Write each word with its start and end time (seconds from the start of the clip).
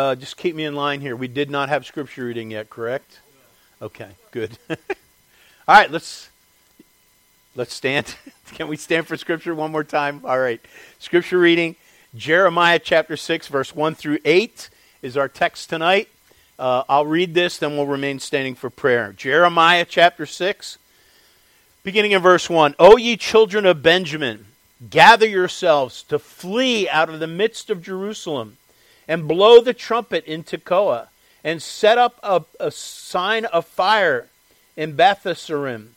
Uh, 0.00 0.14
just 0.14 0.38
keep 0.38 0.56
me 0.56 0.64
in 0.64 0.74
line 0.74 1.02
here. 1.02 1.14
We 1.14 1.28
did 1.28 1.50
not 1.50 1.68
have 1.68 1.84
scripture 1.84 2.24
reading 2.24 2.50
yet, 2.52 2.70
correct? 2.70 3.20
Okay, 3.82 4.08
good. 4.30 4.56
All 4.70 4.76
right, 5.68 5.90
let's 5.90 6.30
let's 7.54 7.74
stand. 7.74 8.14
Can 8.52 8.68
we 8.68 8.78
stand 8.78 9.06
for 9.06 9.18
scripture 9.18 9.54
one 9.54 9.70
more 9.70 9.84
time? 9.84 10.22
All 10.24 10.38
right. 10.38 10.58
Scripture 11.00 11.38
reading 11.38 11.76
Jeremiah 12.14 12.78
chapter 12.78 13.14
6 13.14 13.48
verse 13.48 13.76
1 13.76 13.94
through 13.94 14.20
8 14.24 14.70
is 15.02 15.18
our 15.18 15.28
text 15.28 15.68
tonight. 15.68 16.08
Uh, 16.58 16.82
I'll 16.88 17.04
read 17.04 17.34
this 17.34 17.58
then 17.58 17.76
we'll 17.76 17.84
remain 17.84 18.20
standing 18.20 18.54
for 18.54 18.70
prayer. 18.70 19.12
Jeremiah 19.12 19.84
chapter 19.86 20.24
6 20.24 20.78
beginning 21.82 22.12
in 22.12 22.22
verse 22.22 22.48
1. 22.48 22.74
O 22.78 22.96
ye 22.96 23.18
children 23.18 23.66
of 23.66 23.82
Benjamin, 23.82 24.46
gather 24.88 25.28
yourselves 25.28 26.02
to 26.04 26.18
flee 26.18 26.88
out 26.88 27.10
of 27.10 27.20
the 27.20 27.26
midst 27.26 27.68
of 27.68 27.82
Jerusalem 27.82 28.56
and 29.10 29.26
blow 29.26 29.60
the 29.60 29.74
trumpet 29.74 30.24
in 30.24 30.44
Tekoa, 30.44 31.08
and 31.42 31.60
set 31.60 31.98
up 31.98 32.20
a, 32.22 32.44
a 32.60 32.70
sign 32.70 33.44
of 33.46 33.66
fire 33.66 34.28
in 34.76 34.96
Bethsarim. 34.96 35.88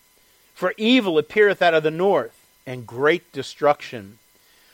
For 0.55 0.73
evil 0.77 1.19
appeareth 1.19 1.61
out 1.61 1.75
of 1.75 1.83
the 1.83 1.91
north, 1.91 2.35
and 2.65 2.87
great 2.87 3.31
destruction. 3.31 4.17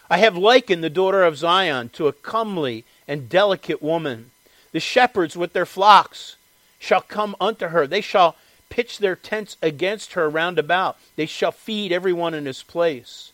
I 0.10 0.20
have 0.20 0.38
likened 0.38 0.82
the 0.82 0.90
daughter 0.90 1.22
of 1.22 1.38
Zion 1.38 1.90
to 1.90 2.08
a 2.08 2.14
comely 2.14 2.86
and 3.10 3.28
delicate 3.28 3.82
woman. 3.82 4.32
The 4.72 4.80
shepherds 4.80 5.36
with 5.36 5.52
their 5.52 5.66
flocks 5.66 6.38
shall 6.80 7.02
come 7.02 7.36
unto 7.42 7.68
her. 7.68 7.86
They 7.88 8.00
shall 8.00 8.38
pitch 8.70 9.00
their 9.00 9.18
tents 9.18 9.58
against 9.62 10.14
her 10.14 10.30
round 10.30 10.58
about. 10.58 10.98
They 11.18 11.26
shall 11.26 11.52
feed 11.52 11.92
every 11.92 12.14
one 12.14 12.34
in 12.34 12.46
his 12.46 12.64
place. 12.64 13.34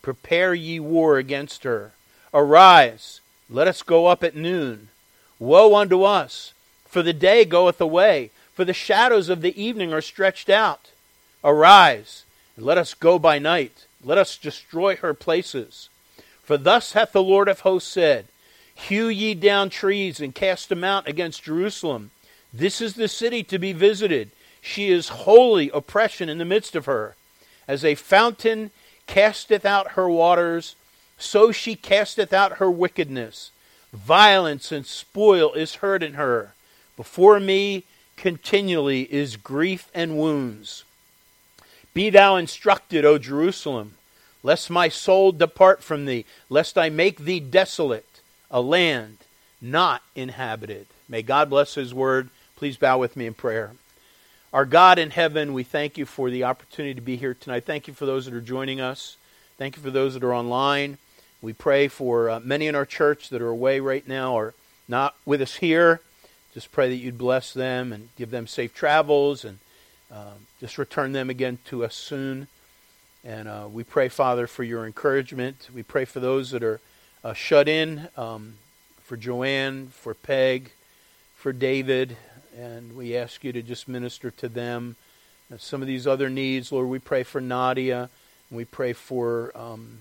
Prepare 0.00 0.54
ye 0.54 0.80
war 0.80 1.18
against 1.18 1.64
her. 1.64 1.92
Arise, 2.32 3.20
let 3.50 3.68
us 3.68 3.82
go 3.82 4.06
up 4.06 4.22
at 4.22 4.36
noon. 4.36 4.88
Woe 5.38 5.74
unto 5.74 6.02
us! 6.04 6.54
For 6.86 7.02
the 7.02 7.12
day 7.12 7.44
goeth 7.44 7.80
away, 7.80 8.30
for 8.54 8.64
the 8.64 8.72
shadows 8.72 9.28
of 9.28 9.42
the 9.42 9.60
evening 9.60 9.92
are 9.92 10.00
stretched 10.00 10.48
out. 10.48 10.90
Arise, 11.42 12.24
and 12.56 12.64
let 12.64 12.78
us 12.78 12.94
go 12.94 13.18
by 13.18 13.38
night. 13.38 13.86
Let 14.04 14.18
us 14.18 14.36
destroy 14.36 14.96
her 14.96 15.14
places. 15.14 15.88
For 16.42 16.56
thus 16.56 16.92
hath 16.92 17.12
the 17.12 17.22
Lord 17.22 17.48
of 17.48 17.60
hosts 17.60 17.90
said 17.90 18.26
Hew 18.74 19.08
ye 19.08 19.34
down 19.34 19.70
trees 19.70 20.20
and 20.20 20.34
cast 20.34 20.68
them 20.68 20.82
out 20.82 21.06
against 21.06 21.44
Jerusalem. 21.44 22.10
This 22.52 22.80
is 22.80 22.94
the 22.94 23.08
city 23.08 23.42
to 23.44 23.58
be 23.58 23.72
visited. 23.72 24.30
She 24.60 24.90
is 24.90 25.08
wholly 25.08 25.70
oppression 25.72 26.28
in 26.28 26.38
the 26.38 26.44
midst 26.44 26.74
of 26.74 26.86
her. 26.86 27.14
As 27.68 27.84
a 27.84 27.94
fountain 27.94 28.70
casteth 29.06 29.64
out 29.64 29.92
her 29.92 30.08
waters, 30.08 30.74
so 31.20 31.52
she 31.52 31.76
casteth 31.76 32.32
out 32.32 32.58
her 32.58 32.70
wickedness. 32.70 33.50
Violence 33.92 34.72
and 34.72 34.86
spoil 34.86 35.52
is 35.52 35.76
heard 35.76 36.02
in 36.02 36.14
her. 36.14 36.54
Before 36.96 37.40
me 37.40 37.84
continually 38.16 39.02
is 39.12 39.36
grief 39.36 39.88
and 39.94 40.16
wounds. 40.16 40.84
Be 41.92 42.10
thou 42.10 42.36
instructed, 42.36 43.04
O 43.04 43.18
Jerusalem, 43.18 43.94
lest 44.42 44.70
my 44.70 44.88
soul 44.88 45.32
depart 45.32 45.82
from 45.82 46.06
thee, 46.06 46.24
lest 46.48 46.78
I 46.78 46.88
make 46.88 47.18
thee 47.18 47.40
desolate, 47.40 48.20
a 48.50 48.60
land 48.60 49.18
not 49.60 50.02
inhabited. 50.14 50.86
May 51.08 51.22
God 51.22 51.50
bless 51.50 51.74
his 51.74 51.92
word. 51.92 52.30
Please 52.56 52.76
bow 52.76 52.98
with 52.98 53.16
me 53.16 53.26
in 53.26 53.34
prayer. 53.34 53.72
Our 54.52 54.64
God 54.64 54.98
in 54.98 55.10
heaven, 55.10 55.52
we 55.52 55.62
thank 55.62 55.96
you 55.96 56.06
for 56.06 56.30
the 56.30 56.44
opportunity 56.44 56.94
to 56.94 57.00
be 57.00 57.16
here 57.16 57.34
tonight. 57.34 57.64
Thank 57.64 57.88
you 57.88 57.94
for 57.94 58.06
those 58.06 58.24
that 58.26 58.34
are 58.34 58.40
joining 58.40 58.80
us. 58.80 59.16
Thank 59.58 59.76
you 59.76 59.82
for 59.82 59.90
those 59.90 60.14
that 60.14 60.24
are 60.24 60.34
online. 60.34 60.98
We 61.42 61.54
pray 61.54 61.88
for 61.88 62.28
uh, 62.28 62.40
many 62.40 62.66
in 62.66 62.74
our 62.74 62.84
church 62.84 63.30
that 63.30 63.40
are 63.40 63.48
away 63.48 63.80
right 63.80 64.06
now 64.06 64.34
or 64.34 64.52
not 64.88 65.14
with 65.24 65.40
us 65.40 65.56
here. 65.56 66.00
Just 66.52 66.70
pray 66.70 66.90
that 66.90 66.96
you'd 66.96 67.16
bless 67.16 67.54
them 67.54 67.92
and 67.92 68.10
give 68.16 68.30
them 68.30 68.46
safe 68.46 68.74
travels 68.74 69.44
and 69.44 69.58
uh, 70.12 70.34
just 70.60 70.76
return 70.76 71.12
them 71.12 71.30
again 71.30 71.58
to 71.66 71.82
us 71.84 71.94
soon. 71.94 72.48
And 73.24 73.48
uh, 73.48 73.68
we 73.72 73.84
pray, 73.84 74.08
Father, 74.08 74.46
for 74.46 74.64
your 74.64 74.84
encouragement. 74.84 75.68
We 75.74 75.82
pray 75.82 76.04
for 76.04 76.20
those 76.20 76.50
that 76.50 76.62
are 76.62 76.80
uh, 77.24 77.32
shut 77.32 77.68
in, 77.68 78.08
um, 78.18 78.54
for 79.02 79.16
Joanne, 79.16 79.88
for 79.88 80.12
Peg, 80.12 80.72
for 81.36 81.52
David, 81.54 82.16
and 82.56 82.96
we 82.96 83.16
ask 83.16 83.44
you 83.44 83.52
to 83.52 83.62
just 83.62 83.88
minister 83.88 84.30
to 84.32 84.48
them. 84.48 84.96
some 85.56 85.80
of 85.80 85.88
these 85.88 86.06
other 86.06 86.28
needs, 86.28 86.70
Lord, 86.70 86.88
we 86.88 86.98
pray 86.98 87.22
for 87.22 87.40
Nadia, 87.40 88.10
and 88.50 88.56
we 88.56 88.64
pray 88.64 88.92
for 88.92 89.52
um, 89.54 90.00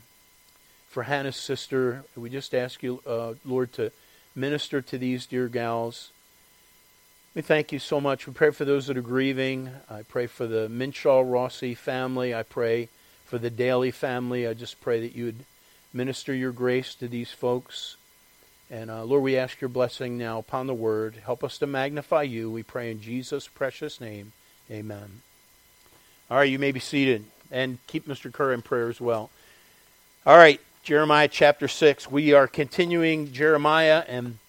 for 0.89 1.03
Hannah's 1.03 1.35
sister. 1.38 2.03
We 2.16 2.29
just 2.29 2.53
ask 2.53 2.83
you, 2.83 3.01
uh, 3.05 3.35
Lord, 3.45 3.72
to 3.73 3.91
minister 4.35 4.81
to 4.81 4.97
these 4.97 5.25
dear 5.25 5.47
gals. 5.47 6.11
We 7.35 7.44
thank 7.44 7.72
you 7.72 7.79
so 7.79 8.01
much. 8.01 8.25
We 8.25 8.33
pray 8.33 8.50
for 8.50 8.66
those 8.66 8.88
that 8.88 8.97
are 8.97 9.01
grieving. 9.01 9.69
I 9.89 10.01
pray 10.01 10.25
for 10.25 10.47
the 10.47 10.67
Minshaw 10.67 11.23
Rossi 11.25 11.75
family. 11.75 12.33
I 12.33 12.44
pray 12.44 12.89
for 13.25 13.38
the 13.38 13.51
Daly 13.51 13.91
family. 13.91 14.47
I 14.47 14.53
just 14.55 14.81
pray 14.81 14.99
that 15.01 15.16
you 15.16 15.25
would 15.25 15.45
minister 15.94 16.33
your 16.33 16.51
grace 16.51 16.95
to 16.95 17.07
these 17.07 17.31
folks. 17.31 17.95
And 18.72 18.89
uh, 18.89 19.03
Lord, 19.03 19.23
we 19.23 19.38
ask 19.38 19.61
your 19.61 19.69
blessing 19.69 20.17
now 20.17 20.39
upon 20.39 20.67
the 20.67 20.73
word. 20.73 21.16
Help 21.23 21.44
us 21.44 21.59
to 21.59 21.67
magnify 21.67 22.23
you. 22.23 22.49
We 22.49 22.63
pray 22.63 22.89
in 22.89 23.01
Jesus' 23.01 23.47
precious 23.47 24.01
name. 24.01 24.31
Amen. 24.72 25.22
All 26.29 26.38
right, 26.38 26.49
you 26.49 26.59
may 26.59 26.72
be 26.72 26.79
seated. 26.79 27.25
And 27.51 27.79
keep 27.88 28.07
Mr. 28.07 28.31
Kerr 28.31 28.53
in 28.53 28.61
prayer 28.61 28.89
as 28.89 29.01
well. 29.01 29.31
All 30.25 30.38
right, 30.38 30.59
Jeremiah 30.89 31.27
chapter 31.27 31.67
6. 31.67 32.09
We 32.09 32.33
are 32.33 32.47
continuing 32.47 33.31
Jeremiah, 33.31 34.03
and 34.07 34.39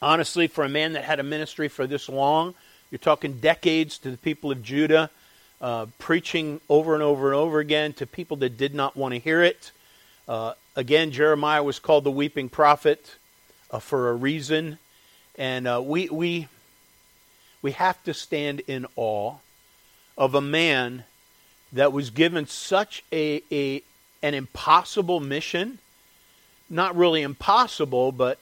honestly, 0.00 0.46
for 0.46 0.64
a 0.64 0.70
man 0.70 0.94
that 0.94 1.04
had 1.04 1.20
a 1.20 1.22
ministry 1.22 1.68
for 1.68 1.86
this 1.86 2.08
long, 2.08 2.54
you're 2.90 2.98
talking 2.98 3.40
decades 3.40 3.98
to 3.98 4.10
the 4.10 4.16
people 4.16 4.50
of 4.50 4.62
Judah, 4.62 5.10
uh, 5.60 5.84
preaching 5.98 6.62
over 6.70 6.94
and 6.94 7.02
over 7.02 7.26
and 7.26 7.36
over 7.36 7.58
again 7.58 7.92
to 7.92 8.06
people 8.06 8.38
that 8.38 8.56
did 8.56 8.74
not 8.74 8.96
want 8.96 9.12
to 9.12 9.20
hear 9.20 9.42
it. 9.42 9.70
Uh, 10.26 10.54
again, 10.76 11.10
Jeremiah 11.10 11.62
was 11.62 11.78
called 11.78 12.04
the 12.04 12.10
weeping 12.10 12.48
prophet 12.48 13.16
uh, 13.70 13.80
for 13.80 14.08
a 14.08 14.14
reason, 14.14 14.78
and 15.36 15.68
uh, 15.68 15.82
we 15.84 16.08
we 16.08 16.48
we 17.60 17.72
have 17.72 18.02
to 18.04 18.14
stand 18.14 18.60
in 18.60 18.86
awe 18.96 19.34
of 20.16 20.34
a 20.34 20.40
man 20.40 21.04
that 21.70 21.92
was 21.92 22.08
given 22.08 22.46
such 22.46 23.04
a, 23.12 23.42
a 23.52 23.82
an 24.22 24.34
impossible 24.34 25.20
mission. 25.20 25.78
Not 26.68 26.96
really 26.96 27.22
impossible, 27.22 28.12
but 28.12 28.38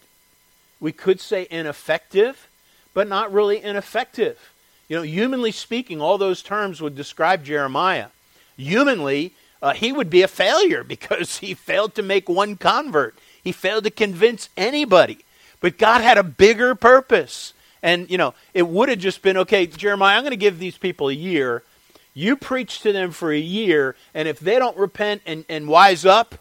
we 0.81 0.93
could 0.93 1.21
say 1.21 1.47
ineffective, 1.51 2.49
but 2.95 3.09
not 3.09 3.33
really 3.33 3.63
ineffective. 3.63 4.39
You 4.89 4.97
know, 4.97 5.03
humanly 5.03 5.53
speaking, 5.53 6.01
all 6.01 6.19
those 6.19 6.43
terms 6.43 6.81
would 6.81 6.97
describe 6.97 7.45
Jeremiah. 7.45 8.09
Humanly, 8.57 9.33
uh, 9.63 9.75
he 9.75 9.93
would 9.93 10.11
be 10.11 10.23
a 10.23 10.29
failure 10.29 10.85
because 10.89 11.39
he 11.39 11.55
failed 11.55 11.95
to 11.95 12.03
make 12.03 12.29
one 12.29 12.57
convert. 12.57 13.19
He 13.43 13.53
failed 13.53 13.85
to 13.85 13.91
convince 13.91 14.49
anybody. 14.57 15.19
But 15.61 15.79
God 15.79 16.03
had 16.03 16.19
a 16.19 16.23
bigger 16.23 16.75
purpose. 16.75 17.53
And, 17.83 18.11
you 18.11 18.19
know, 18.19 18.35
it 18.55 18.67
would 18.67 18.89
have 18.89 18.99
just 18.99 19.23
been 19.23 19.37
okay, 19.39 19.67
Jeremiah, 19.67 20.17
I'm 20.17 20.23
going 20.23 20.31
to 20.31 20.37
give 20.37 20.59
these 20.59 20.77
people 20.77 21.09
a 21.09 21.15
year 21.15 21.63
you 22.19 22.37
preach 22.37 22.81
to 22.81 22.93
them 22.93 23.13
for 23.13 23.33
a 23.33 23.39
year, 23.39 23.95
and 24.13 24.27
if 24.27 24.41
they 24.41 24.59
don't 24.59 24.77
repent 24.77 25.23
and, 25.25 25.45
and 25.49 25.69
wise 25.69 26.05
up, 26.05 26.35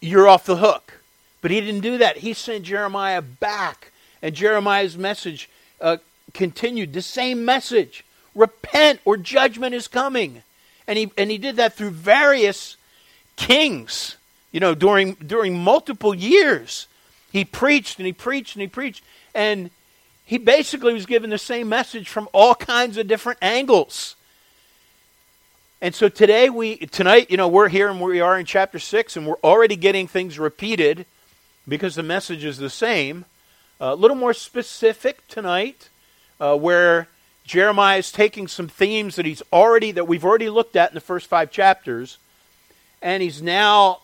you're 0.00 0.28
off 0.28 0.44
the 0.44 0.56
hook. 0.56 1.00
But 1.40 1.50
he 1.50 1.60
didn't 1.62 1.80
do 1.80 1.96
that. 1.96 2.18
He 2.18 2.34
sent 2.34 2.64
Jeremiah 2.64 3.22
back, 3.22 3.92
and 4.20 4.34
Jeremiah's 4.34 4.98
message 4.98 5.48
uh, 5.80 5.96
continued 6.34 6.92
the 6.92 7.00
same 7.00 7.46
message 7.46 8.04
repent 8.34 9.00
or 9.06 9.16
judgment 9.16 9.74
is 9.74 9.88
coming. 9.88 10.42
And 10.86 10.98
he, 10.98 11.10
and 11.16 11.30
he 11.30 11.38
did 11.38 11.56
that 11.56 11.72
through 11.72 11.90
various 11.90 12.76
kings, 13.36 14.16
you 14.52 14.60
know, 14.60 14.74
during, 14.74 15.14
during 15.14 15.58
multiple 15.58 16.14
years. 16.14 16.86
He 17.32 17.44
preached 17.46 17.98
and 17.98 18.06
he 18.06 18.12
preached 18.12 18.54
and 18.54 18.60
he 18.60 18.68
preached. 18.68 19.02
And 19.34 19.70
he 20.26 20.36
basically 20.36 20.92
was 20.92 21.06
given 21.06 21.30
the 21.30 21.38
same 21.38 21.70
message 21.70 22.08
from 22.08 22.28
all 22.32 22.54
kinds 22.54 22.98
of 22.98 23.08
different 23.08 23.38
angles. 23.40 24.14
And 25.82 25.94
so 25.94 26.10
today 26.10 26.50
we 26.50 26.76
tonight, 26.76 27.30
you 27.30 27.38
know, 27.38 27.48
we're 27.48 27.70
here 27.70 27.88
and 27.88 28.02
we 28.02 28.20
are 28.20 28.38
in 28.38 28.44
chapter 28.44 28.78
6 28.78 29.16
and 29.16 29.26
we're 29.26 29.40
already 29.42 29.76
getting 29.76 30.06
things 30.06 30.38
repeated 30.38 31.06
because 31.66 31.94
the 31.94 32.02
message 32.02 32.44
is 32.44 32.58
the 32.58 32.68
same. 32.68 33.24
A 33.80 33.94
little 33.94 34.16
more 34.16 34.34
specific 34.34 35.26
tonight 35.26 35.88
uh, 36.38 36.54
where 36.54 37.08
Jeremiah 37.44 37.96
is 37.96 38.12
taking 38.12 38.46
some 38.46 38.68
themes 38.68 39.16
that 39.16 39.24
he's 39.24 39.42
already 39.54 39.90
that 39.92 40.06
we've 40.06 40.24
already 40.24 40.50
looked 40.50 40.76
at 40.76 40.90
in 40.90 40.94
the 40.94 41.00
first 41.00 41.26
5 41.28 41.50
chapters 41.50 42.18
and 43.00 43.22
he's 43.22 43.40
now 43.40 44.00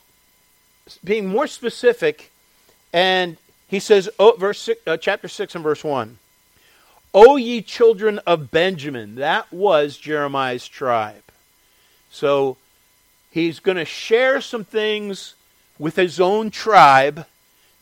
being 1.04 1.26
more 1.26 1.46
specific 1.46 2.30
and 2.94 3.36
he 3.68 3.80
says 3.80 4.08
oh, 4.18 4.34
verse 4.38 4.60
six, 4.60 4.80
uh, 4.86 4.96
chapter 4.96 5.28
6 5.28 5.54
and 5.54 5.62
verse 5.62 5.84
1 5.84 6.16
O 7.12 7.36
ye 7.36 7.60
children 7.60 8.18
of 8.20 8.50
Benjamin 8.50 9.16
that 9.16 9.52
was 9.52 9.98
Jeremiah's 9.98 10.66
tribe 10.66 11.25
so 12.10 12.56
he's 13.30 13.60
going 13.60 13.76
to 13.76 13.84
share 13.84 14.40
some 14.40 14.64
things 14.64 15.34
with 15.78 15.96
his 15.96 16.20
own 16.20 16.50
tribe 16.50 17.26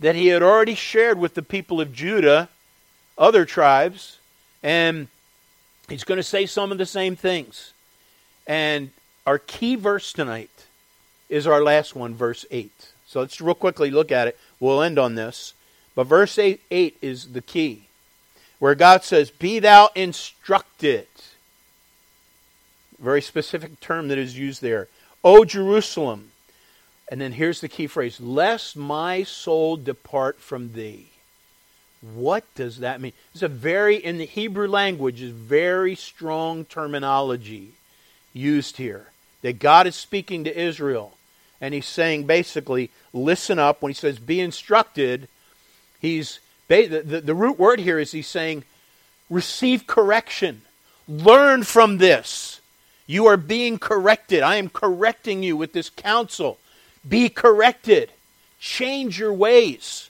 that 0.00 0.15
he 0.15 0.29
had 0.29 0.43
already 0.43 0.75
shared 0.75 1.19
with 1.19 1.35
the 1.35 1.43
people 1.43 1.81
of 1.81 1.93
Judah, 1.93 2.49
other 3.17 3.44
tribes, 3.44 4.19
and 4.62 5.09
he's 5.88 6.05
going 6.05 6.17
to 6.17 6.23
say 6.23 6.47
some 6.47 6.73
of 6.73 6.79
the 6.79 6.87
same 6.87 7.17
things. 7.17 7.73
And 8.47 8.91
our 9.26 9.38
key 9.38 9.76
verse 9.76 10.12
tonight 10.12 10.67
is 11.29 11.47
our 11.47 11.62
last 11.62 11.94
one, 11.94 12.15
verse 12.15 12.44
8. 12.50 12.93
So 13.06 13.20
let's 13.20 13.41
real 13.41 13.55
quickly 13.55 13.91
look 13.91 14.11
at 14.11 14.29
it. 14.29 14.38
We'll 14.61 14.82
end 14.82 14.99
on 14.99 15.15
this. 15.15 15.55
But 15.94 16.05
verse 16.05 16.38
8, 16.38 16.61
8 16.70 16.99
is 17.00 17.32
the 17.32 17.43
key, 17.43 17.87
where 18.59 18.75
God 18.75 19.05
says, 19.05 19.31
Be 19.31 19.61
thou 19.61 19.91
instructed. 19.94 21.06
Very 22.99 23.23
specific 23.23 23.81
term 23.81 24.08
that 24.08 24.19
is 24.19 24.38
used 24.38 24.62
there. 24.62 24.88
O 25.23 25.44
Jerusalem. 25.44 26.31
And 27.11 27.20
then 27.20 27.32
here's 27.32 27.61
the 27.61 27.69
key 27.69 27.87
phrase 27.87 28.20
Lest 28.20 28.76
my 28.76 29.23
soul 29.23 29.76
depart 29.76 30.41
from 30.41 30.73
thee. 30.73 31.11
What 32.14 32.44
does 32.55 32.79
that 32.79 33.00
mean? 33.00 33.12
It's 33.32 33.43
a 33.43 33.49
very, 33.49 33.96
in 33.96 34.19
the 34.19 34.26
Hebrew 34.26 34.69
language, 34.69 35.23
is 35.23 35.31
very 35.31 35.94
strong 35.94 36.67
terminology 36.67 37.73
used 38.35 38.76
here. 38.76 39.06
That 39.43 39.58
God 39.58 39.87
is 39.87 39.94
speaking 39.94 40.44
to 40.44 40.58
Israel. 40.58 41.17
And 41.61 41.73
he's 41.73 41.87
saying 41.87 42.25
basically, 42.26 42.91
listen 43.14 43.58
up. 43.58 43.81
When 43.81 43.91
he 43.91 43.94
says 43.94 44.19
be 44.19 44.41
instructed, 44.41 45.29
he's 46.00 46.41
the, 46.69 46.87
the, 46.87 47.20
the 47.20 47.35
root 47.35 47.58
word 47.58 47.81
here 47.81 47.99
is 47.99 48.12
he's 48.12 48.26
saying 48.26 48.64
receive 49.31 49.87
correction. 49.87 50.62
Learn 51.08 51.62
from 51.62 51.99
this. 51.99 52.61
You 53.06 53.27
are 53.27 53.37
being 53.37 53.79
corrected. 53.79 54.43
I 54.43 54.56
am 54.56 54.69
correcting 54.69 55.43
you 55.43 55.56
with 55.56 55.73
this 55.73 55.91
counsel. 55.91 56.59
Be 57.06 57.29
corrected. 57.29 58.11
Change 58.59 59.19
your 59.19 59.33
ways. 59.33 60.09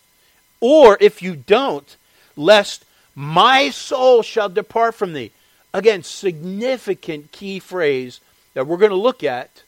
Or 0.61 0.96
if 1.00 1.23
you 1.23 1.35
don't, 1.35 1.96
lest 2.37 2.85
my 3.14 3.70
soul 3.70 4.23
shall 4.23 4.49
depart 4.49 4.94
from 4.94 5.12
thee. 5.12 5.32
Again, 5.73 6.02
significant 6.02 7.32
key 7.32 7.58
phrase 7.58 8.20
that 8.55 8.67
we're 8.67 8.76
going 8.76 8.91
to 8.91 8.96
look 8.96 9.25
at. 9.25 9.62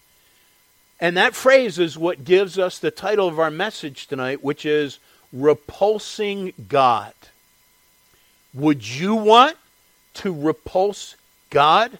And 1.00 1.16
that 1.16 1.34
phrase 1.34 1.78
is 1.78 1.98
what 1.98 2.24
gives 2.24 2.58
us 2.58 2.78
the 2.78 2.90
title 2.90 3.28
of 3.28 3.38
our 3.38 3.50
message 3.50 4.06
tonight, 4.06 4.42
which 4.42 4.64
is 4.64 4.98
Repulsing 5.32 6.52
God. 6.68 7.12
Would 8.54 8.88
you 8.88 9.14
want 9.14 9.56
to 10.14 10.32
repulse 10.32 11.16
God? 11.50 11.98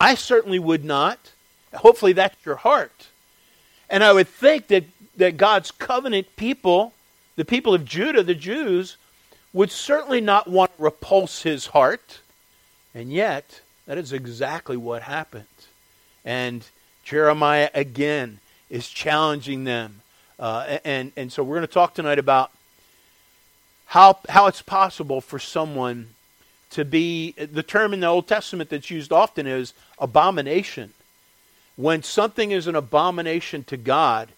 I 0.00 0.14
certainly 0.14 0.58
would 0.58 0.84
not. 0.84 1.18
Hopefully, 1.74 2.14
that's 2.14 2.44
your 2.44 2.56
heart. 2.56 3.08
And 3.90 4.02
I 4.02 4.12
would 4.12 4.28
think 4.28 4.68
that, 4.68 4.84
that 5.16 5.36
God's 5.36 5.70
covenant 5.70 6.34
people, 6.36 6.94
the 7.36 7.44
people 7.44 7.74
of 7.74 7.84
Judah, 7.84 8.22
the 8.22 8.34
Jews, 8.34 8.96
would 9.52 9.70
certainly 9.70 10.20
not 10.20 10.48
want 10.48 10.74
to 10.76 10.82
repulse 10.82 11.42
his 11.42 11.66
heart. 11.66 12.20
And 12.94 13.12
yet, 13.12 13.60
that 13.86 13.98
is 13.98 14.12
exactly 14.12 14.76
what 14.76 15.02
happened. 15.02 15.44
And 16.24 16.64
Jeremiah 17.04 17.70
again 17.74 18.38
is 18.70 18.88
challenging 18.88 19.64
them. 19.64 20.00
Uh, 20.38 20.78
and, 20.84 21.12
and 21.16 21.32
so 21.32 21.42
we're 21.42 21.56
going 21.56 21.66
to 21.66 21.72
talk 21.72 21.94
tonight 21.94 22.18
about 22.18 22.50
how, 23.86 24.18
how 24.28 24.46
it's 24.46 24.62
possible 24.62 25.20
for 25.20 25.38
someone 25.38 26.10
to 26.70 26.84
be, 26.84 27.32
the 27.32 27.62
term 27.62 27.92
in 27.92 28.00
the 28.00 28.06
Old 28.06 28.28
Testament 28.28 28.70
that's 28.70 28.90
used 28.90 29.12
often 29.12 29.46
is 29.46 29.74
abomination. 29.98 30.92
When 31.76 32.02
something 32.02 32.50
is 32.50 32.66
an 32.66 32.76
abomination 32.76 33.64
to 33.64 33.76
God, 33.76 34.28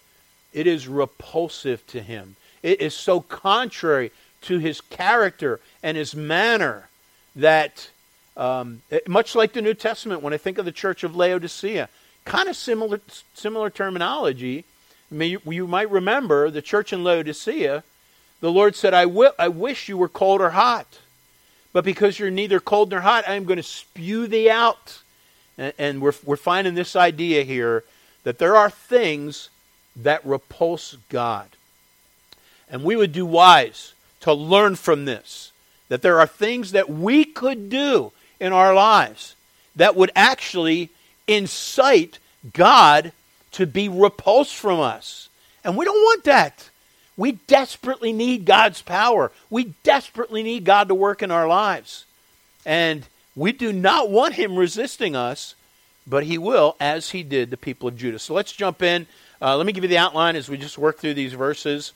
it 0.52 0.66
is 0.66 0.88
repulsive 0.88 1.86
to 1.88 2.00
him. 2.00 2.36
It 2.62 2.80
is 2.80 2.94
so 2.94 3.20
contrary 3.20 4.12
to 4.42 4.58
his 4.58 4.80
character 4.80 5.60
and 5.82 5.96
his 5.96 6.14
manner 6.14 6.88
that, 7.36 7.88
um, 8.36 8.82
much 9.06 9.34
like 9.34 9.52
the 9.52 9.62
New 9.62 9.74
Testament, 9.74 10.22
when 10.22 10.32
I 10.32 10.38
think 10.38 10.58
of 10.58 10.64
the 10.64 10.72
church 10.72 11.04
of 11.04 11.16
Laodicea, 11.16 11.88
kind 12.24 12.48
of 12.48 12.56
similar, 12.56 13.00
similar 13.34 13.70
terminology. 13.70 14.64
I 15.10 15.14
mean, 15.14 15.30
you, 15.32 15.52
you 15.52 15.66
might 15.66 15.90
remember 15.90 16.50
the 16.50 16.62
church 16.62 16.92
in 16.92 17.04
Laodicea, 17.04 17.82
the 18.40 18.52
Lord 18.52 18.74
said, 18.74 18.94
I, 18.94 19.06
will, 19.06 19.32
I 19.38 19.48
wish 19.48 19.88
you 19.88 19.96
were 19.96 20.08
cold 20.08 20.40
or 20.40 20.50
hot. 20.50 20.98
But 21.72 21.84
because 21.84 22.18
you're 22.18 22.30
neither 22.30 22.60
cold 22.60 22.90
nor 22.90 23.00
hot, 23.00 23.28
I 23.28 23.34
am 23.34 23.44
going 23.44 23.56
to 23.56 23.62
spew 23.62 24.26
thee 24.26 24.50
out. 24.50 25.00
And, 25.56 25.72
and 25.78 26.02
we're, 26.02 26.12
we're 26.24 26.36
finding 26.36 26.74
this 26.74 26.96
idea 26.96 27.44
here 27.44 27.84
that 28.24 28.38
there 28.38 28.56
are 28.56 28.70
things 28.70 29.48
that 29.96 30.24
repulse 30.24 30.96
God. 31.08 31.48
And 32.70 32.84
we 32.84 32.96
would 32.96 33.12
do 33.12 33.26
wise 33.26 33.94
to 34.20 34.32
learn 34.32 34.76
from 34.76 35.04
this 35.04 35.52
that 35.88 36.00
there 36.00 36.18
are 36.18 36.26
things 36.26 36.72
that 36.72 36.88
we 36.88 37.22
could 37.22 37.68
do 37.68 38.12
in 38.40 38.50
our 38.50 38.72
lives 38.72 39.36
that 39.76 39.94
would 39.94 40.10
actually 40.16 40.88
incite 41.26 42.18
God 42.54 43.12
to 43.52 43.66
be 43.66 43.90
repulsed 43.90 44.54
from 44.54 44.80
us. 44.80 45.28
And 45.62 45.76
we 45.76 45.84
don't 45.84 45.94
want 45.94 46.24
that. 46.24 46.70
We 47.16 47.32
desperately 47.32 48.12
need 48.12 48.44
God's 48.44 48.82
power. 48.82 49.30
We 49.50 49.74
desperately 49.82 50.42
need 50.42 50.64
God 50.64 50.88
to 50.88 50.94
work 50.94 51.22
in 51.22 51.30
our 51.30 51.46
lives. 51.46 52.06
And 52.64 53.06
we 53.36 53.52
do 53.52 53.72
not 53.72 54.10
want 54.10 54.34
Him 54.34 54.56
resisting 54.56 55.14
us, 55.14 55.54
but 56.06 56.24
He 56.24 56.38
will, 56.38 56.76
as 56.80 57.10
He 57.10 57.22
did 57.22 57.50
the 57.50 57.56
people 57.56 57.88
of 57.88 57.96
Judah. 57.96 58.18
So 58.18 58.34
let's 58.34 58.52
jump 58.52 58.82
in. 58.82 59.06
Uh, 59.40 59.56
let 59.56 59.66
me 59.66 59.72
give 59.72 59.84
you 59.84 59.88
the 59.88 59.98
outline 59.98 60.36
as 60.36 60.48
we 60.48 60.56
just 60.56 60.78
work 60.78 60.98
through 60.98 61.14
these 61.14 61.32
verses. 61.32 61.92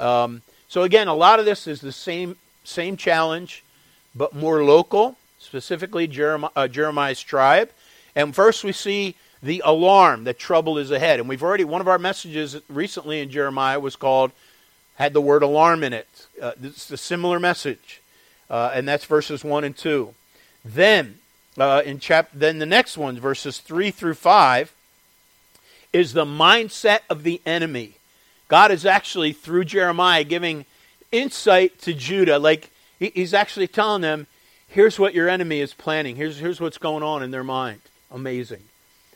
Um, 0.00 0.42
so 0.68 0.82
again, 0.82 1.08
a 1.08 1.14
lot 1.14 1.38
of 1.38 1.44
this 1.44 1.66
is 1.66 1.80
the 1.80 1.92
same 1.92 2.36
same 2.64 2.96
challenge, 2.96 3.62
but 4.14 4.34
more 4.34 4.64
local, 4.64 5.16
specifically 5.38 6.06
Jeremiah, 6.08 6.50
uh, 6.56 6.68
Jeremiah's 6.68 7.22
tribe. 7.22 7.70
And 8.16 8.34
first 8.34 8.64
we 8.64 8.72
see 8.72 9.14
the 9.42 9.62
alarm 9.64 10.24
that 10.24 10.38
trouble 10.38 10.78
is 10.78 10.90
ahead. 10.90 11.20
And 11.20 11.28
we've 11.28 11.42
already 11.42 11.64
one 11.64 11.80
of 11.80 11.88
our 11.88 11.98
messages 11.98 12.56
recently 12.68 13.20
in 13.20 13.30
Jeremiah 13.30 13.78
was 13.78 13.94
called 13.94 14.32
had 14.96 15.12
the 15.12 15.20
word 15.20 15.42
alarm 15.42 15.82
in 15.82 15.92
it. 15.92 16.26
Uh, 16.40 16.52
it's 16.62 16.90
a 16.90 16.96
similar 16.96 17.40
message, 17.40 18.02
uh, 18.50 18.72
and 18.74 18.86
that's 18.86 19.04
verses 19.04 19.44
one 19.44 19.64
and 19.64 19.76
two. 19.76 20.14
Then 20.64 21.18
uh, 21.56 21.82
in 21.84 22.00
chap, 22.00 22.30
then 22.34 22.58
the 22.58 22.66
next 22.66 22.98
one, 22.98 23.18
verses 23.18 23.58
three 23.58 23.90
through 23.90 24.14
five, 24.14 24.74
is 25.92 26.12
the 26.12 26.24
mindset 26.24 27.00
of 27.08 27.22
the 27.22 27.40
enemy. 27.46 27.92
God 28.48 28.70
is 28.70 28.84
actually, 28.84 29.32
through 29.32 29.64
Jeremiah, 29.64 30.24
giving 30.24 30.66
insight 31.10 31.80
to 31.82 31.94
Judah. 31.94 32.38
Like, 32.38 32.70
he's 32.98 33.34
actually 33.34 33.66
telling 33.66 34.02
them, 34.02 34.26
here's 34.68 34.98
what 34.98 35.14
your 35.14 35.28
enemy 35.28 35.60
is 35.60 35.72
planning. 35.72 36.16
Here's, 36.16 36.38
here's 36.38 36.60
what's 36.60 36.78
going 36.78 37.02
on 37.02 37.22
in 37.22 37.30
their 37.30 37.44
mind. 37.44 37.80
Amazing. 38.10 38.62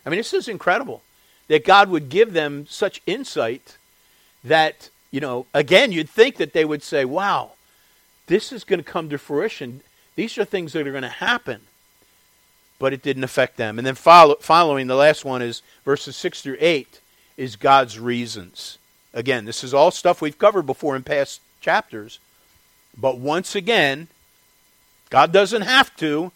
I 0.04 0.10
mean, 0.10 0.18
this 0.18 0.32
is 0.32 0.48
incredible 0.48 1.02
that 1.48 1.64
God 1.64 1.90
would 1.90 2.08
give 2.08 2.32
them 2.32 2.66
such 2.68 3.02
insight 3.06 3.76
that, 4.42 4.88
you 5.10 5.20
know, 5.20 5.46
again, 5.54 5.92
you'd 5.92 6.08
think 6.08 6.36
that 6.36 6.52
they 6.52 6.64
would 6.64 6.82
say, 6.82 7.04
wow, 7.04 7.52
this 8.26 8.52
is 8.52 8.64
going 8.64 8.78
to 8.78 8.84
come 8.84 9.08
to 9.10 9.18
fruition. 9.18 9.80
These 10.14 10.38
are 10.38 10.44
things 10.44 10.72
that 10.72 10.86
are 10.86 10.92
going 10.92 11.02
to 11.02 11.08
happen. 11.08 11.62
But 12.78 12.92
it 12.92 13.02
didn't 13.02 13.24
affect 13.24 13.56
them. 13.56 13.78
And 13.78 13.86
then 13.86 13.94
follow, 13.94 14.36
following, 14.36 14.86
the 14.86 14.94
last 14.94 15.24
one 15.24 15.42
is 15.42 15.62
verses 15.84 16.16
6 16.16 16.42
through 16.42 16.56
8, 16.60 17.00
is 17.36 17.56
God's 17.56 17.98
reasons. 17.98 18.78
Again, 19.12 19.44
this 19.44 19.64
is 19.64 19.74
all 19.74 19.90
stuff 19.90 20.22
we've 20.22 20.38
covered 20.38 20.62
before 20.62 20.96
in 20.96 21.02
past 21.02 21.40
chapters. 21.60 22.20
But 22.96 23.18
once 23.18 23.54
again, 23.54 24.08
God 25.10 25.32
doesn't 25.32 25.62
have 25.62 25.94
to, 25.96 26.30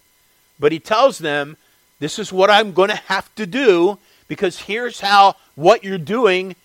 but 0.59 0.73
He 0.73 0.81
tells 0.81 1.19
them, 1.19 1.57
this 2.01 2.19
is 2.19 2.33
what 2.33 2.51
I'm 2.51 2.73
going 2.73 2.91
to 2.91 2.97
have 2.97 3.33
to 3.37 3.47
do 3.47 3.99
because 4.27 4.59
here's 4.59 5.01
how 5.01 5.37
what 5.55 5.85
you're 5.85 5.99
doing 5.99 6.57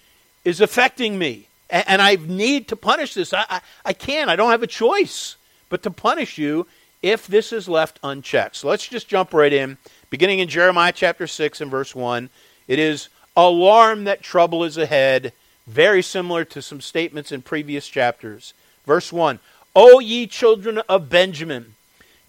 is 0.43 0.59
affecting 0.59 1.19
me. 1.19 1.48
And, 1.69 1.85
and 1.87 2.01
I 2.01 2.15
need 2.15 2.67
to 2.69 2.75
punish 2.75 3.13
this. 3.13 3.33
I, 3.33 3.45
I, 3.49 3.61
I 3.85 3.93
can't. 3.93 4.29
I 4.29 4.35
don't 4.35 4.51
have 4.51 4.63
a 4.63 4.67
choice 4.67 5.35
but 5.69 5.83
to 5.83 5.91
punish 5.91 6.37
you 6.37 6.67
if 7.01 7.27
this 7.27 7.53
is 7.53 7.69
left 7.69 7.99
unchecked. 8.03 8.57
So 8.57 8.67
let's 8.67 8.87
just 8.87 9.07
jump 9.07 9.33
right 9.33 9.53
in. 9.53 9.77
Beginning 10.09 10.39
in 10.39 10.49
Jeremiah 10.49 10.91
chapter 10.91 11.27
6 11.27 11.61
and 11.61 11.71
verse 11.71 11.95
1, 11.95 12.29
it 12.67 12.79
is 12.79 13.09
alarm 13.37 14.03
that 14.05 14.21
trouble 14.21 14.63
is 14.63 14.77
ahead 14.77 15.31
very 15.69 16.01
similar 16.01 16.43
to 16.43 16.61
some 16.61 16.81
statements 16.81 17.31
in 17.31 17.43
previous 17.43 17.87
chapters. 17.87 18.53
Verse 18.85 19.13
1 19.13 19.39
O 19.75 19.99
ye 19.99 20.25
children 20.25 20.79
of 20.89 21.09
Benjamin, 21.09 21.75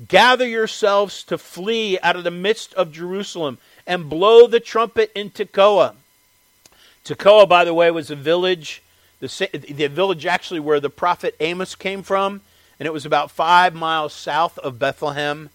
gather 0.07 0.47
yourselves 0.47 1.23
to 1.25 1.39
flee 1.39 1.99
out 2.03 2.17
of 2.17 2.25
the 2.25 2.31
midst 2.31 2.75
of 2.75 2.93
Jerusalem 2.93 3.59
and 3.87 4.11
blow 4.11 4.47
the 4.47 4.61
trumpet 4.61 5.11
in 5.15 5.31
Tekoa. 5.31 5.95
Tekoa, 7.05 7.49
by 7.49 7.65
the 7.65 7.75
way, 7.75 7.91
was 7.91 8.11
a 8.11 8.17
village, 8.17 8.83
the, 9.21 9.49
the 9.69 9.87
village 9.89 10.27
actually 10.27 10.61
where 10.61 10.81
the 10.81 10.91
prophet 10.91 11.37
Amos 11.41 11.75
came 11.75 12.03
from, 12.03 12.41
and 12.79 12.87
it 12.87 12.93
was 12.93 13.07
about 13.07 13.31
five 13.31 13.75
miles 13.75 14.13
south 14.13 14.59
of 14.59 14.79
Bethlehem. 14.79 15.51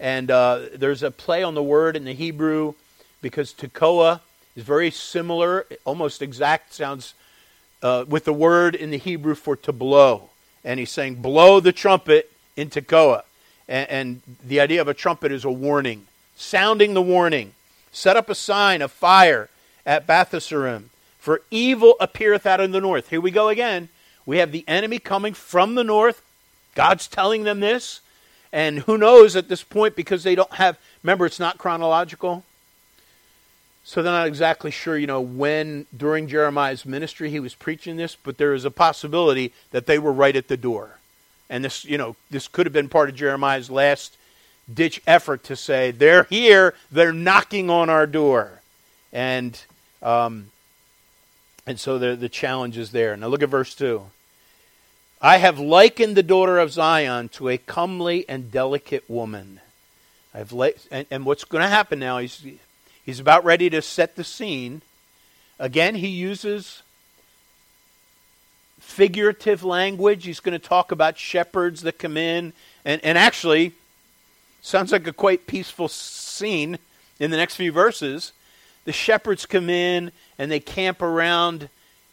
And 0.00 0.30
uh, 0.30 0.62
there's 0.74 1.02
a 1.02 1.10
play 1.10 1.42
on 1.42 1.54
the 1.54 1.62
word 1.62 1.94
in 1.94 2.04
the 2.04 2.14
Hebrew 2.14 2.74
because 3.20 3.52
Tekoa 3.52 4.20
is 4.56 4.64
very 4.64 4.90
similar, 4.90 5.66
almost 5.84 6.22
exact, 6.22 6.74
sounds 6.74 7.14
uh, 7.82 8.04
with 8.08 8.24
the 8.24 8.32
word 8.32 8.74
in 8.74 8.90
the 8.90 8.98
Hebrew 8.98 9.34
for 9.34 9.56
to 9.56 9.72
blow. 9.72 10.30
And 10.64 10.80
he's 10.80 10.90
saying, 10.90 11.16
blow 11.16 11.60
the 11.60 11.72
trumpet 11.72 12.32
in 12.56 12.70
Tekoa. 12.70 13.22
And, 13.68 13.90
and 13.90 14.22
the 14.44 14.60
idea 14.60 14.80
of 14.80 14.88
a 14.88 14.94
trumpet 14.94 15.32
is 15.32 15.44
a 15.44 15.50
warning, 15.50 16.06
sounding 16.36 16.94
the 16.94 17.02
warning. 17.02 17.54
Set 17.92 18.16
up 18.16 18.30
a 18.30 18.34
sign 18.34 18.82
of 18.82 18.90
fire 18.90 19.48
at 19.84 20.06
Bathhoron, 20.06 20.84
for 21.22 21.40
evil 21.52 21.94
appeareth 22.00 22.46
out 22.46 22.58
of 22.58 22.72
the 22.72 22.80
north. 22.80 23.10
Here 23.10 23.20
we 23.20 23.30
go 23.30 23.48
again. 23.48 23.90
We 24.26 24.38
have 24.38 24.50
the 24.50 24.64
enemy 24.66 24.98
coming 24.98 25.34
from 25.34 25.76
the 25.76 25.84
north. 25.84 26.20
God's 26.74 27.06
telling 27.06 27.44
them 27.44 27.60
this. 27.60 28.00
And 28.52 28.80
who 28.80 28.98
knows 28.98 29.36
at 29.36 29.48
this 29.48 29.62
point 29.62 29.94
because 29.94 30.24
they 30.24 30.34
don't 30.34 30.52
have, 30.54 30.76
remember, 31.00 31.24
it's 31.24 31.38
not 31.38 31.58
chronological. 31.58 32.42
So 33.84 34.02
they're 34.02 34.12
not 34.12 34.26
exactly 34.26 34.72
sure, 34.72 34.98
you 34.98 35.06
know, 35.06 35.20
when 35.20 35.86
during 35.96 36.26
Jeremiah's 36.26 36.84
ministry 36.84 37.30
he 37.30 37.38
was 37.38 37.54
preaching 37.54 37.96
this, 37.96 38.16
but 38.16 38.36
there 38.36 38.52
is 38.52 38.64
a 38.64 38.70
possibility 38.72 39.52
that 39.70 39.86
they 39.86 40.00
were 40.00 40.12
right 40.12 40.34
at 40.34 40.48
the 40.48 40.56
door. 40.56 40.98
And 41.48 41.64
this, 41.64 41.84
you 41.84 41.98
know, 41.98 42.16
this 42.32 42.48
could 42.48 42.66
have 42.66 42.72
been 42.72 42.88
part 42.88 43.08
of 43.08 43.14
Jeremiah's 43.14 43.70
last 43.70 44.16
ditch 44.72 45.00
effort 45.06 45.44
to 45.44 45.54
say, 45.54 45.92
they're 45.92 46.24
here, 46.24 46.74
they're 46.90 47.12
knocking 47.12 47.70
on 47.70 47.88
our 47.88 48.08
door. 48.08 48.60
And 49.12 49.56
um, 50.02 50.48
and 51.66 51.78
so 51.78 51.98
the, 51.98 52.16
the 52.16 52.28
challenge 52.28 52.76
is 52.76 52.90
there. 52.90 53.16
Now 53.16 53.28
look 53.28 53.42
at 53.42 53.48
verse 53.48 53.74
2. 53.74 54.02
I 55.20 55.36
have 55.36 55.60
likened 55.60 56.16
the 56.16 56.22
daughter 56.24 56.58
of 56.58 56.72
Zion 56.72 57.28
to 57.30 57.48
a 57.48 57.56
comely 57.56 58.28
and 58.28 58.50
delicate 58.50 59.08
woman. 59.08 59.60
I've 60.34 60.52
and, 60.90 61.06
and 61.10 61.24
what's 61.24 61.44
going 61.44 61.62
to 61.62 61.68
happen 61.68 62.00
now? 62.00 62.18
He's 62.18 62.44
he's 63.04 63.20
about 63.20 63.44
ready 63.44 63.70
to 63.70 63.82
set 63.82 64.16
the 64.16 64.24
scene. 64.24 64.82
Again, 65.58 65.94
he 65.94 66.08
uses 66.08 66.82
figurative 68.80 69.62
language. 69.62 70.24
He's 70.24 70.40
going 70.40 70.58
to 70.58 70.66
talk 70.66 70.90
about 70.90 71.18
shepherds 71.18 71.82
that 71.82 71.98
come 71.98 72.16
in, 72.16 72.52
and 72.84 73.00
and 73.04 73.16
actually, 73.16 73.74
sounds 74.60 74.90
like 74.90 75.06
a 75.06 75.12
quite 75.12 75.46
peaceful 75.46 75.86
scene 75.86 76.78
in 77.20 77.30
the 77.30 77.36
next 77.36 77.54
few 77.54 77.70
verses. 77.70 78.32
The 78.86 78.92
shepherds 78.92 79.46
come 79.46 79.70
in 79.70 80.10
and 80.38 80.50
they 80.50 80.60
camp 80.60 81.02
around 81.02 81.68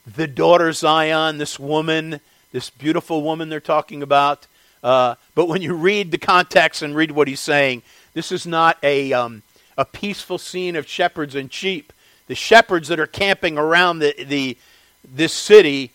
the 0.06 0.28
daughter 0.28 0.72
Zion, 0.72 1.38
this 1.38 1.60
woman 1.60 2.20
this 2.52 2.70
beautiful 2.70 3.22
woman 3.22 3.50
they're 3.50 3.60
talking 3.60 4.02
about. 4.02 4.48
Uh, 4.84 5.16
but 5.36 5.48
when 5.48 5.62
you 5.62 5.74
read 5.74 6.12
the 6.12 6.18
context 6.18 6.82
and 6.82 6.96
read 6.96 7.12
what 7.12 7.28
he's 7.28 7.40
saying, 7.40 7.84
this 8.14 8.32
is 8.32 8.48
not 8.48 8.78
a, 8.82 9.14
um, 9.14 9.44
a 9.78 9.86
peaceful 9.86 10.38
scene 10.38 10.76
of 10.76 10.88
shepherds 10.88 11.36
and 11.36 11.52
sheep. 11.52 11.94
The 12.28 12.36
shepherds 12.36 12.88
that 12.88 13.00
are 13.00 13.08
camping 13.08 13.58
around 13.58 14.00
the, 14.00 14.16
the, 14.24 14.58
this 15.04 15.34
city 15.34 15.92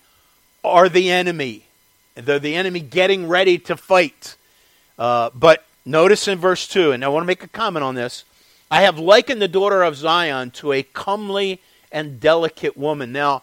are 0.63 0.89
the 0.89 1.11
enemy. 1.11 1.65
They're 2.15 2.39
the 2.39 2.55
enemy 2.55 2.81
getting 2.81 3.29
ready 3.29 3.59
to 3.59 3.77
fight. 3.77 4.37
Uh, 4.99 5.31
but 5.35 5.65
notice 5.85 6.29
in 6.29 6.39
verse 6.39 6.69
2, 6.69 6.93
and 6.93 7.05
I 7.05 7.09
want 7.09 7.25
to 7.25 7.27
make 7.27 7.43
a 7.43 7.49
comment 7.49 7.85
on 7.85 7.95
this. 7.95 8.25
I 8.71 8.83
have 8.83 8.99
likened 8.99 9.43
the 9.43 9.49
daughter 9.49 9.83
of 9.83 9.97
Zion 9.97 10.51
to 10.53 10.73
a 10.73 10.83
comely 10.83 11.61
and 11.95 12.21
delicate 12.21 12.77
woman. 12.77 13.13
Now, 13.13 13.43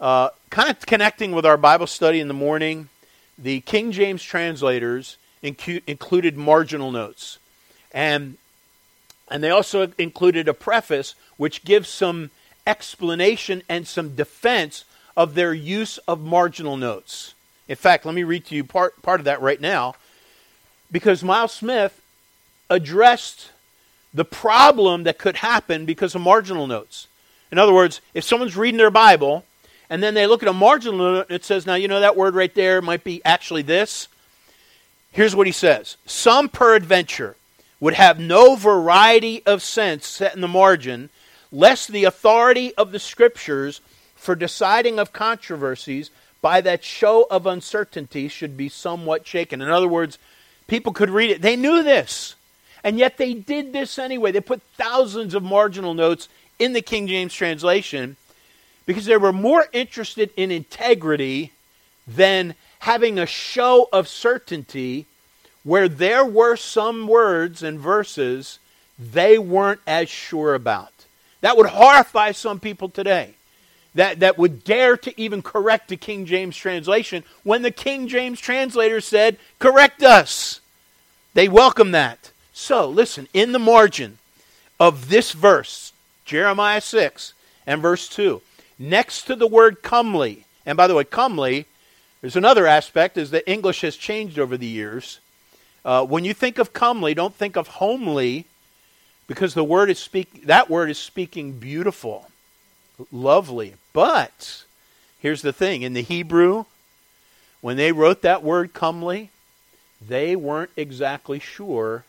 uh, 0.00 0.28
kind 0.50 0.68
of 0.68 0.84
connecting 0.84 1.32
with 1.32 1.46
our 1.46 1.56
Bible 1.56 1.86
study 1.86 2.20
in 2.20 2.28
the 2.28 2.34
morning, 2.34 2.90
the 3.38 3.60
King 3.60 3.92
James 3.92 4.22
translators 4.22 5.16
incu- 5.42 5.82
included 5.86 6.36
marginal 6.36 6.90
notes. 6.90 7.38
And, 7.92 8.36
and 9.30 9.42
they 9.42 9.50
also 9.50 9.92
included 9.96 10.48
a 10.48 10.52
preface 10.54 11.14
which 11.38 11.64
gives 11.64 11.88
some 11.88 12.30
explanation 12.66 13.62
and 13.68 13.86
some 13.86 14.16
defense 14.16 14.84
of 15.16 15.34
their 15.34 15.54
use 15.54 15.98
of 16.08 16.20
marginal 16.20 16.76
notes. 16.76 17.34
In 17.68 17.76
fact, 17.76 18.04
let 18.04 18.14
me 18.14 18.24
read 18.24 18.44
to 18.46 18.54
you 18.54 18.64
part, 18.64 19.00
part 19.00 19.20
of 19.20 19.24
that 19.24 19.40
right 19.40 19.60
now. 19.60 19.94
Because 20.90 21.22
Miles 21.22 21.52
Smith 21.52 22.00
addressed 22.68 23.50
the 24.12 24.24
problem 24.24 25.04
that 25.04 25.18
could 25.18 25.36
happen 25.36 25.86
because 25.86 26.14
of 26.14 26.20
marginal 26.20 26.66
notes. 26.66 27.06
In 27.50 27.58
other 27.58 27.72
words, 27.72 28.00
if 28.14 28.24
someone's 28.24 28.56
reading 28.56 28.78
their 28.78 28.90
Bible 28.90 29.44
and 29.88 30.02
then 30.02 30.14
they 30.14 30.26
look 30.26 30.42
at 30.42 30.48
a 30.48 30.52
marginal 30.52 30.98
note 30.98 31.30
it 31.30 31.44
says, 31.44 31.66
now, 31.66 31.74
you 31.74 31.88
know, 31.88 32.00
that 32.00 32.16
word 32.16 32.34
right 32.34 32.54
there 32.54 32.82
might 32.82 33.04
be 33.04 33.24
actually 33.24 33.62
this. 33.62 34.08
Here's 35.12 35.36
what 35.36 35.46
he 35.46 35.52
says 35.52 35.96
Some 36.06 36.48
peradventure 36.48 37.36
would 37.80 37.94
have 37.94 38.18
no 38.18 38.56
variety 38.56 39.44
of 39.46 39.62
sense 39.62 40.06
set 40.06 40.34
in 40.34 40.40
the 40.40 40.48
margin, 40.48 41.10
lest 41.52 41.88
the 41.88 42.04
authority 42.04 42.74
of 42.74 42.92
the 42.92 42.98
Scriptures 42.98 43.80
for 44.14 44.34
deciding 44.34 44.98
of 44.98 45.12
controversies 45.12 46.10
by 46.40 46.60
that 46.60 46.84
show 46.84 47.26
of 47.30 47.46
uncertainty 47.46 48.28
should 48.28 48.56
be 48.56 48.68
somewhat 48.68 49.26
shaken. 49.26 49.62
In 49.62 49.68
other 49.68 49.88
words, 49.88 50.18
people 50.66 50.92
could 50.92 51.10
read 51.10 51.30
it. 51.30 51.42
They 51.42 51.56
knew 51.56 51.82
this. 51.82 52.34
And 52.84 52.98
yet 52.98 53.16
they 53.16 53.34
did 53.34 53.72
this 53.72 53.98
anyway. 53.98 54.32
They 54.32 54.40
put 54.40 54.62
thousands 54.76 55.34
of 55.34 55.42
marginal 55.42 55.94
notes 55.94 56.28
in 56.58 56.72
the 56.72 56.82
King 56.82 57.06
James 57.06 57.34
translation 57.34 58.16
because 58.86 59.04
they 59.04 59.16
were 59.16 59.32
more 59.32 59.66
interested 59.72 60.30
in 60.36 60.50
integrity 60.50 61.52
than 62.06 62.54
having 62.80 63.18
a 63.18 63.26
show 63.26 63.88
of 63.92 64.08
certainty 64.08 65.06
where 65.64 65.88
there 65.88 66.24
were 66.24 66.56
some 66.56 67.08
words 67.08 67.62
and 67.62 67.80
verses 67.80 68.60
they 68.98 69.36
weren't 69.38 69.80
as 69.86 70.08
sure 70.08 70.54
about. 70.54 70.92
That 71.40 71.56
would 71.56 71.66
horrify 71.66 72.32
some 72.32 72.60
people 72.60 72.88
today. 72.88 73.34
That, 73.94 74.20
that 74.20 74.38
would 74.38 74.62
dare 74.62 74.96
to 74.98 75.20
even 75.20 75.42
correct 75.42 75.88
the 75.88 75.96
King 75.96 76.26
James 76.26 76.56
translation 76.56 77.24
when 77.42 77.62
the 77.62 77.70
King 77.70 78.08
James 78.08 78.38
translator 78.38 79.00
said, 79.00 79.38
Correct 79.58 80.02
us. 80.02 80.60
They 81.34 81.48
welcome 81.48 81.92
that. 81.92 82.30
So, 82.52 82.88
listen, 82.88 83.26
in 83.32 83.52
the 83.52 83.58
margin 83.58 84.18
of 84.78 85.08
this 85.08 85.32
verse, 85.32 85.85
Jeremiah 86.26 86.80
6 86.80 87.32
and 87.66 87.80
verse 87.80 88.08
2, 88.08 88.42
next 88.78 89.22
to 89.22 89.36
the 89.36 89.46
word 89.46 89.82
comely. 89.82 90.44
And 90.66 90.76
by 90.76 90.88
the 90.88 90.94
way, 90.94 91.04
comely, 91.04 91.66
there's 92.20 92.36
another 92.36 92.66
aspect 92.66 93.16
is 93.16 93.30
that 93.30 93.48
English 93.50 93.80
has 93.82 93.96
changed 93.96 94.38
over 94.38 94.56
the 94.56 94.66
years. 94.66 95.20
Uh, 95.84 96.04
when 96.04 96.24
you 96.24 96.34
think 96.34 96.58
of 96.58 96.72
comely, 96.72 97.14
don't 97.14 97.34
think 97.34 97.56
of 97.56 97.68
homely, 97.68 98.46
because 99.28 99.54
the 99.54 99.64
word 99.64 99.88
is 99.88 99.98
speak 99.98 100.46
that 100.46 100.68
word 100.68 100.90
is 100.90 100.98
speaking 100.98 101.52
beautiful, 101.52 102.28
lovely. 103.12 103.74
But 103.92 104.64
here's 105.20 105.42
the 105.42 105.52
thing: 105.52 105.82
in 105.82 105.94
the 105.94 106.02
Hebrew, 106.02 106.64
when 107.60 107.76
they 107.76 107.92
wrote 107.92 108.22
that 108.22 108.42
word 108.42 108.72
comely, 108.72 109.30
they 110.00 110.36
weren't 110.36 110.70
exactly 110.76 111.38
sure 111.38 112.04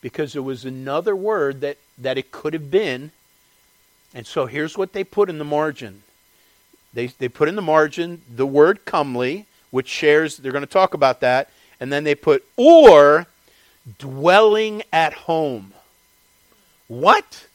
because 0.00 0.32
there 0.32 0.42
was 0.42 0.64
another 0.64 1.14
word 1.14 1.60
that, 1.60 1.78
that 1.96 2.18
it 2.18 2.32
could 2.32 2.52
have 2.52 2.70
been 2.70 3.12
and 4.14 4.26
so 4.26 4.46
here's 4.46 4.76
what 4.76 4.92
they 4.92 5.04
put 5.04 5.30
in 5.30 5.38
the 5.38 5.44
margin. 5.44 6.02
They, 6.94 7.06
they 7.06 7.28
put 7.28 7.48
in 7.48 7.56
the 7.56 7.62
margin 7.62 8.22
the 8.32 8.46
word 8.46 8.84
comely, 8.84 9.46
which 9.70 9.88
shares, 9.88 10.36
they're 10.36 10.52
going 10.52 10.64
to 10.64 10.70
talk 10.70 10.94
about 10.94 11.20
that. 11.20 11.48
And 11.80 11.92
then 11.92 12.04
they 12.04 12.14
put, 12.14 12.44
or 12.56 13.26
dwelling 13.98 14.82
at 14.92 15.12
home. 15.14 15.72
What? 16.88 17.46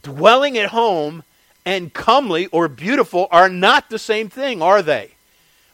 Dwelling 0.00 0.56
at 0.56 0.70
home 0.70 1.24
and 1.64 1.92
comely 1.92 2.46
or 2.46 2.68
beautiful 2.68 3.26
are 3.30 3.48
not 3.48 3.90
the 3.90 3.98
same 3.98 4.28
thing, 4.28 4.62
are 4.62 4.82
they? 4.82 5.10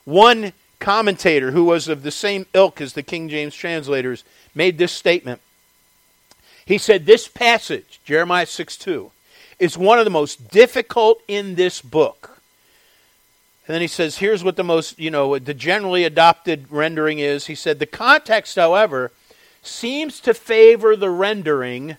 One 0.05 0.53
commentator 0.81 1.53
who 1.53 1.65
was 1.65 1.87
of 1.87 2.03
the 2.03 2.11
same 2.11 2.47
ilk 2.55 2.81
as 2.81 2.95
the 2.95 3.03
King 3.03 3.29
James 3.29 3.55
translators 3.55 4.25
made 4.55 4.79
this 4.79 4.93
statement. 4.93 5.41
He 6.65 6.79
said, 6.79 7.07
This 7.07 7.29
passage, 7.29 8.01
Jeremiah 8.05 8.47
6 8.47 8.77
2, 8.79 9.11
is 9.63 9.79
one 9.79 10.01
of 10.01 10.05
the 10.05 10.11
most 10.11 10.51
difficult 10.51 11.23
in 11.29 11.55
this 11.55 11.81
book. 11.81 12.41
And 13.65 13.75
then 13.75 13.81
he 13.81 13.87
says, 13.87 14.19
here's 14.19 14.43
what 14.43 14.57
the 14.57 14.65
most, 14.65 14.99
you 14.99 15.09
know, 15.09 15.39
the 15.39 15.55
generally 15.55 16.03
adopted 16.03 16.67
rendering 16.69 17.21
is. 17.21 17.47
He 17.47 17.55
said, 17.55 17.79
the 17.79 17.87
context, 17.87 18.57
however, 18.57 19.13
seems 19.63 20.19
to 20.23 20.35
favor 20.35 20.97
the 20.97 21.11
rendering 21.11 21.97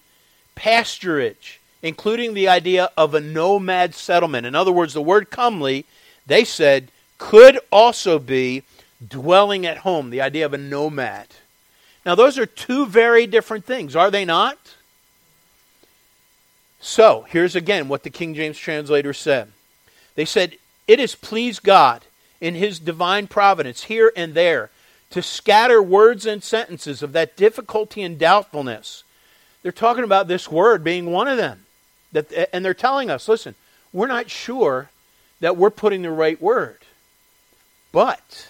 pasturage, 0.56 1.60
including 1.82 2.34
the 2.34 2.50
idea 2.50 2.90
of 2.98 3.16
a 3.16 3.22
nomad 3.22 3.96
settlement. 3.96 4.46
In 4.46 4.56
other 4.56 4.74
words, 4.74 4.94
the 4.94 5.02
word 5.02 5.30
comely, 5.30 5.86
they 6.28 6.44
said, 6.44 6.90
could 7.18 7.58
also 7.72 8.20
be 8.20 8.64
dwelling 9.08 9.66
at 9.66 9.78
home, 9.78 10.10
the 10.10 10.20
idea 10.20 10.46
of 10.46 10.54
a 10.54 10.58
nomad. 10.58 11.28
Now, 12.06 12.16
those 12.16 12.38
are 12.38 12.46
two 12.46 12.86
very 12.86 13.26
different 13.26 13.64
things, 13.64 13.96
are 13.96 14.12
they 14.12 14.26
not? 14.26 14.58
So, 16.86 17.26
here's 17.30 17.56
again 17.56 17.88
what 17.88 18.04
the 18.04 18.10
King 18.10 18.36
James 18.36 18.58
translators 18.58 19.18
said. 19.18 19.54
They 20.16 20.26
said, 20.26 20.58
It 20.86 21.00
has 21.00 21.16
pleased 21.16 21.64
God 21.64 22.04
in 22.42 22.56
his 22.56 22.78
divine 22.78 23.28
providence 23.28 23.86
here 23.86 24.12
and 24.18 24.34
there 24.34 24.70
to 25.12 25.22
scatter 25.22 25.82
words 25.82 26.26
and 26.26 26.44
sentences 26.44 27.02
of 27.02 27.14
that 27.14 27.38
difficulty 27.38 28.04
and 28.04 28.20
doubtfulness. 28.20 29.06
They're 29.62 29.72
talking 29.72 30.04
about 30.04 30.28
this 30.28 30.52
word 30.52 30.84
being 30.84 31.06
one 31.06 31.30
of 31.30 31.38
them. 31.38 31.66
That, 32.12 32.50
and 32.54 32.66
they're 32.66 32.74
telling 32.74 33.10
us, 33.10 33.30
listen, 33.30 33.56
we're 33.94 34.08
not 34.08 34.30
sure 34.30 34.90
that 35.40 35.56
we're 35.56 35.70
putting 35.70 36.02
the 36.02 36.12
right 36.12 36.40
word. 36.42 36.80
But, 37.94 38.50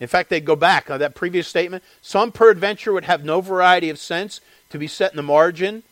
in 0.00 0.08
fact, 0.08 0.30
they 0.30 0.40
go 0.40 0.56
back 0.56 0.90
on 0.90 0.98
that 0.98 1.14
previous 1.14 1.46
statement. 1.46 1.84
Some 2.02 2.32
peradventure 2.32 2.92
would 2.92 3.04
have 3.04 3.24
no 3.24 3.40
variety 3.40 3.88
of 3.88 4.00
sense 4.00 4.40
to 4.70 4.78
be 4.78 4.88
set 4.88 5.12
in 5.12 5.16
the 5.16 5.22
margin, 5.22 5.84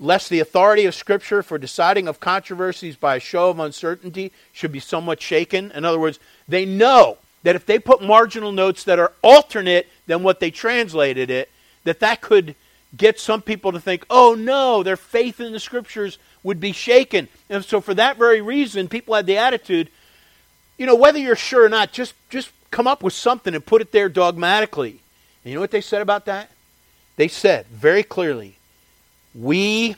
lest 0.00 0.30
the 0.30 0.40
authority 0.40 0.84
of 0.84 0.94
Scripture 0.94 1.42
for 1.42 1.58
deciding 1.58 2.06
of 2.06 2.20
controversies 2.20 2.96
by 2.96 3.16
a 3.16 3.20
show 3.20 3.50
of 3.50 3.58
uncertainty 3.58 4.32
should 4.52 4.72
be 4.72 4.80
somewhat 4.80 5.20
shaken. 5.20 5.72
In 5.72 5.84
other 5.84 5.98
words, 5.98 6.18
they 6.46 6.64
know 6.64 7.18
that 7.42 7.56
if 7.56 7.66
they 7.66 7.78
put 7.78 8.02
marginal 8.02 8.52
notes 8.52 8.84
that 8.84 8.98
are 8.98 9.12
alternate 9.22 9.88
than 10.06 10.22
what 10.22 10.40
they 10.40 10.50
translated 10.50 11.30
it, 11.30 11.50
that 11.84 12.00
that 12.00 12.20
could 12.20 12.54
get 12.96 13.18
some 13.18 13.42
people 13.42 13.72
to 13.72 13.80
think, 13.80 14.04
oh 14.08 14.34
no, 14.34 14.82
their 14.82 14.96
faith 14.96 15.40
in 15.40 15.52
the 15.52 15.60
Scriptures 15.60 16.18
would 16.42 16.60
be 16.60 16.72
shaken. 16.72 17.28
And 17.50 17.64
so, 17.64 17.80
for 17.80 17.94
that 17.94 18.16
very 18.16 18.40
reason, 18.40 18.88
people 18.88 19.14
had 19.14 19.26
the 19.26 19.38
attitude, 19.38 19.88
you 20.76 20.86
know, 20.86 20.94
whether 20.94 21.18
you're 21.18 21.36
sure 21.36 21.64
or 21.64 21.68
not, 21.68 21.92
just, 21.92 22.14
just 22.30 22.50
come 22.70 22.86
up 22.86 23.02
with 23.02 23.12
something 23.12 23.54
and 23.54 23.64
put 23.64 23.82
it 23.82 23.92
there 23.92 24.08
dogmatically. 24.08 25.00
And 25.44 25.50
you 25.50 25.54
know 25.54 25.60
what 25.60 25.70
they 25.70 25.80
said 25.80 26.02
about 26.02 26.26
that? 26.26 26.50
They 27.16 27.28
said 27.28 27.66
very 27.66 28.02
clearly, 28.02 28.57
we, 29.40 29.96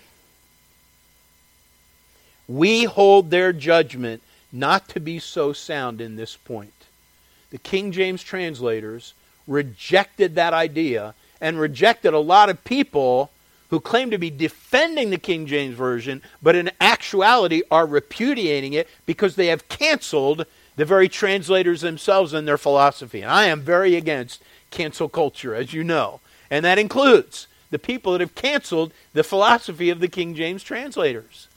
we 2.47 2.85
hold 2.85 3.31
their 3.31 3.53
judgment 3.53 4.23
not 4.53 4.89
to 4.89 5.01
be 5.01 5.19
so 5.19 5.53
sound 5.53 6.01
in 6.01 6.17
this 6.17 6.37
point. 6.37 6.73
The 7.51 7.59
King 7.59 7.93
James 7.93 8.23
translators 8.23 9.15
rejected 9.47 10.35
that 10.35 10.53
idea 10.53 11.15
and 11.41 11.59
rejected 11.59 12.13
a 12.13 12.19
lot 12.19 12.51
of 12.51 12.65
people 12.65 13.31
who 13.71 13.81
claim 13.81 14.11
to 14.11 14.19
be 14.19 14.31
defending 14.31 15.11
the 15.11 15.19
King 15.19 15.47
James 15.47 15.77
Version, 15.77 16.23
but 16.43 16.57
in 16.57 16.71
actuality 16.81 17.63
are 17.71 17.87
repudiating 17.87 18.73
it 18.73 18.89
because 19.07 19.37
they 19.37 19.47
have 19.47 19.69
canceled 19.69 20.45
the 20.77 20.85
very 20.85 21.09
translators 21.09 21.81
themselves 21.81 22.33
and 22.33 22.47
their 22.47 22.59
philosophy. 22.59 23.23
And 23.23 23.31
I 23.31 23.47
am 23.47 23.61
very 23.61 23.95
against 23.95 24.43
cancel 24.71 25.09
culture, 25.09 25.55
as 25.55 25.73
you 25.73 25.85
know. 25.85 26.21
And 26.51 26.65
that 26.65 26.79
includes 26.79 27.47
the 27.71 27.79
people 27.79 28.13
that 28.13 28.21
have 28.21 28.35
canceled 28.35 28.93
the 29.13 29.25
philosophy 29.25 29.91
of 29.91 30.01
the 30.01 30.09
King 30.09 30.35
James 30.35 30.63
translators. 30.63 31.49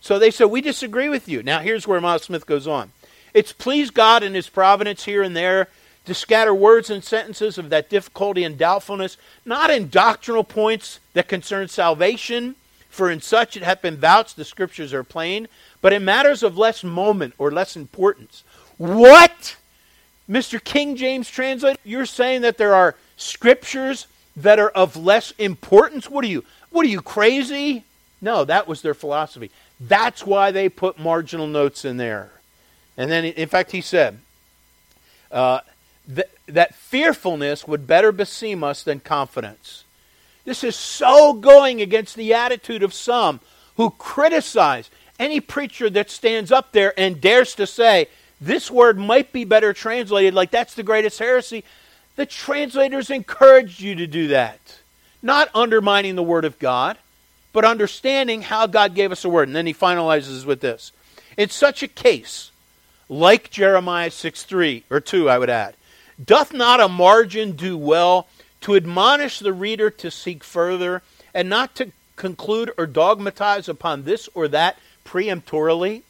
So 0.00 0.18
they 0.18 0.30
said, 0.30 0.46
We 0.46 0.60
disagree 0.60 1.08
with 1.08 1.28
you. 1.28 1.42
Now, 1.42 1.60
here's 1.60 1.86
where 1.86 2.00
Miles 2.00 2.22
Smith 2.24 2.46
goes 2.46 2.66
on. 2.66 2.92
It's 3.34 3.52
pleased 3.52 3.94
God 3.94 4.22
in 4.22 4.34
His 4.34 4.48
providence 4.48 5.04
here 5.04 5.22
and 5.22 5.36
there 5.36 5.68
to 6.06 6.14
scatter 6.14 6.54
words 6.54 6.88
and 6.88 7.02
sentences 7.02 7.58
of 7.58 7.70
that 7.70 7.90
difficulty 7.90 8.44
and 8.44 8.56
doubtfulness, 8.56 9.16
not 9.44 9.70
in 9.70 9.88
doctrinal 9.88 10.44
points 10.44 11.00
that 11.14 11.28
concern 11.28 11.68
salvation, 11.68 12.54
for 12.88 13.10
in 13.10 13.20
such 13.20 13.56
it 13.56 13.62
hath 13.62 13.82
been 13.82 13.96
vouched 13.96 14.36
the 14.36 14.44
scriptures 14.44 14.94
are 14.94 15.02
plain, 15.02 15.48
but 15.82 15.92
in 15.92 16.04
matters 16.04 16.42
of 16.42 16.56
less 16.56 16.84
moment 16.84 17.34
or 17.36 17.50
less 17.50 17.76
importance. 17.76 18.44
What? 18.78 19.56
Mr. 20.30 20.62
King 20.62 20.96
James 20.96 21.28
translator, 21.28 21.78
you're 21.84 22.06
saying 22.06 22.42
that 22.42 22.58
there 22.58 22.74
are 22.74 22.96
scriptures 23.16 24.06
that 24.36 24.58
are 24.58 24.70
of 24.70 24.96
less 24.96 25.32
importance? 25.38 26.10
What 26.10 26.24
are 26.24 26.28
you? 26.28 26.44
What 26.70 26.84
are 26.84 26.90
you 26.90 27.00
crazy? 27.00 27.84
No, 28.20 28.44
that 28.44 28.68
was 28.68 28.82
their 28.82 28.94
philosophy. 28.94 29.50
That's 29.80 30.24
why 30.24 30.50
they 30.50 30.68
put 30.68 30.98
marginal 30.98 31.46
notes 31.46 31.84
in 31.84 31.96
there. 31.96 32.30
And 32.96 33.10
then, 33.10 33.24
in 33.24 33.48
fact, 33.48 33.72
he 33.72 33.80
said, 33.80 34.18
uh, 35.30 35.60
that, 36.08 36.30
that 36.46 36.74
fearfulness 36.74 37.66
would 37.66 37.86
better 37.86 38.12
beseem 38.12 38.64
us 38.64 38.82
than 38.82 39.00
confidence. 39.00 39.84
This 40.44 40.62
is 40.62 40.76
so 40.76 41.32
going 41.34 41.82
against 41.82 42.14
the 42.14 42.32
attitude 42.32 42.82
of 42.82 42.94
some 42.94 43.40
who 43.76 43.90
criticize 43.90 44.90
any 45.18 45.40
preacher 45.40 45.90
that 45.90 46.10
stands 46.10 46.52
up 46.52 46.72
there 46.72 46.98
and 46.98 47.20
dares 47.20 47.54
to 47.56 47.66
say, 47.66 48.08
this 48.40 48.70
word 48.70 48.98
might 48.98 49.32
be 49.32 49.44
better 49.44 49.72
translated 49.72 50.34
like 50.34 50.50
that's 50.50 50.74
the 50.74 50.82
greatest 50.82 51.18
heresy. 51.18 51.64
The 52.16 52.26
translators 52.26 53.10
encouraged 53.10 53.80
you 53.80 53.94
to 53.94 54.06
do 54.06 54.28
that. 54.28 54.78
Not 55.22 55.50
undermining 55.54 56.16
the 56.16 56.22
word 56.22 56.44
of 56.44 56.58
God, 56.58 56.98
but 57.52 57.64
understanding 57.64 58.42
how 58.42 58.66
God 58.66 58.94
gave 58.94 59.12
us 59.12 59.24
a 59.24 59.28
word. 59.28 59.48
And 59.48 59.56
then 59.56 59.66
he 59.66 59.74
finalizes 59.74 60.44
with 60.44 60.60
this. 60.60 60.92
In 61.36 61.50
such 61.50 61.82
a 61.82 61.88
case, 61.88 62.50
like 63.08 63.50
Jeremiah 63.50 64.10
6 64.10 64.42
3, 64.42 64.84
or 64.90 65.00
2, 65.00 65.28
I 65.28 65.38
would 65.38 65.50
add, 65.50 65.74
Doth 66.22 66.52
not 66.52 66.80
a 66.80 66.88
margin 66.88 67.52
do 67.52 67.76
well 67.76 68.28
to 68.62 68.74
admonish 68.74 69.38
the 69.38 69.52
reader 69.52 69.90
to 69.90 70.10
seek 70.10 70.42
further 70.42 71.02
and 71.34 71.48
not 71.48 71.74
to 71.76 71.92
conclude 72.16 72.72
or 72.78 72.86
dogmatize 72.86 73.68
upon 73.68 74.04
this 74.04 74.28
or 74.34 74.48
that 74.48 74.78
preemptorily? 75.04 76.02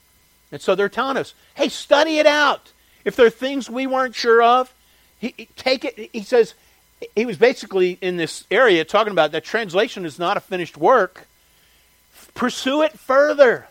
And 0.53 0.63
so 0.63 0.75
they're 0.75 0.89
telling 0.89 1.17
us, 1.17 1.35
hey, 1.57 1.69
study 1.69 2.19
it 2.19 2.27
out. 2.27 2.73
If 3.05 3.17
there 3.17 3.27
are 3.27 3.31
things 3.31 3.69
we 3.69 3.87
weren't 3.87 4.15
sure 4.15 4.43
of, 4.43 4.73
he, 5.19 5.49
take 5.57 5.85
it. 5.85 6.11
He 6.13 6.23
says, 6.23 6.55
he 7.15 7.27
was 7.27 7.37
basically 7.37 7.99
in 8.01 8.17
this 8.17 8.45
area 8.51 8.85
talking 8.85 9.13
about 9.13 9.33
that 9.33 9.45
translation 9.45 10.05
is 10.05 10.19
not 10.19 10.37
a 10.37 10.41
finished 10.41 10.77
work. 10.77 11.27
Pursue 12.35 12.83
it 12.83 12.99
further. 12.99 13.69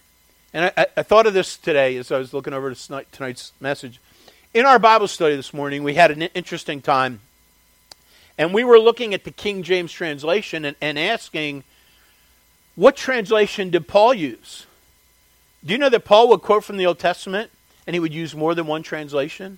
And 0.53 0.71
I, 0.77 0.87
I, 0.97 1.03
thought 1.03 1.27
of 1.27 1.33
this 1.33 1.57
today 1.57 1.97
as 1.97 2.11
I 2.11 2.17
was 2.17 2.33
looking 2.33 2.53
over 2.53 2.73
tonight's 2.73 3.51
message. 3.59 3.99
In 4.53 4.65
our 4.65 4.79
Bible 4.79 5.07
study 5.07 5.35
this 5.35 5.53
morning, 5.53 5.83
we 5.83 5.95
had 5.95 6.11
an 6.11 6.21
interesting 6.21 6.81
time. 6.81 7.19
And 8.37 8.53
we 8.53 8.63
were 8.63 8.79
looking 8.79 9.13
at 9.13 9.23
the 9.23 9.31
King 9.31 9.63
James 9.63 9.91
translation 9.91 10.65
and, 10.65 10.75
and 10.81 10.97
asking, 10.97 11.63
what 12.75 12.95
translation 12.95 13.69
did 13.69 13.87
Paul 13.87 14.13
use? 14.13 14.65
Do 15.65 15.73
you 15.73 15.77
know 15.77 15.89
that 15.89 16.05
Paul 16.05 16.29
would 16.29 16.41
quote 16.41 16.63
from 16.63 16.77
the 16.77 16.85
Old 16.85 16.99
Testament 16.99 17.51
and 17.87 17.93
he 17.93 17.99
would 17.99 18.13
use 18.13 18.35
more 18.35 18.55
than 18.55 18.67
one 18.67 18.83
translation? 18.83 19.57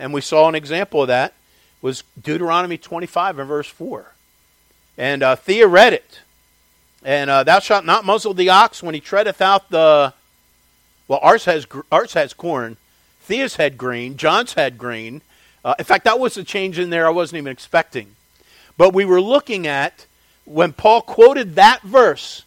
And 0.00 0.14
we 0.14 0.22
saw 0.22 0.48
an 0.48 0.54
example 0.54 1.02
of 1.02 1.08
that 1.08 1.34
was 1.82 2.04
Deuteronomy 2.20 2.78
25 2.78 3.38
and 3.38 3.46
verse 3.46 3.68
4. 3.68 4.12
And 4.96 5.22
uh, 5.22 5.36
Thea 5.36 5.66
read 5.66 5.92
it. 5.92 6.20
And 7.04 7.28
uh, 7.28 7.44
thou 7.44 7.60
shalt 7.60 7.84
not 7.84 8.06
muzzle 8.06 8.32
the 8.32 8.48
ox 8.48 8.82
when 8.82 8.94
he 8.94 9.00
treadeth 9.00 9.40
out 9.40 9.70
the. 9.70 10.14
Well, 11.06 11.20
ours 11.22 11.44
has 11.44 11.66
ours 11.92 12.14
has 12.14 12.32
corn, 12.32 12.76
Thea's 13.22 13.56
had 13.56 13.76
green. 13.78 14.16
John's 14.16 14.54
had 14.54 14.78
green. 14.78 15.22
Uh, 15.64 15.74
in 15.78 15.84
fact, 15.84 16.04
that 16.04 16.18
was 16.18 16.36
a 16.36 16.44
change 16.44 16.78
in 16.78 16.90
there 16.90 17.06
I 17.06 17.10
wasn't 17.10 17.38
even 17.38 17.52
expecting. 17.52 18.16
But 18.76 18.94
we 18.94 19.04
were 19.04 19.20
looking 19.20 19.66
at 19.66 20.06
when 20.44 20.72
Paul 20.72 21.02
quoted 21.02 21.56
that 21.56 21.82
verse 21.82 22.44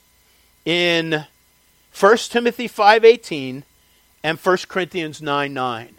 in 0.65 1.25
1 1.99 2.17
Timothy 2.17 2.67
5.18 2.67 3.63
and 4.23 4.39
1 4.39 4.57
Corinthians 4.67 5.21
9.9. 5.21 5.51
9. 5.51 5.95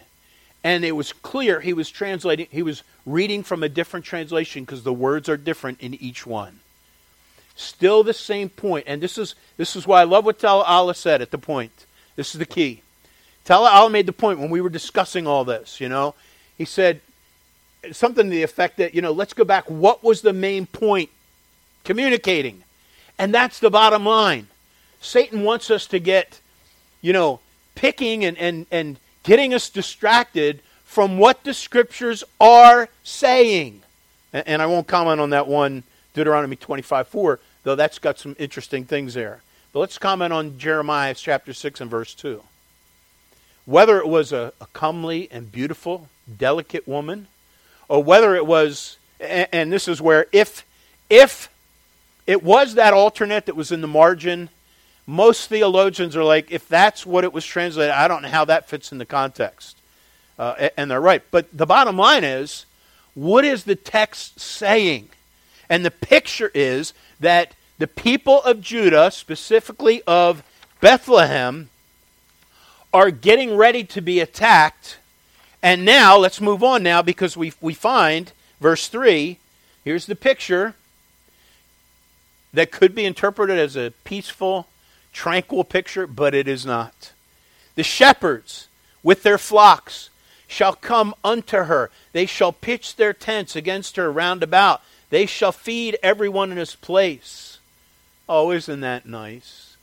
And 0.64 0.82
it 0.82 0.92
was 0.92 1.12
clear 1.12 1.60
he 1.60 1.74
was 1.74 1.90
translating, 1.90 2.48
he 2.50 2.62
was 2.62 2.82
reading 3.04 3.42
from 3.42 3.62
a 3.62 3.68
different 3.68 4.06
translation 4.06 4.64
because 4.64 4.82
the 4.82 4.94
words 4.94 5.28
are 5.28 5.36
different 5.36 5.80
in 5.80 5.94
each 5.94 6.26
one. 6.26 6.60
Still 7.54 8.02
the 8.02 8.14
same 8.14 8.48
point. 8.48 8.84
And 8.88 9.02
this 9.02 9.18
is, 9.18 9.34
this 9.58 9.76
is 9.76 9.86
why 9.86 10.00
I 10.00 10.04
love 10.04 10.24
what 10.24 10.38
Tal 10.38 10.62
Allah 10.62 10.94
said 10.94 11.20
at 11.20 11.30
the 11.30 11.38
point. 11.38 11.84
This 12.16 12.34
is 12.34 12.38
the 12.38 12.46
key. 12.46 12.80
Tala 13.44 13.70
Al 13.70 13.90
made 13.90 14.06
the 14.06 14.12
point 14.12 14.38
when 14.38 14.48
we 14.48 14.62
were 14.62 14.70
discussing 14.70 15.26
all 15.26 15.44
this, 15.44 15.80
you 15.80 15.88
know. 15.88 16.14
He 16.56 16.64
said 16.64 17.00
something 17.92 18.24
to 18.24 18.30
the 18.30 18.42
effect 18.42 18.78
that, 18.78 18.94
you 18.94 19.02
know, 19.02 19.12
let's 19.12 19.34
go 19.34 19.44
back. 19.44 19.68
What 19.68 20.02
was 20.02 20.22
the 20.22 20.32
main 20.32 20.66
point? 20.66 21.10
Communicating. 21.84 22.64
And 23.18 23.34
that's 23.34 23.60
the 23.60 23.70
bottom 23.70 24.06
line. 24.06 24.48
Satan 25.00 25.42
wants 25.42 25.70
us 25.70 25.86
to 25.88 25.98
get, 25.98 26.40
you 27.02 27.12
know, 27.12 27.40
picking 27.74 28.24
and, 28.24 28.38
and, 28.38 28.66
and 28.70 28.98
getting 29.24 29.52
us 29.52 29.68
distracted 29.68 30.60
from 30.84 31.18
what 31.18 31.42
the 31.44 31.52
scriptures 31.52 32.22
are 32.40 32.88
saying. 33.02 33.82
And, 34.32 34.62
I 34.62 34.66
won't 34.66 34.86
comment 34.86 35.20
on 35.20 35.30
that 35.30 35.46
one, 35.46 35.82
Deuteronomy 36.14 36.56
25 36.56 37.08
4, 37.08 37.40
though 37.64 37.74
that's 37.74 37.98
got 37.98 38.18
some 38.18 38.36
interesting 38.38 38.84
things 38.84 39.14
there. 39.14 39.42
But 39.72 39.80
let's 39.80 39.98
comment 39.98 40.32
on 40.32 40.58
Jeremiah 40.58 41.14
chapter 41.14 41.52
6 41.52 41.80
and 41.80 41.90
verse 41.90 42.14
2 42.14 42.42
whether 43.66 43.98
it 43.98 44.06
was 44.06 44.32
a, 44.32 44.52
a 44.60 44.66
comely 44.66 45.28
and 45.30 45.50
beautiful, 45.50 46.08
delicate 46.38 46.86
woman, 46.86 47.26
or 47.88 48.02
whether 48.02 48.34
it 48.34 48.46
was, 48.46 48.98
and, 49.20 49.48
and 49.52 49.72
this 49.72 49.88
is 49.88 50.00
where 50.00 50.26
if 50.32 50.64
if 51.10 51.50
it 52.26 52.42
was 52.42 52.74
that 52.74 52.94
alternate 52.94 53.46
that 53.46 53.56
was 53.56 53.70
in 53.70 53.80
the 53.80 53.88
margin, 53.88 54.48
most 55.06 55.48
theologians 55.48 56.16
are 56.16 56.24
like, 56.24 56.50
if 56.50 56.68
that's 56.68 57.04
what 57.04 57.24
it 57.24 57.32
was 57.32 57.44
translated, 57.44 57.92
I 57.92 58.08
don't 58.08 58.22
know 58.22 58.28
how 58.28 58.44
that 58.46 58.68
fits 58.68 58.92
in 58.92 58.98
the 58.98 59.06
context. 59.06 59.76
Uh, 60.38 60.68
and 60.76 60.90
they're 60.90 61.00
right. 61.00 61.22
But 61.30 61.46
the 61.52 61.66
bottom 61.66 61.96
line 61.96 62.24
is, 62.24 62.66
what 63.14 63.44
is 63.44 63.64
the 63.64 63.76
text 63.76 64.40
saying? 64.40 65.08
And 65.68 65.84
the 65.84 65.90
picture 65.90 66.50
is 66.54 66.92
that 67.20 67.54
the 67.78 67.86
people 67.86 68.42
of 68.42 68.60
Judah, 68.60 69.10
specifically 69.10 70.02
of 70.06 70.42
Bethlehem, 70.80 71.68
are 72.92 73.10
getting 73.10 73.56
ready 73.56 73.84
to 73.84 74.00
be 74.00 74.20
attacked. 74.20 74.98
And 75.62 75.84
now, 75.84 76.16
let's 76.16 76.40
move 76.40 76.62
on 76.62 76.82
now 76.82 77.02
because 77.02 77.36
we, 77.36 77.52
we 77.60 77.74
find, 77.74 78.32
verse 78.60 78.88
3, 78.88 79.38
here's 79.84 80.06
the 80.06 80.16
picture 80.16 80.74
that 82.52 82.70
could 82.70 82.94
be 82.94 83.04
interpreted 83.04 83.58
as 83.58 83.76
a 83.76 83.92
peaceful, 84.04 84.68
tranquil 85.14 85.64
picture, 85.64 86.06
but 86.06 86.34
it 86.34 86.46
is 86.46 86.66
not. 86.66 87.12
The 87.76 87.82
shepherds 87.82 88.68
with 89.02 89.22
their 89.22 89.38
flocks 89.38 90.10
shall 90.46 90.74
come 90.74 91.14
unto 91.24 91.64
her. 91.64 91.90
They 92.12 92.26
shall 92.26 92.52
pitch 92.52 92.96
their 92.96 93.14
tents 93.14 93.56
against 93.56 93.96
her 93.96 94.12
round 94.12 94.42
about. 94.42 94.82
They 95.10 95.24
shall 95.26 95.52
feed 95.52 95.96
everyone 96.02 96.50
in 96.50 96.58
his 96.58 96.74
place. 96.74 97.58
Oh, 98.28 98.50
isn't 98.50 98.80
that 98.80 99.06
nice? 99.06 99.76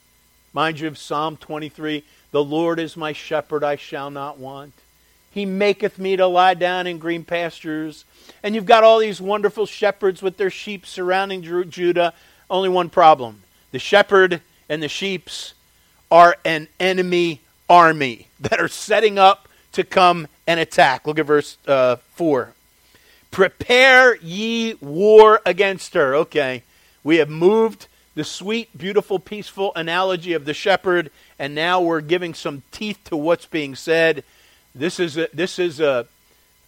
Mind 0.52 0.80
you 0.80 0.88
of 0.88 0.98
Psalm 0.98 1.36
23 1.36 2.04
The 2.30 2.44
Lord 2.44 2.78
is 2.78 2.96
my 2.96 3.12
shepherd, 3.12 3.64
I 3.64 3.76
shall 3.76 4.10
not 4.10 4.38
want. 4.38 4.74
He 5.30 5.46
maketh 5.46 5.98
me 5.98 6.16
to 6.16 6.26
lie 6.26 6.54
down 6.54 6.86
in 6.86 6.98
green 6.98 7.24
pastures. 7.24 8.04
And 8.42 8.54
you've 8.54 8.66
got 8.66 8.84
all 8.84 8.98
these 8.98 9.20
wonderful 9.20 9.64
shepherds 9.64 10.20
with 10.20 10.36
their 10.36 10.50
sheep 10.50 10.84
surrounding 10.84 11.42
Judah. 11.70 12.12
Only 12.50 12.68
one 12.68 12.90
problem 12.90 13.42
the 13.70 13.78
shepherd 13.78 14.42
and 14.68 14.82
the 14.82 14.88
sheeps 14.88 15.54
are 16.10 16.36
an 16.44 16.68
enemy 16.78 17.40
army 17.68 18.28
that 18.40 18.60
are 18.60 18.68
setting 18.68 19.18
up 19.18 19.48
to 19.72 19.84
come 19.84 20.28
and 20.46 20.60
attack. 20.60 21.06
Look 21.06 21.18
at 21.18 21.26
verse 21.26 21.56
uh, 21.66 21.96
4. 22.14 22.52
Prepare 23.30 24.16
ye 24.16 24.74
war 24.74 25.40
against 25.46 25.94
her. 25.94 26.14
Okay, 26.14 26.62
we 27.02 27.16
have 27.16 27.30
moved 27.30 27.86
the 28.14 28.24
sweet, 28.24 28.76
beautiful, 28.76 29.18
peaceful 29.18 29.72
analogy 29.74 30.34
of 30.34 30.44
the 30.44 30.52
shepherd, 30.52 31.10
and 31.38 31.54
now 31.54 31.80
we're 31.80 32.02
giving 32.02 32.34
some 32.34 32.62
teeth 32.70 32.98
to 33.04 33.16
what's 33.16 33.46
being 33.46 33.74
said. 33.74 34.22
This 34.74 35.00
is 35.00 35.16
a, 35.16 35.28
this 35.32 35.58
is 35.58 35.80
a 35.80 36.06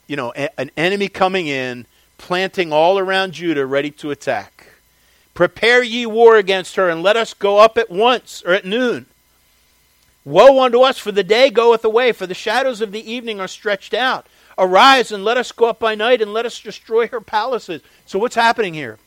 you 0.07 0.17
know 0.17 0.33
a, 0.35 0.49
an 0.59 0.71
enemy 0.77 1.09
coming 1.09 1.47
in, 1.47 1.87
planting 2.17 2.73
all 2.73 2.99
around 2.99 3.33
Judah, 3.33 3.67
ready 3.67 3.91
to 3.91 4.11
attack. 4.11 4.74
Prepare 5.35 5.83
ye 5.83 6.07
war 6.07 6.37
against 6.37 6.77
her, 6.77 6.89
and 6.89 7.03
let 7.03 7.17
us 7.17 7.35
go 7.35 7.59
up 7.59 7.77
at 7.77 7.91
once 7.91 8.43
or 8.47 8.53
at 8.53 8.65
noon. 8.65 9.07
Woe 10.25 10.63
unto 10.63 10.81
us, 10.81 10.99
for 10.99 11.13
the 11.13 11.25
day 11.25 11.51
goeth 11.51 11.85
away, 11.85 12.13
for 12.13 12.27
the 12.27 12.35
shadows 12.35 12.81
of 12.81 12.93
the 12.93 13.13
evening 13.13 13.41
are 13.41 13.49
stretched 13.49 13.93
out. 13.93 14.27
Arise 14.57 15.11
and 15.11 15.25
let 15.25 15.37
us 15.37 15.53
go 15.53 15.67
up 15.67 15.81
by 15.81 15.95
night, 15.95 16.23
and 16.23 16.33
let 16.33 16.47
us 16.47 16.61
destroy 16.61 17.09
her 17.09 17.21
palaces. 17.21 17.83
So, 18.07 18.19
what's 18.19 18.37
happening 18.37 18.75
here? 18.75 18.99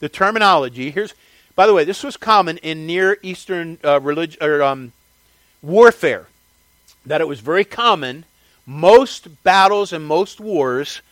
The 0.00 0.08
terminology 0.08 0.90
here's, 0.90 1.14
by 1.54 1.66
the 1.66 1.74
way, 1.74 1.84
this 1.84 2.02
was 2.02 2.16
common 2.16 2.58
in 2.58 2.86
Near 2.86 3.18
Eastern 3.22 3.78
uh, 3.84 4.00
religion 4.00 4.42
or 4.42 4.62
um, 4.62 4.92
warfare. 5.62 6.26
That 7.06 7.20
it 7.20 7.28
was 7.28 7.40
very 7.40 7.64
common. 7.64 8.24
Most 8.66 9.42
battles 9.44 9.92
and 9.92 10.04
most 10.04 10.40
wars 10.40 11.02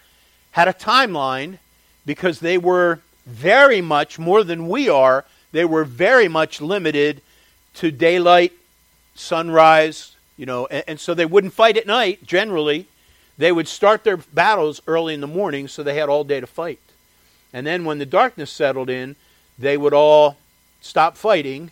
had 0.52 0.66
a 0.68 0.72
timeline 0.72 1.58
because 2.04 2.40
they 2.40 2.58
were 2.58 3.00
very 3.26 3.80
much 3.80 4.18
more 4.18 4.44
than 4.44 4.68
we 4.68 4.88
are. 4.88 5.24
They 5.52 5.64
were 5.64 5.84
very 5.84 6.28
much 6.28 6.60
limited 6.60 7.22
to 7.74 7.90
daylight 7.90 8.52
sunrise, 9.14 10.16
you 10.36 10.46
know, 10.46 10.66
and, 10.66 10.84
and, 10.88 11.00
so 11.00 11.14
they 11.14 11.26
wouldn't 11.26 11.52
fight 11.52 11.76
at 11.76 11.86
night 11.86 12.26
generally. 12.26 12.86
They 13.38 13.52
would 13.52 13.68
start 13.68 14.04
their 14.04 14.16
battles 14.16 14.80
early 14.86 15.14
in 15.14 15.20
the 15.20 15.26
morning 15.26 15.68
so 15.68 15.82
they 15.82 15.94
had 15.94 16.08
all 16.08 16.24
day 16.24 16.40
to 16.40 16.46
fight. 16.46 16.80
And 17.52 17.66
then 17.66 17.84
when 17.84 17.98
the 17.98 18.06
darkness 18.06 18.50
settled 18.50 18.90
in, 18.90 19.16
they 19.58 19.76
would 19.76 19.94
all 19.94 20.36
stop 20.80 21.16
fighting 21.16 21.70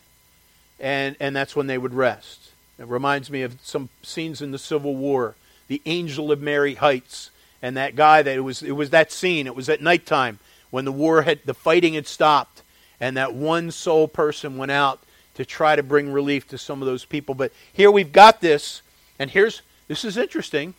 and, 0.80 1.16
and 1.18 1.34
that's 1.34 1.56
when 1.56 1.66
they 1.66 1.78
would 1.78 1.94
rest. 1.94 2.50
It 2.78 2.86
reminds 2.86 3.30
me 3.30 3.42
of 3.42 3.58
some 3.62 3.88
scenes 4.02 4.40
in 4.40 4.52
the 4.52 4.58
Civil 4.58 4.94
War, 4.94 5.34
the 5.66 5.82
Angel 5.86 6.30
of 6.30 6.40
Mary 6.40 6.74
Heights, 6.74 7.30
and 7.60 7.76
that 7.76 7.96
guy 7.96 8.22
that 8.22 8.36
it 8.36 8.40
was 8.40 8.62
it 8.62 8.72
was 8.72 8.90
that 8.90 9.10
scene. 9.10 9.48
It 9.48 9.56
was 9.56 9.68
at 9.68 9.82
nighttime 9.82 10.38
when 10.70 10.84
the 10.84 10.92
war 10.92 11.22
had 11.22 11.40
the 11.44 11.54
fighting 11.54 11.94
had 11.94 12.06
stopped 12.06 12.62
and 13.00 13.16
that 13.16 13.34
one 13.34 13.70
sole 13.70 14.08
person 14.08 14.56
went 14.56 14.70
out 14.70 15.00
to 15.34 15.44
try 15.44 15.76
to 15.76 15.82
bring 15.82 16.12
relief 16.12 16.48
to 16.48 16.58
some 16.58 16.82
of 16.82 16.86
those 16.86 17.04
people. 17.04 17.34
But 17.34 17.52
here 17.72 17.90
we've 17.90 18.12
got 18.12 18.40
this, 18.40 18.82
and 19.18 19.30
here's 19.30 19.62
this 19.86 20.04
is 20.04 20.16
interesting. 20.16 20.74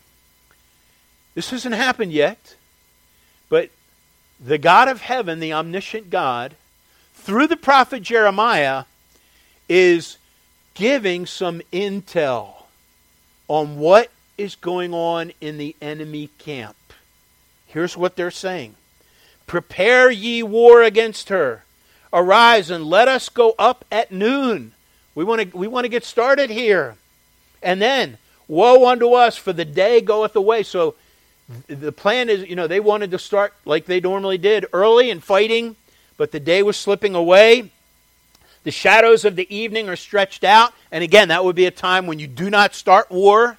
This 1.33 1.51
hasn't 1.51 1.75
happened 1.75 2.11
yet, 2.11 2.55
but 3.47 3.69
the 4.39 4.57
God 4.57 4.87
of 4.87 5.01
heaven, 5.01 5.39
the 5.39 5.53
omniscient 5.53 6.09
God, 6.09 6.55
through 7.13 7.47
the 7.47 7.57
prophet 7.57 8.01
Jeremiah, 8.01 8.85
is 9.67 10.17
giving 10.73 11.25
some 11.25 11.61
intel 11.71 12.63
on 13.47 13.77
what 13.77 14.11
is 14.37 14.55
going 14.55 14.93
on 14.93 15.31
in 15.41 15.57
the 15.57 15.75
enemy 15.81 16.29
camp. 16.37 16.75
Here's 17.67 17.97
what 17.97 18.15
they're 18.15 18.31
saying 18.31 18.75
Prepare 19.49 20.11
ye 20.11 20.43
war 20.43 20.83
against 20.83 21.29
her. 21.29 21.63
Arise 22.13 22.69
and 22.69 22.85
let 22.85 23.07
us 23.07 23.29
go 23.29 23.55
up 23.57 23.83
at 23.91 24.11
noon. 24.11 24.73
We 25.15 25.23
want 25.23 25.41
to 25.41 25.57
we 25.57 25.67
want 25.67 25.85
to 25.85 25.89
get 25.89 26.05
started 26.05 26.51
here. 26.51 26.97
And 27.63 27.81
then, 27.81 28.19
woe 28.47 28.87
unto 28.87 29.13
us, 29.13 29.37
for 29.37 29.51
the 29.51 29.65
day 29.65 30.01
goeth 30.01 30.35
away. 30.35 30.61
So 30.61 30.93
the 31.65 31.91
plan 31.91 32.29
is, 32.29 32.47
you 32.47 32.55
know, 32.55 32.67
they 32.67 32.79
wanted 32.79 33.09
to 33.09 33.17
start 33.17 33.55
like 33.65 33.85
they 33.85 33.99
normally 33.99 34.37
did, 34.37 34.67
early 34.71 35.09
and 35.09 35.21
fighting, 35.21 35.75
but 36.15 36.31
the 36.31 36.39
day 36.39 36.61
was 36.61 36.77
slipping 36.77 37.15
away. 37.15 37.71
The 38.65 38.71
shadows 38.71 39.25
of 39.25 39.35
the 39.35 39.53
evening 39.53 39.89
are 39.89 39.95
stretched 39.95 40.43
out. 40.43 40.75
And 40.91 41.03
again, 41.03 41.29
that 41.29 41.43
would 41.43 41.55
be 41.55 41.65
a 41.65 41.71
time 41.71 42.05
when 42.05 42.19
you 42.19 42.27
do 42.27 42.51
not 42.51 42.75
start 42.75 43.09
war. 43.09 43.57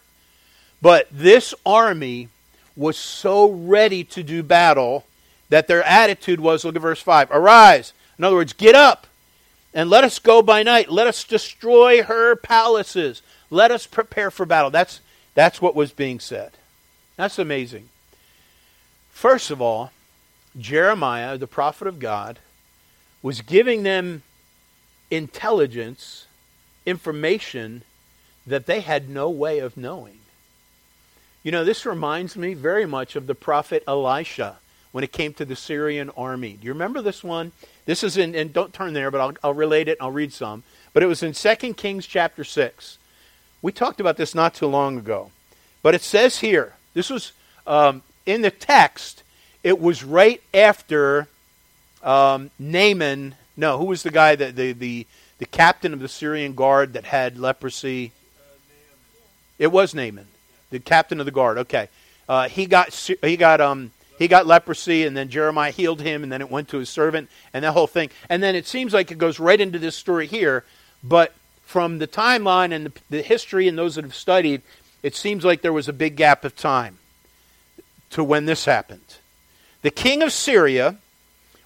But 0.80 1.08
this 1.10 1.52
army 1.66 2.28
was 2.76 2.96
so 2.96 3.50
ready 3.50 4.04
to 4.04 4.22
do 4.22 4.44
battle 4.44 5.04
that 5.50 5.68
their 5.68 5.82
attitude 5.82 6.40
was 6.40 6.64
look 6.64 6.76
at 6.76 6.82
verse 6.82 7.02
5 7.02 7.30
Arise, 7.30 7.92
in 8.18 8.24
other 8.24 8.36
words, 8.36 8.52
get 8.52 8.74
up 8.74 9.06
and 9.72 9.90
let 9.90 10.04
us 10.04 10.18
go 10.18 10.42
by 10.42 10.62
night. 10.62 10.90
Let 10.90 11.06
us 11.06 11.22
destroy 11.22 12.02
her 12.02 12.34
palaces. 12.36 13.22
Let 13.50 13.70
us 13.70 13.86
prepare 13.86 14.30
for 14.30 14.46
battle. 14.46 14.70
That's, 14.70 15.00
that's 15.34 15.60
what 15.60 15.76
was 15.76 15.92
being 15.92 16.18
said. 16.18 16.52
That's 17.16 17.38
amazing. 17.38 17.88
First 19.10 19.50
of 19.50 19.60
all, 19.60 19.92
Jeremiah, 20.58 21.38
the 21.38 21.46
prophet 21.46 21.86
of 21.86 21.98
God, 21.98 22.38
was 23.22 23.42
giving 23.42 23.82
them 23.82 24.22
intelligence, 25.10 26.26
information 26.86 27.82
that 28.46 28.66
they 28.66 28.80
had 28.80 29.08
no 29.08 29.28
way 29.28 29.58
of 29.58 29.76
knowing. 29.76 30.18
You 31.42 31.52
know, 31.52 31.64
this 31.64 31.86
reminds 31.86 32.36
me 32.36 32.54
very 32.54 32.86
much 32.86 33.16
of 33.16 33.26
the 33.26 33.34
prophet 33.34 33.84
Elisha 33.86 34.58
when 34.92 35.04
it 35.04 35.12
came 35.12 35.32
to 35.34 35.44
the 35.44 35.56
Syrian 35.56 36.10
army. 36.16 36.58
Do 36.60 36.66
you 36.66 36.72
remember 36.72 37.02
this 37.02 37.22
one? 37.22 37.52
This 37.84 38.02
is 38.02 38.16
in, 38.16 38.34
and 38.34 38.52
don't 38.52 38.72
turn 38.72 38.92
there, 38.92 39.10
but 39.10 39.20
I'll, 39.20 39.34
I'll 39.42 39.54
relate 39.54 39.88
it 39.88 39.98
I'll 40.00 40.10
read 40.10 40.32
some. 40.32 40.62
But 40.92 41.02
it 41.02 41.06
was 41.06 41.22
in 41.22 41.32
2 41.32 41.74
Kings 41.74 42.06
chapter 42.06 42.44
6. 42.44 42.98
We 43.62 43.72
talked 43.72 44.00
about 44.00 44.16
this 44.16 44.34
not 44.34 44.54
too 44.54 44.66
long 44.66 44.98
ago. 44.98 45.30
But 45.82 45.94
it 45.94 46.02
says 46.02 46.38
here, 46.38 46.74
this 46.94 47.10
was 47.10 47.32
um, 47.66 48.02
in 48.26 48.42
the 48.42 48.50
text, 48.50 49.22
it 49.62 49.80
was 49.80 50.02
right 50.04 50.42
after 50.52 51.28
um, 52.02 52.50
Naaman. 52.58 53.34
No, 53.56 53.78
who 53.78 53.84
was 53.84 54.02
the 54.02 54.10
guy 54.10 54.34
that 54.34 54.56
the, 54.56 54.72
the, 54.72 55.06
the 55.38 55.46
captain 55.46 55.92
of 55.92 56.00
the 56.00 56.08
Syrian 56.08 56.54
guard 56.54 56.94
that 56.94 57.04
had 57.04 57.38
leprosy? 57.38 58.12
It 59.58 59.70
was 59.70 59.94
Naaman, 59.94 60.26
the 60.70 60.80
captain 60.80 61.20
of 61.20 61.26
the 61.26 61.32
guard. 61.32 61.58
Okay, 61.58 61.90
uh, 62.28 62.48
he 62.48 62.64
got 62.64 62.94
he 62.94 63.36
got 63.36 63.60
um, 63.60 63.90
he 64.20 64.28
got 64.28 64.46
leprosy, 64.46 65.06
and 65.06 65.16
then 65.16 65.30
Jeremiah 65.30 65.70
healed 65.70 66.02
him, 66.02 66.22
and 66.22 66.30
then 66.30 66.42
it 66.42 66.50
went 66.50 66.68
to 66.68 66.76
his 66.76 66.90
servant, 66.90 67.30
and 67.54 67.64
that 67.64 67.72
whole 67.72 67.86
thing. 67.86 68.10
And 68.28 68.42
then 68.42 68.54
it 68.54 68.66
seems 68.66 68.92
like 68.92 69.10
it 69.10 69.16
goes 69.16 69.40
right 69.40 69.58
into 69.58 69.78
this 69.78 69.96
story 69.96 70.26
here, 70.26 70.62
but 71.02 71.32
from 71.64 72.00
the 72.00 72.06
timeline 72.06 72.70
and 72.70 72.84
the, 72.84 72.92
the 73.08 73.22
history 73.22 73.66
and 73.66 73.78
those 73.78 73.94
that 73.94 74.04
have 74.04 74.14
studied, 74.14 74.60
it 75.02 75.16
seems 75.16 75.42
like 75.42 75.62
there 75.62 75.72
was 75.72 75.88
a 75.88 75.94
big 75.94 76.16
gap 76.16 76.44
of 76.44 76.54
time 76.54 76.98
to 78.10 78.22
when 78.22 78.44
this 78.44 78.66
happened. 78.66 79.16
The 79.80 79.90
king 79.90 80.22
of 80.22 80.34
Syria 80.34 80.98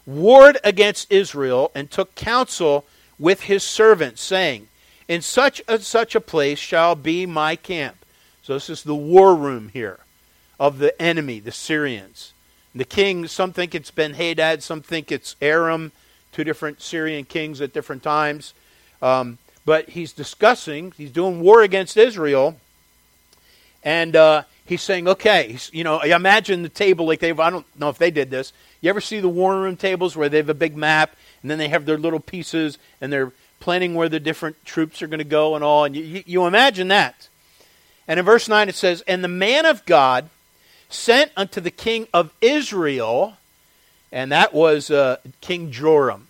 warred 0.06 0.58
against 0.62 1.10
Israel 1.10 1.72
and 1.74 1.90
took 1.90 2.14
counsel 2.14 2.84
with 3.18 3.42
his 3.42 3.64
servants, 3.64 4.22
saying, 4.22 4.68
In 5.08 5.22
such 5.22 5.60
and 5.66 5.82
such 5.82 6.14
a 6.14 6.20
place 6.20 6.60
shall 6.60 6.94
be 6.94 7.26
my 7.26 7.56
camp. 7.56 7.96
So 8.44 8.54
this 8.54 8.70
is 8.70 8.84
the 8.84 8.94
war 8.94 9.34
room 9.34 9.70
here 9.72 9.98
of 10.60 10.78
the 10.78 11.00
enemy, 11.02 11.40
the 11.40 11.50
Syrians. 11.50 12.33
The 12.74 12.84
king, 12.84 13.28
some 13.28 13.52
think 13.52 13.74
it's 13.74 13.90
Ben 13.90 14.14
Hadad, 14.14 14.62
some 14.62 14.82
think 14.82 15.12
it's 15.12 15.36
Aram, 15.40 15.92
two 16.32 16.42
different 16.42 16.82
Syrian 16.82 17.24
kings 17.24 17.60
at 17.60 17.72
different 17.72 18.02
times. 18.02 18.52
Um, 19.00 19.38
but 19.64 19.90
he's 19.90 20.12
discussing, 20.12 20.92
he's 20.96 21.10
doing 21.10 21.40
war 21.40 21.62
against 21.62 21.96
Israel, 21.96 22.58
and 23.82 24.16
uh, 24.16 24.42
he's 24.64 24.82
saying, 24.82 25.06
okay, 25.06 25.56
you 25.72 25.84
know, 25.84 26.00
imagine 26.00 26.62
the 26.62 26.68
table 26.68 27.06
like 27.06 27.20
they've, 27.20 27.38
I 27.38 27.50
don't 27.50 27.66
know 27.78 27.88
if 27.90 27.98
they 27.98 28.10
did 28.10 28.30
this. 28.30 28.52
You 28.80 28.90
ever 28.90 29.00
see 29.00 29.20
the 29.20 29.28
war 29.28 29.56
room 29.56 29.76
tables 29.76 30.16
where 30.16 30.28
they 30.28 30.38
have 30.38 30.48
a 30.48 30.54
big 30.54 30.76
map, 30.76 31.14
and 31.42 31.50
then 31.50 31.58
they 31.58 31.68
have 31.68 31.86
their 31.86 31.98
little 31.98 32.20
pieces, 32.20 32.78
and 33.00 33.12
they're 33.12 33.32
planning 33.60 33.94
where 33.94 34.08
the 34.08 34.20
different 34.20 34.62
troops 34.64 35.00
are 35.00 35.06
going 35.06 35.18
to 35.18 35.24
go 35.24 35.54
and 35.54 35.62
all, 35.62 35.84
and 35.84 35.94
you, 35.94 36.22
you 36.26 36.44
imagine 36.44 36.88
that. 36.88 37.28
And 38.06 38.20
in 38.20 38.26
verse 38.26 38.48
9 38.48 38.68
it 38.68 38.74
says, 38.74 39.02
And 39.02 39.24
the 39.24 39.28
man 39.28 39.64
of 39.64 39.86
God 39.86 40.28
sent 40.88 41.32
unto 41.36 41.60
the 41.60 41.70
king 41.70 42.08
of 42.12 42.32
Israel, 42.40 43.36
and 44.12 44.30
that 44.32 44.54
was 44.54 44.90
uh, 44.90 45.16
King 45.40 45.70
Joram. 45.70 46.28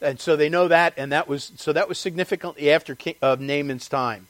And 0.00 0.20
so 0.20 0.36
they 0.36 0.48
know 0.48 0.68
that, 0.68 0.94
and 0.96 1.12
that 1.12 1.28
was 1.28 1.52
so 1.56 1.72
that 1.72 1.88
was 1.88 1.98
significantly 1.98 2.70
after 2.70 2.94
king, 2.94 3.16
of 3.20 3.40
Naaman's 3.40 3.88
time. 3.88 4.28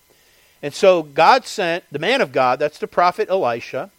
And 0.63 0.75
so 0.75 1.03
God 1.03 1.47
sent 1.47 1.85
the 1.93 1.99
man 1.99 2.21
of 2.21 2.33
God, 2.33 2.59
that's 2.59 2.79
the 2.79 2.89
prophet 2.89 3.29
Elisha, 3.29 3.91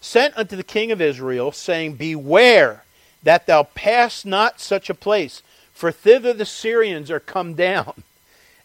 sent 0.00 0.36
unto 0.36 0.56
the 0.56 0.62
king 0.62 0.92
of 0.92 1.00
Israel, 1.00 1.52
saying, 1.52 1.94
Beware 1.94 2.84
that 3.22 3.46
thou 3.46 3.64
pass 3.64 4.24
not 4.24 4.60
such 4.60 4.90
a 4.90 4.94
place, 4.94 5.42
for 5.72 5.90
thither 5.90 6.32
the 6.32 6.46
Syrians 6.46 7.10
are 7.10 7.20
come 7.20 7.54
down. 7.54 7.92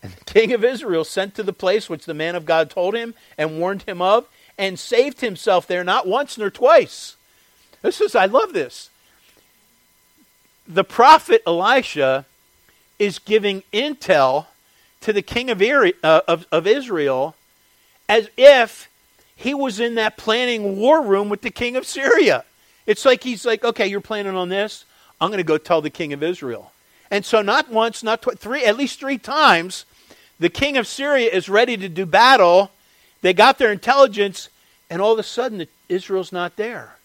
And 0.03 0.13
the 0.13 0.25
king 0.25 0.51
of 0.51 0.63
Israel 0.63 1.03
sent 1.03 1.35
to 1.35 1.43
the 1.43 1.53
place 1.53 1.87
which 1.87 2.05
the 2.05 2.15
man 2.15 2.35
of 2.35 2.43
God 2.43 2.71
told 2.71 2.95
him 2.95 3.13
and 3.37 3.59
warned 3.59 3.83
him 3.83 4.01
of, 4.01 4.25
and 4.57 4.77
saved 4.77 5.21
himself 5.21 5.67
there 5.67 5.83
not 5.83 6.07
once 6.07 6.37
nor 6.37 6.49
twice. 6.49 7.15
This 7.81 8.01
is, 8.01 8.15
I 8.15 8.25
love 8.25 8.53
this. 8.53 8.89
The 10.67 10.83
prophet 10.83 11.41
Elisha 11.45 12.25
is 12.99 13.19
giving 13.19 13.63
intel 13.73 14.45
to 15.01 15.11
the 15.11 15.21
king 15.21 15.49
of, 15.49 15.61
uh, 15.61 16.21
of, 16.27 16.45
of 16.51 16.67
Israel 16.67 17.35
as 18.07 18.29
if 18.37 18.89
he 19.35 19.53
was 19.53 19.79
in 19.79 19.95
that 19.95 20.17
planning 20.17 20.77
war 20.77 21.01
room 21.01 21.29
with 21.29 21.41
the 21.41 21.49
king 21.49 21.75
of 21.75 21.87
Syria. 21.87 22.45
It's 22.85 23.05
like 23.05 23.23
he's 23.23 23.45
like, 23.45 23.63
okay, 23.63 23.87
you're 23.87 24.01
planning 24.01 24.35
on 24.35 24.49
this. 24.49 24.85
I'm 25.19 25.29
going 25.29 25.37
to 25.37 25.43
go 25.43 25.57
tell 25.57 25.81
the 25.81 25.89
king 25.89 26.13
of 26.13 26.21
Israel. 26.21 26.71
And 27.09 27.25
so, 27.25 27.41
not 27.41 27.69
once, 27.69 28.03
not 28.03 28.21
tw- 28.21 28.37
three, 28.37 28.63
at 28.63 28.77
least 28.77 28.99
three 28.99 29.17
times, 29.17 29.85
the 30.39 30.49
king 30.49 30.77
of 30.77 30.87
Syria 30.87 31.29
is 31.29 31.49
ready 31.49 31.77
to 31.77 31.89
do 31.89 32.05
battle. 32.05 32.71
They 33.21 33.33
got 33.33 33.57
their 33.57 33.71
intelligence, 33.71 34.49
and 34.89 35.01
all 35.01 35.13
of 35.13 35.19
a 35.19 35.23
sudden, 35.23 35.67
Israel's 35.89 36.31
not 36.31 36.55
there. 36.55 36.95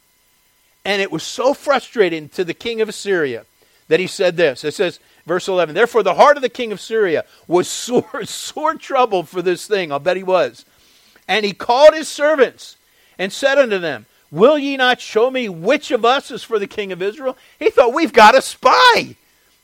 And 0.85 1.03
it 1.03 1.11
was 1.11 1.23
so 1.23 1.53
frustrating 1.53 2.29
to 2.31 2.45
the 2.45 2.55
king 2.55 2.81
of 2.81 2.89
Assyria 2.89 3.45
that 3.89 4.01
he 4.01 4.07
said 4.07 4.37
this. 4.37 4.65
It 4.65 4.75
says, 4.75 5.01
verse 5.27 5.49
11, 5.49 5.75
Therefore 5.75 6.03
the 6.03 6.15
heart 6.15 6.37
of 6.37 6.43
the 6.43 6.49
king 6.49 6.73
of 6.73 6.81
Syria 6.81 7.25
was 7.47 7.69
sore, 7.71 8.25
sore 8.25 8.75
troubled 8.75 9.29
for 9.29 9.43
this 9.43 9.67
thing. 9.67 9.93
I'll 9.93 9.99
bet 9.99 10.17
he 10.17 10.23
was. 10.23 10.65
And 11.29 11.45
he 11.45 11.53
called 11.53 11.95
his 11.95 12.09
servants 12.09 12.77
and 13.19 13.33
said 13.33 13.59
unto 13.59 13.79
them, 13.79 14.07
Will 14.31 14.59
ye 14.59 14.77
not 14.77 15.01
show 15.01 15.31
me 15.31 15.49
which 15.49 15.91
of 15.91 16.05
us 16.05 16.31
is 16.31 16.43
for 16.43 16.59
the 16.59 16.67
king 16.67 16.93
of 16.93 17.03
Israel? 17.03 17.37
He 17.59 17.71
thought, 17.71 17.95
We've 17.95 18.13
got 18.13 18.37
a 18.37 18.43
spy. 18.43 19.17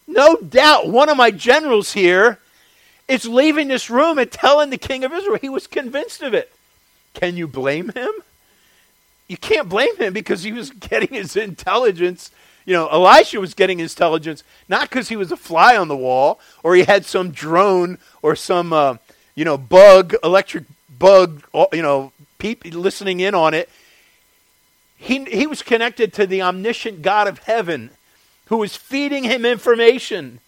No 0.07 0.37
doubt 0.37 0.89
one 0.89 1.09
of 1.09 1.17
my 1.17 1.31
generals 1.31 1.93
here 1.93 2.39
is 3.09 3.27
leaving 3.27 3.69
this 3.69 3.91
room 3.91 4.19
and 4.19 4.31
telling 4.31 4.71
the 4.71 4.79
king 4.79 5.05
of 5.05 5.13
Israel. 5.13 5.39
He 5.41 5.49
was 5.49 5.67
convinced 5.67 6.23
of 6.23 6.35
it. 6.35 6.53
Can 7.15 7.37
you 7.37 7.47
blame 7.47 7.91
him? 7.91 8.11
You 9.29 9.37
can't 9.37 9.69
blame 9.69 9.97
him 9.97 10.13
because 10.13 10.43
he 10.43 10.53
was 10.53 10.71
getting 10.91 11.09
his 11.09 11.37
intelligence. 11.37 12.31
You 12.65 12.75
know, 12.75 12.89
Elisha 12.89 13.41
was 13.41 13.55
getting 13.55 13.79
his 13.79 13.93
intelligence 13.93 14.45
not 14.69 14.89
because 14.89 15.09
he 15.09 15.17
was 15.17 15.33
a 15.33 15.37
fly 15.37 15.77
on 15.77 15.89
the 15.89 15.97
wall 15.97 16.39
or 16.63 16.75
he 16.75 16.85
had 16.85 17.05
some 17.05 17.31
drone 17.31 17.99
or 18.23 18.37
some, 18.37 18.73
uh, 18.73 18.97
you 19.35 19.45
know, 19.45 19.59
bug, 19.59 20.15
electric 20.23 20.65
bug, 20.99 21.43
you 21.73 21.83
know, 21.83 22.13
peep, 22.39 22.65
listening 22.65 23.21
in 23.21 23.35
on 23.35 23.55
it. 23.55 23.69
He, 24.97 25.25
he 25.25 25.49
was 25.49 25.63
connected 25.63 26.13
to 26.15 26.27
the 26.27 26.43
omniscient 26.43 27.03
God 27.03 27.27
of 27.27 27.41
heaven 27.41 27.91
who 28.47 28.59
was 28.59 28.77
feeding 28.77 29.25
him 29.25 29.45
information. 29.45 30.39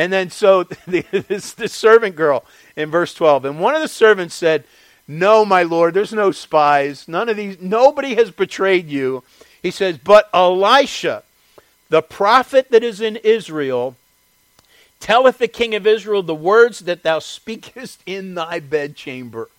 And 0.00 0.10
then 0.10 0.30
so 0.30 0.62
the, 0.86 1.02
this, 1.28 1.52
this 1.52 1.74
servant 1.74 2.16
girl 2.16 2.42
in 2.74 2.90
verse 2.90 3.12
12, 3.12 3.44
and 3.44 3.60
one 3.60 3.74
of 3.74 3.82
the 3.82 3.88
servants 3.88 4.34
said, 4.34 4.64
No, 5.06 5.44
my 5.44 5.62
Lord, 5.62 5.92
there's 5.92 6.14
no 6.14 6.30
spies. 6.30 7.06
None 7.06 7.28
of 7.28 7.36
these, 7.36 7.60
nobody 7.60 8.14
has 8.14 8.30
betrayed 8.30 8.88
you. 8.88 9.22
He 9.62 9.70
says, 9.70 9.98
But 9.98 10.30
Elisha, 10.32 11.22
the 11.90 12.00
prophet 12.00 12.70
that 12.70 12.82
is 12.82 13.02
in 13.02 13.16
Israel, 13.16 13.94
telleth 15.00 15.36
the 15.36 15.48
king 15.48 15.74
of 15.74 15.86
Israel 15.86 16.22
the 16.22 16.34
words 16.34 16.80
that 16.80 17.02
thou 17.02 17.18
speakest 17.18 18.00
in 18.06 18.34
thy 18.34 18.58
bedchamber. 18.58 19.50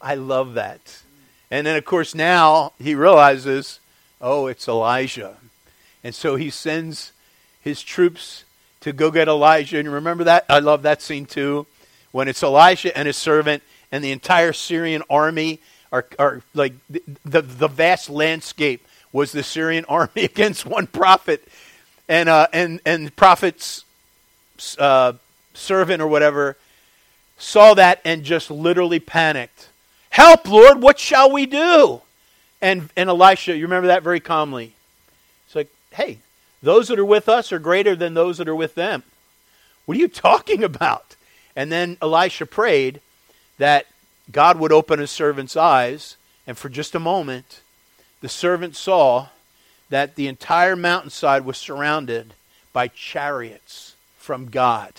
I 0.00 0.14
love 0.14 0.54
that. 0.54 1.02
And 1.50 1.66
then, 1.66 1.74
of 1.74 1.84
course, 1.84 2.14
now 2.14 2.72
he 2.78 2.94
realizes, 2.94 3.80
oh, 4.20 4.46
it's 4.46 4.68
Elijah. 4.68 5.38
And 6.04 6.14
so 6.14 6.36
he 6.36 6.50
sends 6.50 7.10
his 7.60 7.82
troops 7.82 8.44
to 8.80 8.92
go 8.92 9.10
get 9.10 9.28
Elijah. 9.28 9.78
And 9.78 9.86
you 9.86 9.92
remember 9.92 10.24
that? 10.24 10.44
I 10.48 10.60
love 10.60 10.82
that 10.82 11.02
scene 11.02 11.26
too. 11.26 11.66
When 12.12 12.28
it's 12.28 12.42
Elijah 12.42 12.96
and 12.96 13.06
his 13.06 13.16
servant 13.16 13.62
and 13.92 14.02
the 14.02 14.12
entire 14.12 14.52
Syrian 14.52 15.02
army 15.10 15.60
are, 15.92 16.06
are 16.18 16.42
like 16.54 16.74
the, 16.88 17.02
the, 17.24 17.42
the 17.42 17.68
vast 17.68 18.10
landscape 18.10 18.86
was 19.12 19.32
the 19.32 19.42
Syrian 19.42 19.84
army 19.88 20.24
against 20.24 20.66
one 20.66 20.86
prophet. 20.86 21.46
And, 22.08 22.28
uh, 22.28 22.48
and, 22.52 22.80
and 22.86 23.14
prophet's 23.14 23.84
uh, 24.78 25.12
servant 25.54 26.00
or 26.00 26.08
whatever 26.08 26.56
saw 27.36 27.74
that 27.74 28.00
and 28.04 28.24
just 28.24 28.50
literally 28.50 28.98
panicked 28.98 29.68
Help, 30.10 30.48
Lord, 30.48 30.82
what 30.82 30.98
shall 30.98 31.30
we 31.30 31.46
do? 31.46 32.00
And, 32.60 32.90
and 32.96 33.08
Elisha, 33.08 33.56
you 33.56 33.62
remember 33.62 33.86
that 33.86 34.02
very 34.02 34.20
calmly. 34.20 34.72
It's 35.46 35.54
like, 35.54 35.68
hey, 35.92 36.18
those 36.62 36.88
that 36.88 36.98
are 36.98 37.04
with 37.04 37.28
us 37.28 37.52
are 37.52 37.58
greater 37.58 37.94
than 37.94 38.14
those 38.14 38.38
that 38.38 38.48
are 38.48 38.54
with 38.54 38.74
them. 38.74 39.02
What 39.86 39.96
are 39.96 40.00
you 40.00 40.08
talking 40.08 40.64
about? 40.64 41.16
And 41.56 41.72
then 41.72 41.96
Elisha 42.02 42.46
prayed 42.46 43.00
that 43.58 43.86
God 44.30 44.58
would 44.58 44.72
open 44.72 44.98
his 44.98 45.10
servant's 45.10 45.56
eyes, 45.56 46.16
and 46.46 46.56
for 46.56 46.68
just 46.68 46.94
a 46.94 47.00
moment, 47.00 47.60
the 48.20 48.28
servant 48.28 48.76
saw 48.76 49.28
that 49.90 50.14
the 50.14 50.28
entire 50.28 50.76
mountainside 50.76 51.44
was 51.44 51.56
surrounded 51.56 52.34
by 52.72 52.88
chariots 52.88 53.94
from 54.18 54.50
God, 54.50 54.92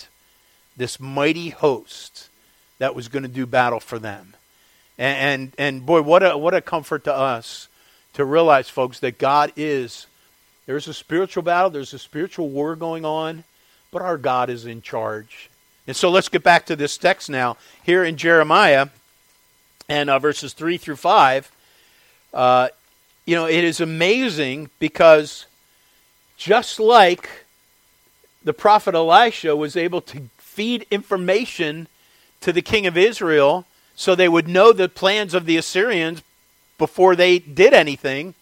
this 0.76 0.98
mighty 0.98 1.50
host 1.50 2.28
that 2.78 2.94
was 2.94 3.08
going 3.08 3.22
to 3.22 3.28
do 3.28 3.46
battle 3.46 3.80
for 3.80 3.98
them. 3.98 4.34
And, 4.98 5.18
and, 5.18 5.52
and 5.56 5.86
boy, 5.86 6.02
what 6.02 6.22
a, 6.22 6.36
what 6.36 6.54
a 6.54 6.60
comfort 6.60 7.04
to 7.04 7.14
us 7.14 7.68
to 8.14 8.24
realize, 8.24 8.68
folks, 8.68 8.98
that 9.00 9.18
God 9.18 9.52
is. 9.56 10.06
There's 10.66 10.88
a 10.88 10.94
spiritual 10.94 11.42
battle, 11.42 11.70
there's 11.70 11.94
a 11.94 11.98
spiritual 11.98 12.48
war 12.48 12.76
going 12.76 13.04
on, 13.04 13.44
but 13.90 14.02
our 14.02 14.16
God 14.16 14.50
is 14.50 14.66
in 14.66 14.82
charge. 14.82 15.50
And 15.86 15.96
so 15.96 16.10
let's 16.10 16.28
get 16.28 16.42
back 16.42 16.66
to 16.66 16.76
this 16.76 16.96
text 16.96 17.28
now. 17.28 17.56
Here 17.82 18.04
in 18.04 18.16
Jeremiah, 18.16 18.88
and 19.88 20.08
uh, 20.08 20.18
verses 20.18 20.52
3 20.52 20.76
through 20.76 20.96
5, 20.96 21.50
uh, 22.32 22.68
you 23.26 23.34
know, 23.34 23.46
it 23.46 23.64
is 23.64 23.80
amazing 23.80 24.70
because 24.78 25.46
just 26.36 26.78
like 26.78 27.28
the 28.44 28.52
prophet 28.52 28.94
Elisha 28.94 29.56
was 29.56 29.76
able 29.76 30.00
to 30.02 30.28
feed 30.38 30.86
information 30.90 31.88
to 32.40 32.52
the 32.52 32.62
king 32.62 32.86
of 32.86 32.96
Israel 32.96 33.66
so 33.94 34.14
they 34.14 34.28
would 34.28 34.48
know 34.48 34.72
the 34.72 34.88
plans 34.88 35.34
of 35.34 35.44
the 35.44 35.56
Assyrians 35.56 36.22
before 36.78 37.14
they 37.14 37.38
did 37.38 37.74
anything. 37.74 38.34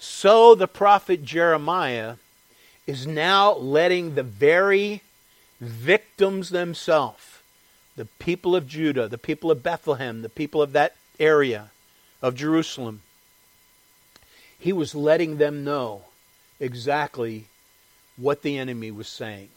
So 0.00 0.54
the 0.54 0.66
prophet 0.66 1.22
Jeremiah 1.22 2.14
is 2.86 3.06
now 3.06 3.52
letting 3.52 4.14
the 4.14 4.22
very 4.22 5.02
victims 5.60 6.48
themselves, 6.48 7.40
the 7.96 8.06
people 8.18 8.56
of 8.56 8.66
Judah, 8.66 9.08
the 9.08 9.18
people 9.18 9.50
of 9.50 9.62
Bethlehem, 9.62 10.22
the 10.22 10.30
people 10.30 10.62
of 10.62 10.72
that 10.72 10.96
area 11.20 11.70
of 12.22 12.34
Jerusalem, 12.34 13.02
he 14.58 14.72
was 14.72 14.94
letting 14.94 15.36
them 15.36 15.64
know 15.64 16.04
exactly 16.58 17.44
what 18.16 18.40
the 18.40 18.56
enemy 18.56 18.90
was 18.90 19.06
saying. 19.06 19.50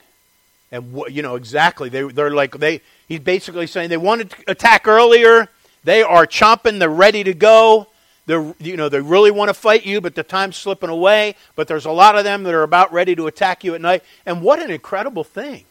And 0.73 0.91
what 0.91 1.13
you 1.13 1.21
know 1.21 1.35
exactly 1.35 1.87
they 1.87 2.01
they're 2.03 2.31
like 2.31 2.57
they 2.57 2.81
he's 3.07 3.19
basically 3.21 3.67
saying 3.67 3.89
they 3.89 3.97
wanted 3.97 4.31
to 4.31 4.51
attack 4.51 4.87
earlier. 4.89 5.47
They 5.85 6.01
are 6.01 6.25
chomping 6.25 6.79
they're 6.79 6.89
ready 6.89 7.23
to 7.23 7.33
go 7.33 7.87
they're 8.25 8.53
you 8.59 8.77
know 8.77 8.89
they 8.89 9.01
really 9.01 9.31
want 9.31 9.49
to 9.49 9.53
fight 9.53 9.85
you 9.85 9.99
but 9.99 10.15
the 10.15 10.23
time's 10.23 10.55
slipping 10.55 10.89
away. 10.89 11.35
But 11.55 11.67
there's 11.67 11.85
a 11.85 11.91
lot 11.91 12.17
of 12.17 12.23
them 12.23 12.43
that 12.43 12.53
are 12.53 12.63
about 12.63 12.93
ready 12.93 13.15
to 13.15 13.27
attack 13.27 13.63
you 13.63 13.75
at 13.75 13.81
night. 13.81 14.03
And 14.25 14.41
what 14.41 14.61
an 14.61 14.71
incredible 14.71 15.23
thing. 15.23 15.65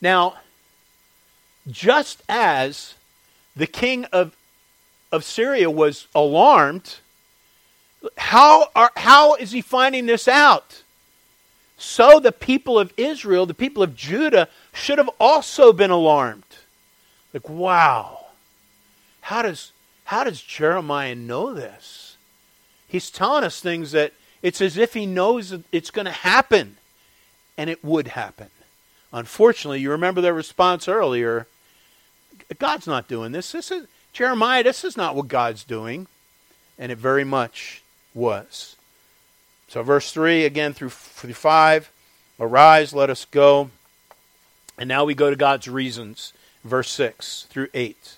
Now 0.00 0.36
just 1.68 2.22
as 2.28 2.94
the 3.56 3.66
king 3.66 4.04
of 4.06 4.36
of 5.10 5.24
Syria 5.24 5.70
was 5.70 6.06
alarmed 6.14 6.96
how 8.16 8.68
are 8.74 8.90
how 8.96 9.34
is 9.34 9.52
he 9.52 9.60
finding 9.60 10.06
this 10.06 10.28
out? 10.28 10.82
So 11.76 12.20
the 12.20 12.32
people 12.32 12.78
of 12.78 12.92
Israel, 12.96 13.46
the 13.46 13.54
people 13.54 13.82
of 13.82 13.96
Judah, 13.96 14.48
should 14.72 14.98
have 14.98 15.10
also 15.18 15.72
been 15.72 15.90
alarmed. 15.90 16.44
Like, 17.32 17.48
wow, 17.48 18.26
how 19.22 19.42
does, 19.42 19.72
how 20.04 20.24
does 20.24 20.42
Jeremiah 20.42 21.14
know 21.14 21.54
this? 21.54 22.16
He's 22.86 23.10
telling 23.10 23.44
us 23.44 23.60
things 23.60 23.92
that 23.92 24.12
it's 24.42 24.60
as 24.60 24.76
if 24.76 24.94
he 24.94 25.06
knows 25.06 25.54
it's 25.72 25.90
going 25.90 26.04
to 26.04 26.12
happen, 26.12 26.76
and 27.56 27.70
it 27.70 27.84
would 27.84 28.08
happen. 28.08 28.50
Unfortunately, 29.12 29.80
you 29.80 29.90
remember 29.90 30.20
their 30.20 30.34
response 30.34 30.88
earlier 30.88 31.46
God's 32.58 32.86
not 32.86 33.08
doing 33.08 33.32
this. 33.32 33.52
This 33.52 33.70
is 33.70 33.86
Jeremiah, 34.12 34.62
this 34.62 34.84
is 34.84 34.96
not 34.96 35.14
what 35.14 35.28
God's 35.28 35.64
doing. 35.64 36.06
And 36.78 36.90
it 36.90 36.98
very 36.98 37.24
much 37.24 37.82
was. 38.14 38.76
So, 39.68 39.82
verse 39.82 40.12
3 40.12 40.44
again 40.44 40.72
through, 40.72 40.90
through 40.90 41.34
5 41.34 41.90
Arise, 42.40 42.92
let 42.92 43.10
us 43.10 43.24
go. 43.24 43.70
And 44.76 44.88
now 44.88 45.04
we 45.04 45.14
go 45.14 45.30
to 45.30 45.36
God's 45.36 45.68
reasons, 45.68 46.32
verse 46.64 46.90
6 46.90 47.46
through 47.48 47.68
8. 47.72 48.16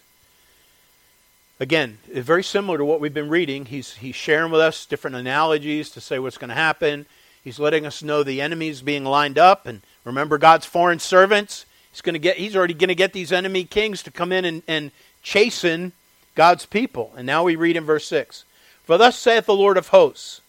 Again, 1.58 1.98
very 2.12 2.42
similar 2.42 2.78
to 2.78 2.84
what 2.84 3.00
we've 3.00 3.14
been 3.14 3.28
reading. 3.28 3.66
He's, 3.66 3.94
he's 3.94 4.16
sharing 4.16 4.50
with 4.50 4.60
us 4.60 4.86
different 4.86 5.16
analogies 5.16 5.90
to 5.90 6.00
say 6.00 6.18
what's 6.18 6.38
going 6.38 6.48
to 6.48 6.54
happen. 6.54 7.06
He's 7.42 7.58
letting 7.58 7.86
us 7.86 8.02
know 8.02 8.22
the 8.22 8.40
enemies 8.40 8.82
being 8.82 9.04
lined 9.04 9.38
up. 9.38 9.66
And 9.66 9.82
remember, 10.04 10.38
God's 10.38 10.66
foreign 10.66 10.98
servants. 10.98 11.64
He's, 11.92 12.00
going 12.00 12.14
to 12.14 12.18
get, 12.18 12.36
he's 12.36 12.56
already 12.56 12.74
going 12.74 12.88
to 12.88 12.94
get 12.94 13.12
these 13.12 13.32
enemy 13.32 13.64
kings 13.64 14.02
to 14.02 14.10
come 14.10 14.32
in 14.32 14.44
and, 14.44 14.62
and 14.66 14.90
chasten 15.22 15.92
God's 16.34 16.66
people. 16.66 17.12
And 17.16 17.26
now 17.26 17.44
we 17.44 17.56
read 17.56 17.76
in 17.76 17.84
verse 17.84 18.06
6 18.06 18.44
For 18.84 18.98
thus 18.98 19.18
saith 19.18 19.46
the 19.46 19.54
Lord 19.54 19.76
of 19.76 19.88
hosts, 19.88 20.40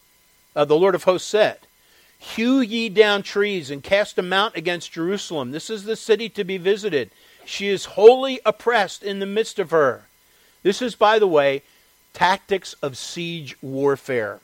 uh, 0.54 0.64
the 0.64 0.76
Lord 0.76 0.94
of 0.94 1.04
hosts 1.04 1.28
said, 1.28 1.58
Hew 2.18 2.60
ye 2.60 2.88
down 2.88 3.22
trees 3.22 3.70
and 3.70 3.82
cast 3.82 4.18
a 4.18 4.22
mount 4.22 4.56
against 4.56 4.92
Jerusalem. 4.92 5.52
This 5.52 5.70
is 5.70 5.84
the 5.84 5.96
city 5.96 6.28
to 6.30 6.42
be 6.42 6.58
visited. 6.58 7.10
She 7.44 7.68
is 7.68 7.84
wholly 7.84 8.40
oppressed 8.44 9.02
in 9.02 9.20
the 9.20 9.26
midst 9.26 9.58
of 9.58 9.70
her. 9.70 10.07
This 10.62 10.82
is, 10.82 10.94
by 10.94 11.18
the 11.18 11.26
way, 11.26 11.62
tactics 12.12 12.74
of 12.82 12.96
siege 12.96 13.56
warfare. 13.62 14.40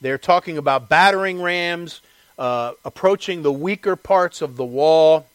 They're 0.00 0.18
talking 0.18 0.56
about 0.56 0.88
battering 0.88 1.42
rams, 1.42 2.00
uh, 2.38 2.72
approaching 2.84 3.42
the 3.42 3.52
weaker 3.52 3.96
parts 3.96 4.40
of 4.40 4.56
the 4.56 4.64
wall. 4.64 5.26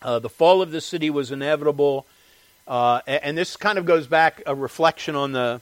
Uh, 0.00 0.18
the 0.18 0.30
fall 0.30 0.62
of 0.62 0.70
the 0.70 0.80
city 0.80 1.10
was 1.10 1.30
inevitable. 1.30 2.06
Uh, 2.66 3.00
and 3.06 3.36
this 3.36 3.56
kind 3.56 3.78
of 3.78 3.84
goes 3.84 4.06
back 4.06 4.42
a 4.46 4.54
reflection 4.54 5.14
on 5.14 5.32
the 5.32 5.60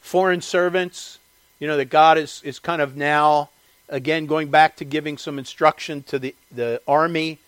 foreign 0.00 0.40
servants. 0.40 1.18
You 1.58 1.66
know, 1.66 1.76
that 1.76 1.86
God 1.86 2.16
is, 2.18 2.40
is 2.44 2.58
kind 2.60 2.80
of 2.80 2.96
now, 2.96 3.50
again, 3.88 4.26
going 4.26 4.48
back 4.48 4.76
to 4.76 4.84
giving 4.84 5.18
some 5.18 5.38
instruction 5.38 6.04
to 6.04 6.18
the, 6.18 6.34
the 6.52 6.80
army, 6.86 7.38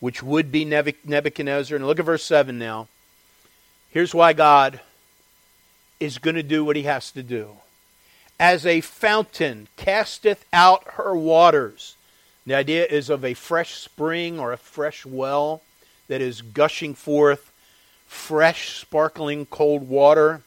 which 0.00 0.22
would 0.22 0.50
be 0.50 0.64
Nebuchadnezzar. 0.64 1.76
And 1.76 1.86
look 1.86 2.00
at 2.00 2.04
verse 2.04 2.24
7 2.24 2.58
now. 2.58 2.88
Here's 3.90 4.14
why 4.14 4.32
God 4.32 4.80
is 6.02 6.18
going 6.18 6.34
to 6.34 6.42
do 6.42 6.64
what 6.64 6.74
he 6.74 6.82
has 6.82 7.12
to 7.12 7.22
do. 7.22 7.48
As 8.40 8.66
a 8.66 8.80
fountain 8.80 9.68
casteth 9.76 10.44
out 10.52 10.82
her 10.94 11.14
waters. 11.14 11.94
The 12.44 12.56
idea 12.56 12.84
is 12.86 13.08
of 13.08 13.24
a 13.24 13.34
fresh 13.34 13.74
spring 13.74 14.40
or 14.40 14.52
a 14.52 14.56
fresh 14.56 15.06
well 15.06 15.62
that 16.08 16.20
is 16.20 16.42
gushing 16.42 16.94
forth 16.94 17.52
fresh, 18.08 18.78
sparkling, 18.78 19.46
cold 19.46 19.88
water. 19.88 20.42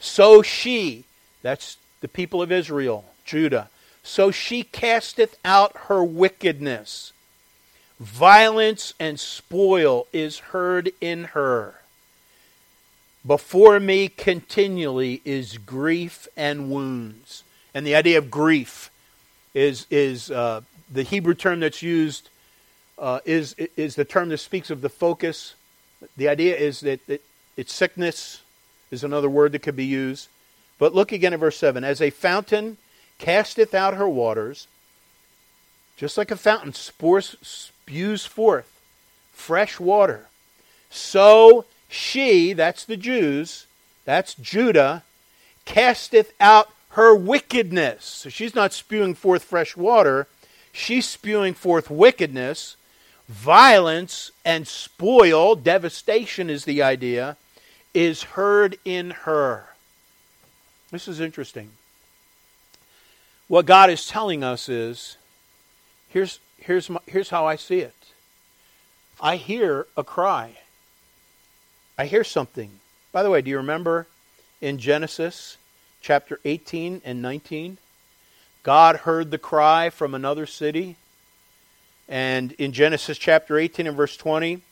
So 0.00 0.42
she, 0.42 1.04
that's 1.40 1.76
the 2.00 2.08
people 2.08 2.42
of 2.42 2.50
Israel, 2.50 3.04
Judah, 3.24 3.70
so 4.02 4.32
she 4.32 4.64
casteth 4.64 5.38
out 5.44 5.76
her 5.88 6.02
wickedness. 6.02 7.12
Violence 8.00 8.92
and 8.98 9.20
spoil 9.20 10.08
is 10.12 10.38
heard 10.38 10.90
in 11.00 11.24
her. 11.24 11.79
Before 13.26 13.78
me 13.78 14.08
continually 14.08 15.20
is 15.24 15.58
grief 15.58 16.26
and 16.36 16.70
wounds. 16.70 17.44
And 17.74 17.86
the 17.86 17.94
idea 17.94 18.16
of 18.18 18.30
grief 18.30 18.90
is, 19.52 19.86
is 19.90 20.30
uh, 20.30 20.62
the 20.90 21.02
Hebrew 21.02 21.34
term 21.34 21.60
that's 21.60 21.82
used, 21.82 22.30
uh, 22.98 23.20
is, 23.26 23.54
is 23.76 23.94
the 23.94 24.06
term 24.06 24.30
that 24.30 24.38
speaks 24.38 24.70
of 24.70 24.80
the 24.80 24.88
focus. 24.88 25.54
The 26.16 26.28
idea 26.28 26.56
is 26.56 26.80
that 26.80 27.00
it, 27.08 27.22
it's 27.56 27.74
sickness, 27.74 28.40
is 28.90 29.04
another 29.04 29.28
word 29.28 29.52
that 29.52 29.62
could 29.62 29.76
be 29.76 29.84
used. 29.84 30.28
But 30.78 30.94
look 30.94 31.12
again 31.12 31.34
at 31.34 31.40
verse 31.40 31.58
7. 31.58 31.84
As 31.84 32.00
a 32.00 32.10
fountain 32.10 32.78
casteth 33.18 33.74
out 33.74 33.94
her 33.94 34.08
waters, 34.08 34.66
just 35.98 36.16
like 36.16 36.30
a 36.30 36.36
fountain 36.36 36.72
spores, 36.72 37.36
spews 37.42 38.24
forth 38.24 38.66
fresh 39.34 39.78
water, 39.78 40.26
so 40.90 41.64
she, 41.90 42.52
that's 42.52 42.84
the 42.84 42.96
Jews, 42.96 43.66
that's 44.04 44.34
Judah, 44.34 45.02
casteth 45.64 46.32
out 46.40 46.70
her 46.90 47.14
wickedness. 47.14 48.04
So 48.04 48.28
she's 48.28 48.54
not 48.54 48.72
spewing 48.72 49.14
forth 49.14 49.42
fresh 49.42 49.76
water, 49.76 50.28
she's 50.72 51.06
spewing 51.06 51.54
forth 51.54 51.90
wickedness, 51.90 52.76
violence, 53.28 54.30
and 54.44 54.66
spoil, 54.66 55.56
devastation 55.56 56.48
is 56.48 56.64
the 56.64 56.82
idea, 56.82 57.36
is 57.92 58.22
heard 58.22 58.78
in 58.84 59.10
her. 59.10 59.66
This 60.92 61.08
is 61.08 61.20
interesting. 61.20 61.70
What 63.48 63.66
God 63.66 63.90
is 63.90 64.06
telling 64.06 64.44
us 64.44 64.68
is 64.68 65.16
here's, 66.08 66.38
here's, 66.58 66.88
my, 66.88 67.00
here's 67.06 67.30
how 67.30 67.46
I 67.46 67.56
see 67.56 67.80
it. 67.80 67.94
I 69.20 69.36
hear 69.36 69.86
a 69.96 70.04
cry. 70.04 70.59
I 72.00 72.06
hear 72.06 72.24
something. 72.24 72.70
By 73.12 73.22
the 73.22 73.28
way, 73.28 73.42
do 73.42 73.50
you 73.50 73.58
remember 73.58 74.06
in 74.62 74.78
Genesis 74.78 75.58
chapter 76.00 76.40
18 76.46 77.02
and 77.04 77.20
19? 77.20 77.76
God 78.62 78.96
heard 78.96 79.30
the 79.30 79.36
cry 79.36 79.90
from 79.90 80.14
another 80.14 80.46
city. 80.46 80.96
And 82.08 82.52
in 82.52 82.72
Genesis 82.72 83.18
chapter 83.18 83.58
18 83.58 83.86
and 83.86 83.94
verse 83.98 84.16
20, 84.16 84.62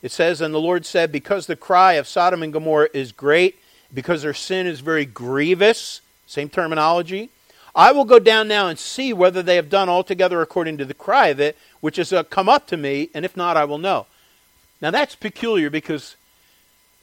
it 0.00 0.10
says, 0.10 0.40
And 0.40 0.54
the 0.54 0.58
Lord 0.58 0.86
said, 0.86 1.12
Because 1.12 1.46
the 1.46 1.54
cry 1.54 1.94
of 1.94 2.08
Sodom 2.08 2.42
and 2.42 2.50
Gomorrah 2.50 2.88
is 2.94 3.12
great, 3.12 3.58
because 3.92 4.22
their 4.22 4.32
sin 4.32 4.66
is 4.66 4.80
very 4.80 5.04
grievous, 5.04 6.00
same 6.26 6.48
terminology, 6.48 7.28
I 7.74 7.92
will 7.92 8.06
go 8.06 8.18
down 8.18 8.48
now 8.48 8.68
and 8.68 8.78
see 8.78 9.12
whether 9.12 9.42
they 9.42 9.56
have 9.56 9.68
done 9.68 9.90
altogether 9.90 10.40
according 10.40 10.78
to 10.78 10.86
the 10.86 10.94
cry 10.94 11.26
of 11.26 11.40
it, 11.40 11.58
which 11.82 11.96
has 11.96 12.10
uh, 12.10 12.22
come 12.22 12.48
up 12.48 12.66
to 12.68 12.78
me, 12.78 13.10
and 13.12 13.26
if 13.26 13.36
not, 13.36 13.58
I 13.58 13.66
will 13.66 13.76
know. 13.76 14.06
Now 14.80 14.90
that's 14.90 15.14
peculiar 15.14 15.68
because 15.68 16.16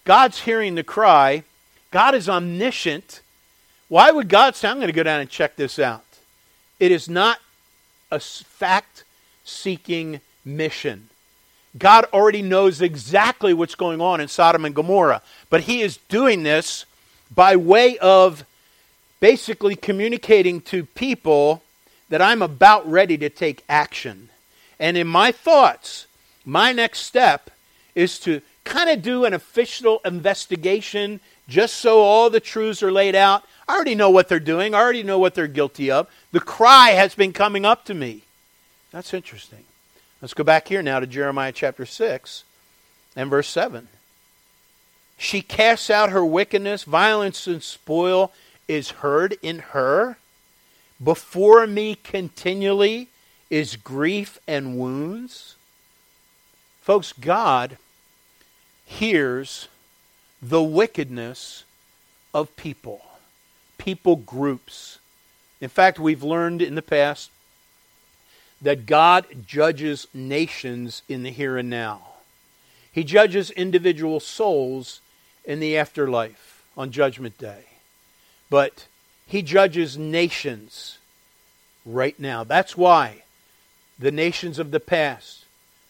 God's 0.08 0.40
hearing 0.40 0.76
the 0.76 0.86
cry. 0.86 1.44
God 1.92 2.16
is 2.16 2.30
omniscient. 2.30 3.20
Why 3.90 4.10
would 4.10 4.30
God 4.30 4.56
say, 4.56 4.70
I'm 4.70 4.78
going 4.78 4.88
to 4.88 4.94
go 4.94 5.04
down 5.04 5.20
and 5.20 5.30
check 5.30 5.58
this 5.58 5.78
out? 5.78 6.06
It 6.80 6.94
is 6.94 7.10
not 7.10 7.40
a 8.10 8.18
fact 8.22 9.04
seeking 9.44 10.22
mission. 10.46 11.10
God 11.78 12.06
already 12.14 12.42
knows 12.42 12.82
exactly 12.82 13.54
what's 13.54 13.76
going 13.76 14.00
on 14.00 14.22
in 14.22 14.30
Sodom 14.30 14.64
and 14.64 14.74
Gomorrah, 14.74 15.22
but 15.50 15.62
He 15.62 15.82
is 15.82 15.98
doing 16.08 16.44
this 16.44 16.86
by 17.30 17.58
way 17.58 17.98
of 17.98 18.46
basically 19.20 19.76
communicating 19.76 20.62
to 20.62 20.86
people 20.86 21.64
that 22.08 22.22
I'm 22.22 22.42
about 22.42 22.90
ready 22.90 23.18
to 23.18 23.30
take 23.30 23.66
action. 23.68 24.30
And 24.80 24.96
in 24.96 25.06
my 25.06 25.34
thoughts, 25.34 26.08
my 26.46 26.72
next 26.72 27.00
step 27.00 27.50
is 27.94 28.18
to 28.20 28.42
kind 28.68 28.90
of 28.90 29.02
do 29.02 29.26
an 29.26 29.34
official 29.34 30.02
investigation 30.06 31.20
just 31.48 31.76
so 31.76 32.02
all 32.02 32.30
the 32.30 32.40
truths 32.40 32.84
are 32.84 32.92
laid 32.92 33.16
out. 33.16 33.44
I 33.68 33.76
already 33.76 33.96
know 33.96 34.10
what 34.10 34.28
they're 34.28 34.40
doing, 34.40 34.76
I 34.76 34.80
already 34.80 35.04
know 35.04 35.20
what 35.20 35.34
they're 35.34 35.48
guilty 35.48 35.90
of. 35.90 36.08
The 36.32 36.40
cry 36.40 36.92
has 36.92 37.16
been 37.16 37.34
coming 37.34 37.66
up 37.66 37.86
to 37.86 37.94
me. 37.94 38.22
That's 38.92 39.14
interesting. 39.14 39.64
Let's 40.22 40.34
go 40.34 40.44
back 40.44 40.68
here 40.68 40.82
now 40.82 41.00
to 41.00 41.08
Jeremiah 41.08 41.52
chapter 41.52 41.86
6 41.86 42.44
and 43.16 43.30
verse 43.30 43.48
7. 43.48 43.88
She 45.18 45.42
casts 45.42 45.90
out 45.90 46.12
her 46.12 46.24
wickedness, 46.24 46.84
violence 46.84 47.48
and 47.48 47.64
spoil 47.64 48.32
is 48.68 48.92
heard 48.92 49.38
in 49.42 49.60
her. 49.60 50.18
Before 51.04 51.66
me 51.68 51.96
continually 51.96 53.08
is 53.50 53.76
grief 53.76 54.40
and 54.48 54.78
wounds. 54.78 55.56
Folks, 56.82 57.14
God 57.14 57.78
hears 58.88 59.68
the 60.42 60.64
wickedness 60.64 61.66
of 62.34 62.56
people, 62.56 63.02
people 63.78 64.16
groups. 64.16 64.98
In 65.60 65.70
fact, 65.70 66.00
we've 66.00 66.24
learned 66.24 66.62
in 66.62 66.76
the 66.76 66.82
past 66.82 67.30
that 68.62 68.86
God 68.86 69.26
judges 69.46 70.08
nations 70.14 71.04
in 71.08 71.24
the 71.24 71.30
here 71.30 71.58
and 71.58 71.70
now. 71.70 72.02
He 72.92 73.04
judges 73.04 73.52
individual 73.52 74.20
souls 74.20 75.02
in 75.46 75.60
the 75.60 75.78
afterlife 75.78 76.64
on 76.76 76.92
Judgment 76.92 77.38
Day. 77.38 77.66
But 78.50 78.88
He 79.28 79.42
judges 79.42 79.98
nations 79.98 80.98
right 81.86 82.18
now. 82.20 82.46
That's 82.46 82.78
why 82.78 83.24
the 84.00 84.12
nations 84.12 84.60
of 84.60 84.72
the 84.72 84.80
past, 84.80 85.44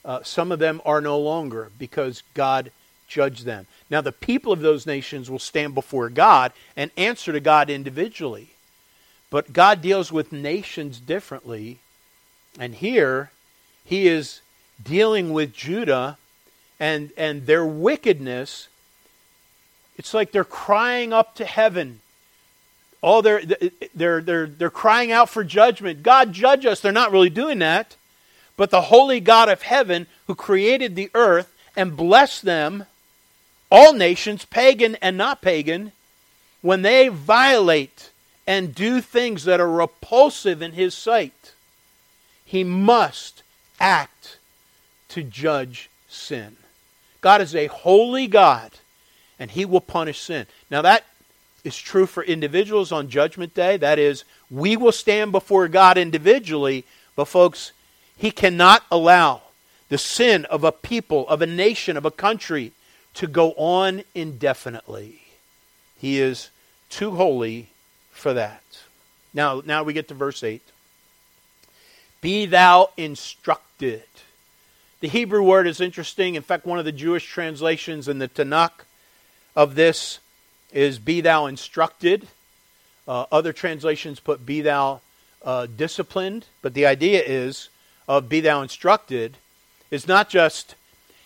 uh, 0.04 0.24
some 0.24 0.52
of 0.52 0.60
them 0.60 0.82
are 0.84 1.00
no 1.00 1.20
longer 1.20 1.72
because 1.78 2.24
God 2.34 2.72
judge 3.08 3.44
them. 3.44 3.68
Now, 3.90 4.02
the 4.02 4.12
people 4.12 4.52
of 4.52 4.60
those 4.60 4.86
nations 4.86 5.30
will 5.30 5.40
stand 5.40 5.74
before 5.74 6.10
God 6.10 6.52
and 6.76 6.92
answer 6.98 7.32
to 7.32 7.40
God 7.40 7.70
individually. 7.70 8.50
But 9.30 9.54
God 9.54 9.82
deals 9.82 10.12
with 10.12 10.32
nations 10.32 11.00
differently. 11.00 11.80
And 12.60 12.76
here, 12.76 13.32
he 13.84 14.08
is 14.08 14.42
dealing 14.84 15.34
with 15.34 15.54
Judah 15.54 16.18
and, 16.80 17.12
and 17.18 17.46
their 17.46 17.66
wickedness. 17.66 18.68
It's 19.98 20.14
like 20.14 20.32
they're 20.32 20.44
crying 20.44 21.14
up 21.14 21.36
to 21.36 21.46
heaven. 21.46 22.02
Oh, 23.02 23.22
they're, 23.22 23.42
they're, 23.96 24.22
they're, 24.22 24.48
they're 24.48 24.70
crying 24.70 25.12
out 25.12 25.30
for 25.30 25.44
judgment. 25.44 26.04
God, 26.04 26.34
judge 26.34 26.66
us. 26.66 26.80
They're 26.80 26.92
not 26.92 27.12
really 27.12 27.30
doing 27.30 27.60
that. 27.60 27.96
But 28.56 28.72
the 28.72 28.82
holy 28.82 29.20
God 29.20 29.50
of 29.50 29.62
heaven, 29.62 30.08
who 30.26 30.36
created 30.36 30.96
the 30.96 31.12
earth 31.14 31.54
and 31.76 31.96
blessed 31.96 32.44
them, 32.44 32.86
all 33.72 33.94
nations, 33.94 34.46
pagan 34.46 34.96
and 35.02 35.18
not 35.18 35.42
pagan, 35.42 35.92
when 36.62 36.82
they 36.82 37.08
violate 37.08 38.10
and 38.46 38.74
do 38.74 39.02
things 39.02 39.44
that 39.44 39.60
are 39.60 39.72
repulsive 39.72 40.62
in 40.62 40.72
his 40.72 40.94
sight, 40.94 41.54
he 42.46 42.64
must 42.64 43.44
act 43.80 44.38
to 45.10 45.22
judge 45.22 45.90
sin. 46.08 46.56
God 47.22 47.42
is 47.42 47.54
a 47.56 47.68
holy 47.68 48.28
God, 48.28 48.72
and 49.40 49.52
he 49.52 49.66
will 49.66 49.82
punish 49.82 50.22
sin. 50.22 50.48
Now, 50.72 50.82
that 50.82 51.06
is 51.64 51.78
true 51.78 52.06
for 52.06 52.24
individuals 52.24 52.92
on 52.92 53.10
Judgment 53.10 53.54
Day. 53.54 53.76
That 53.76 54.00
is, 54.00 54.24
we 54.50 54.78
will 54.78 54.94
stand 54.94 55.32
before 55.34 55.68
God 55.68 55.98
individually, 55.98 56.86
but, 57.16 57.26
folks, 57.26 57.74
he 58.16 58.32
cannot 58.32 58.84
allow 58.90 59.42
the 59.90 59.98
sin 59.98 60.46
of 60.46 60.64
a 60.64 60.72
people, 60.72 61.28
of 61.28 61.42
a 61.42 61.48
nation, 61.48 61.98
of 61.98 62.06
a 62.06 62.12
country 62.12 62.72
to 63.18 63.26
go 63.28 63.54
on 63.54 64.04
indefinitely. 64.14 65.22
He 66.00 66.20
is 66.20 66.52
too 66.90 67.12
holy 67.12 67.70
for 68.12 68.34
that. 68.34 68.64
Now, 69.34 69.64
now 69.66 69.82
we 69.82 69.94
get 69.94 70.08
to 70.10 70.14
verse 70.14 70.44
8. 70.44 70.62
Be 72.22 72.46
thou 72.46 72.92
instructed. 72.96 74.04
The 75.00 75.08
Hebrew 75.08 75.42
word 75.42 75.66
is 75.66 75.82
interesting. 75.82 76.36
In 76.36 76.44
fact, 76.44 76.68
one 76.68 76.78
of 76.78 76.86
the 76.86 76.92
Jewish 76.92 77.26
translations 77.28 78.08
in 78.08 78.20
the 78.20 78.28
Tanakh 78.28 78.86
of 79.56 79.74
this 79.74 80.20
is 80.72 81.00
be 81.00 81.22
thou 81.22 81.48
instructed. 81.48 82.28
Uh, 83.08 83.26
other 83.32 83.52
translations 83.52 84.20
put 84.20 84.46
be 84.46 84.62
thou 84.62 85.02
uh, 85.44 85.66
disciplined. 85.66 86.46
But 86.62 86.76
the 86.76 86.86
idea 86.86 87.24
is 87.26 87.70
of 88.08 88.30
be 88.30 88.42
thou 88.42 88.62
instructed 88.62 89.38
is 89.90 90.08
not 90.08 90.30
just, 90.30 90.76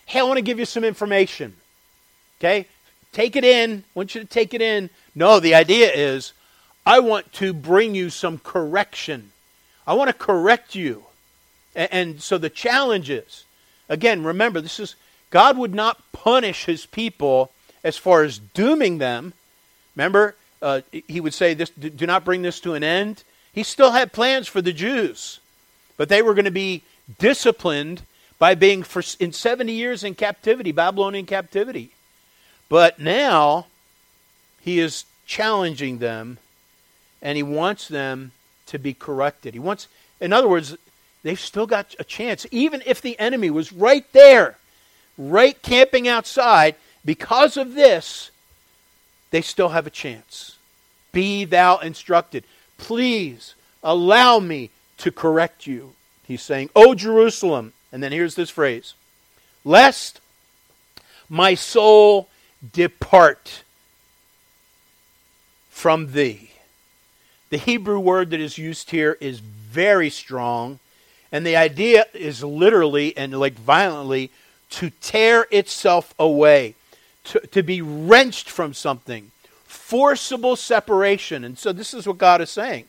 hey, 0.06 0.20
I 0.20 0.22
want 0.22 0.38
to 0.38 0.42
give 0.42 0.58
you 0.58 0.64
some 0.64 0.84
information. 0.84 1.56
Okay? 2.42 2.66
Take 3.12 3.36
it 3.36 3.44
in. 3.44 3.84
I 3.86 3.90
want 3.94 4.16
you 4.16 4.20
to 4.20 4.26
take 4.26 4.52
it 4.52 4.60
in. 4.60 4.90
No, 5.14 5.38
the 5.38 5.54
idea 5.54 5.92
is, 5.92 6.32
I 6.84 6.98
want 6.98 7.32
to 7.34 7.52
bring 7.52 7.94
you 7.94 8.10
some 8.10 8.38
correction. 8.38 9.30
I 9.86 9.94
want 9.94 10.08
to 10.08 10.14
correct 10.14 10.74
you. 10.74 11.04
And, 11.76 11.92
and 11.92 12.22
so 12.22 12.38
the 12.38 12.50
challenge 12.50 13.10
is, 13.10 13.44
again, 13.88 14.24
remember, 14.24 14.60
this 14.60 14.80
is 14.80 14.96
God 15.30 15.56
would 15.56 15.72
not 15.72 16.00
punish 16.12 16.64
his 16.64 16.84
people 16.84 17.52
as 17.84 17.96
far 17.96 18.24
as 18.24 18.38
dooming 18.38 18.98
them. 18.98 19.34
Remember, 19.94 20.34
uh, 20.60 20.80
he 20.90 21.20
would 21.20 21.34
say, 21.34 21.54
"This, 21.54 21.70
do 21.70 22.06
not 22.06 22.24
bring 22.24 22.42
this 22.42 22.60
to 22.60 22.74
an 22.74 22.82
end." 22.82 23.22
He 23.52 23.62
still 23.62 23.92
had 23.92 24.12
plans 24.12 24.48
for 24.48 24.60
the 24.60 24.72
Jews, 24.72 25.40
but 25.96 26.08
they 26.08 26.22
were 26.22 26.34
going 26.34 26.46
to 26.46 26.50
be 26.50 26.82
disciplined 27.18 28.02
by 28.38 28.54
being 28.54 28.82
for, 28.82 29.02
in 29.20 29.32
70 29.32 29.72
years 29.72 30.02
in 30.02 30.14
captivity, 30.14 30.72
Babylonian 30.72 31.26
captivity. 31.26 31.92
But 32.72 32.98
now 32.98 33.66
he 34.62 34.80
is 34.80 35.04
challenging 35.26 35.98
them 35.98 36.38
and 37.20 37.36
he 37.36 37.42
wants 37.42 37.86
them 37.86 38.32
to 38.64 38.78
be 38.78 38.94
corrected. 38.94 39.52
He 39.52 39.60
wants, 39.60 39.88
in 40.22 40.32
other 40.32 40.48
words, 40.48 40.74
they've 41.22 41.38
still 41.38 41.66
got 41.66 41.94
a 41.98 42.04
chance. 42.04 42.46
Even 42.50 42.82
if 42.86 43.02
the 43.02 43.20
enemy 43.20 43.50
was 43.50 43.74
right 43.74 44.10
there, 44.14 44.56
right 45.18 45.60
camping 45.60 46.08
outside, 46.08 46.76
because 47.04 47.58
of 47.58 47.74
this, 47.74 48.30
they 49.32 49.42
still 49.42 49.68
have 49.68 49.86
a 49.86 49.90
chance. 49.90 50.56
Be 51.12 51.44
thou 51.44 51.76
instructed. 51.76 52.42
Please 52.78 53.54
allow 53.84 54.38
me 54.38 54.70
to 54.96 55.12
correct 55.12 55.66
you. 55.66 55.92
He's 56.26 56.40
saying, 56.40 56.70
O 56.74 56.94
Jerusalem. 56.94 57.74
And 57.92 58.02
then 58.02 58.12
here's 58.12 58.34
this 58.34 58.48
phrase 58.48 58.94
Lest 59.62 60.22
my 61.28 61.54
soul 61.54 62.30
depart 62.70 63.64
from 65.70 66.12
thee. 66.12 66.50
The 67.50 67.56
Hebrew 67.58 67.98
word 67.98 68.30
that 68.30 68.40
is 68.40 68.56
used 68.56 68.90
here 68.90 69.18
is 69.20 69.40
very 69.40 70.10
strong, 70.10 70.78
and 71.30 71.44
the 71.44 71.56
idea 71.56 72.06
is 72.14 72.44
literally 72.44 73.16
and 73.16 73.38
like 73.38 73.54
violently 73.54 74.30
to 74.70 74.90
tear 75.00 75.46
itself 75.50 76.14
away, 76.18 76.74
to, 77.24 77.40
to 77.40 77.62
be 77.62 77.82
wrenched 77.82 78.48
from 78.48 78.72
something, 78.72 79.30
forcible 79.64 80.56
separation. 80.56 81.44
And 81.44 81.58
so 81.58 81.72
this 81.72 81.92
is 81.92 82.06
what 82.06 82.18
God 82.18 82.40
is 82.40 82.50
saying. 82.50 82.84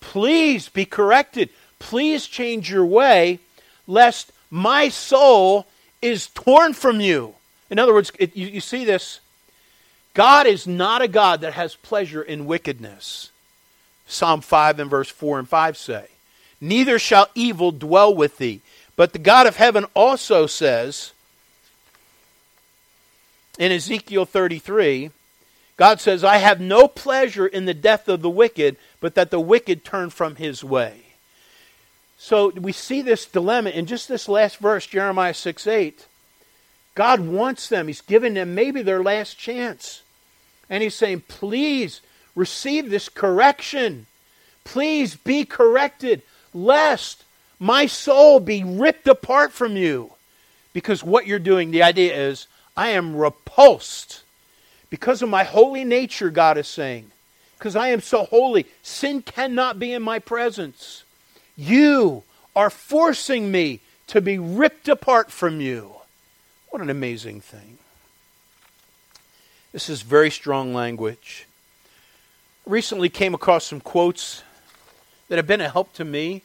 Please 0.00 0.68
be 0.68 0.84
corrected. 0.84 1.48
Please 1.78 2.26
change 2.26 2.70
your 2.70 2.84
way, 2.84 3.38
lest 3.86 4.32
my 4.50 4.88
soul 4.88 5.66
is 6.02 6.28
torn 6.28 6.74
from 6.74 7.00
you. 7.00 7.34
In 7.70 7.78
other 7.78 7.92
words, 7.92 8.12
it, 8.18 8.36
you, 8.36 8.46
you 8.46 8.60
see 8.60 8.84
this. 8.84 9.20
God 10.14 10.46
is 10.46 10.66
not 10.66 11.02
a 11.02 11.08
God 11.08 11.40
that 11.42 11.54
has 11.54 11.74
pleasure 11.74 12.22
in 12.22 12.46
wickedness. 12.46 13.30
Psalm 14.06 14.40
5 14.40 14.80
and 14.80 14.90
verse 14.90 15.08
4 15.08 15.40
and 15.40 15.48
5 15.48 15.76
say, 15.76 16.06
Neither 16.60 16.98
shall 16.98 17.28
evil 17.34 17.72
dwell 17.72 18.14
with 18.14 18.38
thee. 18.38 18.60
But 18.94 19.12
the 19.12 19.18
God 19.18 19.46
of 19.46 19.56
heaven 19.56 19.84
also 19.94 20.46
says, 20.46 21.12
in 23.58 23.72
Ezekiel 23.72 24.24
33, 24.24 25.10
God 25.76 26.00
says, 26.00 26.24
I 26.24 26.38
have 26.38 26.60
no 26.60 26.88
pleasure 26.88 27.46
in 27.46 27.66
the 27.66 27.74
death 27.74 28.08
of 28.08 28.22
the 28.22 28.30
wicked, 28.30 28.76
but 29.00 29.14
that 29.14 29.30
the 29.30 29.40
wicked 29.40 29.84
turn 29.84 30.10
from 30.10 30.36
his 30.36 30.64
way. 30.64 31.02
So 32.18 32.48
we 32.50 32.72
see 32.72 33.02
this 33.02 33.26
dilemma 33.26 33.70
in 33.70 33.84
just 33.84 34.08
this 34.08 34.28
last 34.28 34.56
verse, 34.56 34.86
Jeremiah 34.86 35.34
6 35.34 35.66
8. 35.66 36.06
God 36.96 37.20
wants 37.20 37.68
them. 37.68 37.86
He's 37.86 38.00
giving 38.00 38.34
them 38.34 38.56
maybe 38.56 38.82
their 38.82 39.02
last 39.02 39.38
chance. 39.38 40.02
And 40.68 40.82
He's 40.82 40.94
saying, 40.94 41.22
please 41.28 42.00
receive 42.34 42.90
this 42.90 43.08
correction. 43.08 44.06
Please 44.64 45.14
be 45.14 45.44
corrected, 45.44 46.22
lest 46.52 47.22
my 47.60 47.86
soul 47.86 48.40
be 48.40 48.64
ripped 48.64 49.06
apart 49.06 49.52
from 49.52 49.76
you. 49.76 50.12
Because 50.72 51.04
what 51.04 51.26
you're 51.26 51.38
doing, 51.38 51.70
the 51.70 51.84
idea 51.84 52.16
is, 52.28 52.48
I 52.76 52.88
am 52.88 53.14
repulsed 53.14 54.22
because 54.90 55.22
of 55.22 55.28
my 55.28 55.44
holy 55.44 55.84
nature, 55.84 56.30
God 56.30 56.58
is 56.58 56.66
saying. 56.66 57.10
Because 57.58 57.76
I 57.76 57.88
am 57.88 58.00
so 58.00 58.24
holy, 58.24 58.66
sin 58.82 59.22
cannot 59.22 59.78
be 59.78 59.92
in 59.92 60.02
my 60.02 60.18
presence. 60.18 61.04
You 61.56 62.24
are 62.54 62.70
forcing 62.70 63.50
me 63.50 63.80
to 64.08 64.20
be 64.20 64.38
ripped 64.38 64.88
apart 64.88 65.30
from 65.30 65.60
you. 65.60 65.95
What 66.76 66.82
an 66.82 66.90
amazing 66.90 67.40
thing. 67.40 67.78
This 69.72 69.88
is 69.88 70.02
very 70.02 70.30
strong 70.30 70.74
language. 70.74 71.46
Recently 72.66 73.08
came 73.08 73.32
across 73.32 73.64
some 73.64 73.80
quotes 73.80 74.42
that 75.30 75.36
have 75.36 75.46
been 75.46 75.62
a 75.62 75.70
help 75.70 75.94
to 75.94 76.04
me 76.04 76.42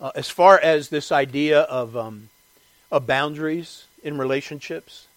uh, 0.00 0.12
as 0.14 0.30
far 0.30 0.56
as 0.60 0.90
this 0.90 1.10
idea 1.10 1.62
of, 1.62 1.96
um, 1.96 2.28
of 2.92 3.08
boundaries 3.08 3.86
in 4.04 4.18
relationships. 4.18 5.08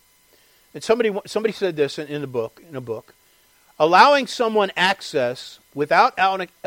And 0.73 0.83
somebody, 0.83 1.15
somebody 1.27 1.53
said 1.53 1.75
this 1.75 1.99
in, 1.99 2.07
in, 2.07 2.23
a 2.23 2.27
book, 2.27 2.59
in 2.67 2.75
a 2.75 2.81
book. 2.81 3.13
Allowing 3.77 4.25
someone 4.25 4.71
access 4.75 5.59
without, 5.75 6.17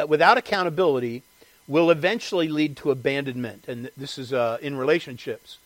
without 0.06 0.38
accountability 0.38 1.24
will 1.66 1.90
eventually 1.90 2.46
lead 2.46 2.76
to 2.76 2.92
abandonment. 2.92 3.64
And 3.66 3.90
this 3.96 4.18
is 4.18 4.32
uh, 4.32 4.58
in 4.62 4.76
relationships. 4.76 5.58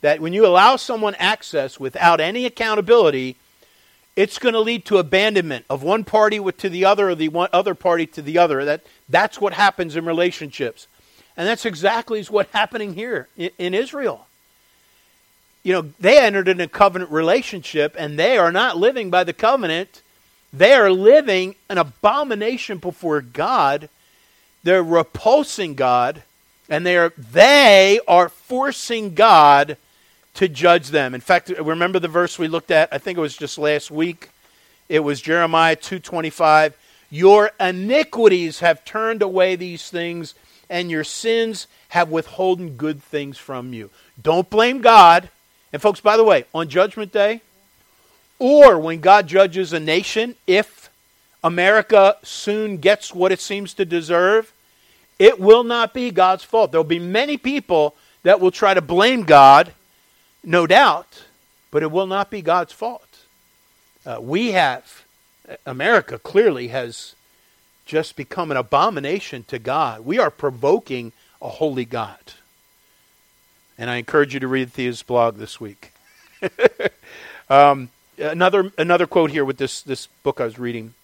That 0.00 0.20
when 0.20 0.32
you 0.32 0.46
allow 0.46 0.76
someone 0.76 1.14
access 1.16 1.78
without 1.78 2.20
any 2.20 2.46
accountability, 2.46 3.36
it's 4.16 4.38
going 4.38 4.54
to 4.54 4.60
lead 4.60 4.84
to 4.86 4.98
abandonment 4.98 5.64
of 5.68 5.82
one 5.82 6.04
party 6.04 6.40
to 6.40 6.68
the 6.68 6.84
other 6.84 7.10
or 7.10 7.14
the 7.14 7.28
one 7.28 7.48
other 7.52 7.74
party 7.74 8.06
to 8.06 8.22
the 8.22 8.38
other. 8.38 8.64
That, 8.64 8.84
that's 9.08 9.40
what 9.40 9.52
happens 9.52 9.96
in 9.96 10.04
relationships. 10.04 10.86
And 11.36 11.46
that's 11.46 11.64
exactly 11.64 12.22
what's 12.24 12.52
happening 12.52 12.94
here 12.94 13.28
in, 13.36 13.50
in 13.58 13.74
Israel. 13.74 14.26
You 15.62 15.74
know, 15.74 15.92
they 16.00 16.18
entered 16.18 16.48
in 16.48 16.60
a 16.60 16.68
covenant 16.68 17.10
relationship 17.10 17.94
and 17.98 18.18
they 18.18 18.38
are 18.38 18.52
not 18.52 18.78
living 18.78 19.10
by 19.10 19.24
the 19.24 19.32
covenant. 19.32 20.02
They 20.52 20.72
are 20.72 20.90
living 20.90 21.54
an 21.68 21.78
abomination 21.78 22.78
before 22.78 23.20
God 23.20 23.88
they're 24.62 24.82
repulsing 24.82 25.74
God, 25.74 26.22
and 26.68 26.84
they 26.84 26.96
are, 26.96 27.12
they 27.16 28.00
are 28.06 28.28
forcing 28.28 29.14
God 29.14 29.76
to 30.34 30.48
judge 30.48 30.88
them. 30.88 31.14
In 31.14 31.20
fact, 31.20 31.48
remember 31.48 31.98
the 31.98 32.08
verse 32.08 32.38
we 32.38 32.48
looked 32.48 32.70
at? 32.70 32.88
I 32.92 32.98
think 32.98 33.18
it 33.18 33.20
was 33.20 33.36
just 33.36 33.58
last 33.58 33.90
week. 33.90 34.30
It 34.88 35.00
was 35.00 35.20
Jeremiah 35.20 35.76
2:25. 35.76 36.74
Your 37.10 37.52
iniquities 37.58 38.60
have 38.60 38.84
turned 38.84 39.22
away 39.22 39.56
these 39.56 39.90
things, 39.90 40.34
and 40.68 40.90
your 40.90 41.04
sins 41.04 41.66
have 41.88 42.08
withholden 42.08 42.76
good 42.76 43.02
things 43.02 43.36
from 43.36 43.72
you. 43.72 43.90
Don't 44.20 44.48
blame 44.48 44.80
God. 44.80 45.28
And 45.72 45.82
folks, 45.82 46.00
by 46.00 46.16
the 46.16 46.24
way, 46.24 46.44
on 46.54 46.68
Judgment 46.68 47.12
Day, 47.12 47.40
or 48.38 48.78
when 48.78 49.00
God 49.00 49.26
judges 49.26 49.72
a 49.72 49.80
nation, 49.80 50.34
if 50.46 50.88
America 51.42 52.16
soon 52.22 52.78
gets 52.78 53.14
what 53.14 53.32
it 53.32 53.40
seems 53.40 53.74
to 53.74 53.84
deserve, 53.84 54.52
it 55.18 55.38
will 55.38 55.64
not 55.64 55.92
be 55.92 56.10
God's 56.10 56.44
fault. 56.44 56.72
There 56.72 56.80
will 56.80 56.84
be 56.84 56.98
many 56.98 57.36
people 57.36 57.94
that 58.22 58.40
will 58.40 58.50
try 58.50 58.74
to 58.74 58.80
blame 58.80 59.22
God, 59.22 59.72
no 60.44 60.66
doubt, 60.66 61.24
but 61.70 61.82
it 61.82 61.90
will 61.90 62.06
not 62.06 62.30
be 62.30 62.42
God's 62.42 62.72
fault. 62.72 63.24
Uh, 64.04 64.18
we 64.20 64.52
have 64.52 65.04
America 65.66 66.18
clearly 66.18 66.68
has 66.68 67.14
just 67.84 68.16
become 68.16 68.50
an 68.50 68.56
abomination 68.56 69.44
to 69.44 69.58
God. 69.58 70.04
We 70.04 70.18
are 70.18 70.30
provoking 70.30 71.12
a 71.42 71.48
holy 71.48 71.84
God. 71.84 72.34
And 73.76 73.90
I 73.90 73.96
encourage 73.96 74.34
you 74.34 74.40
to 74.40 74.48
read 74.48 74.72
Thea's 74.72 75.02
blog 75.02 75.36
this 75.36 75.60
week. 75.60 75.92
um, 77.50 77.90
another 78.18 78.72
another 78.78 79.06
quote 79.06 79.30
here 79.30 79.44
with 79.44 79.56
this 79.56 79.82
this 79.82 80.06
book 80.22 80.40
I 80.40 80.44
was 80.44 80.58
reading. 80.58 80.94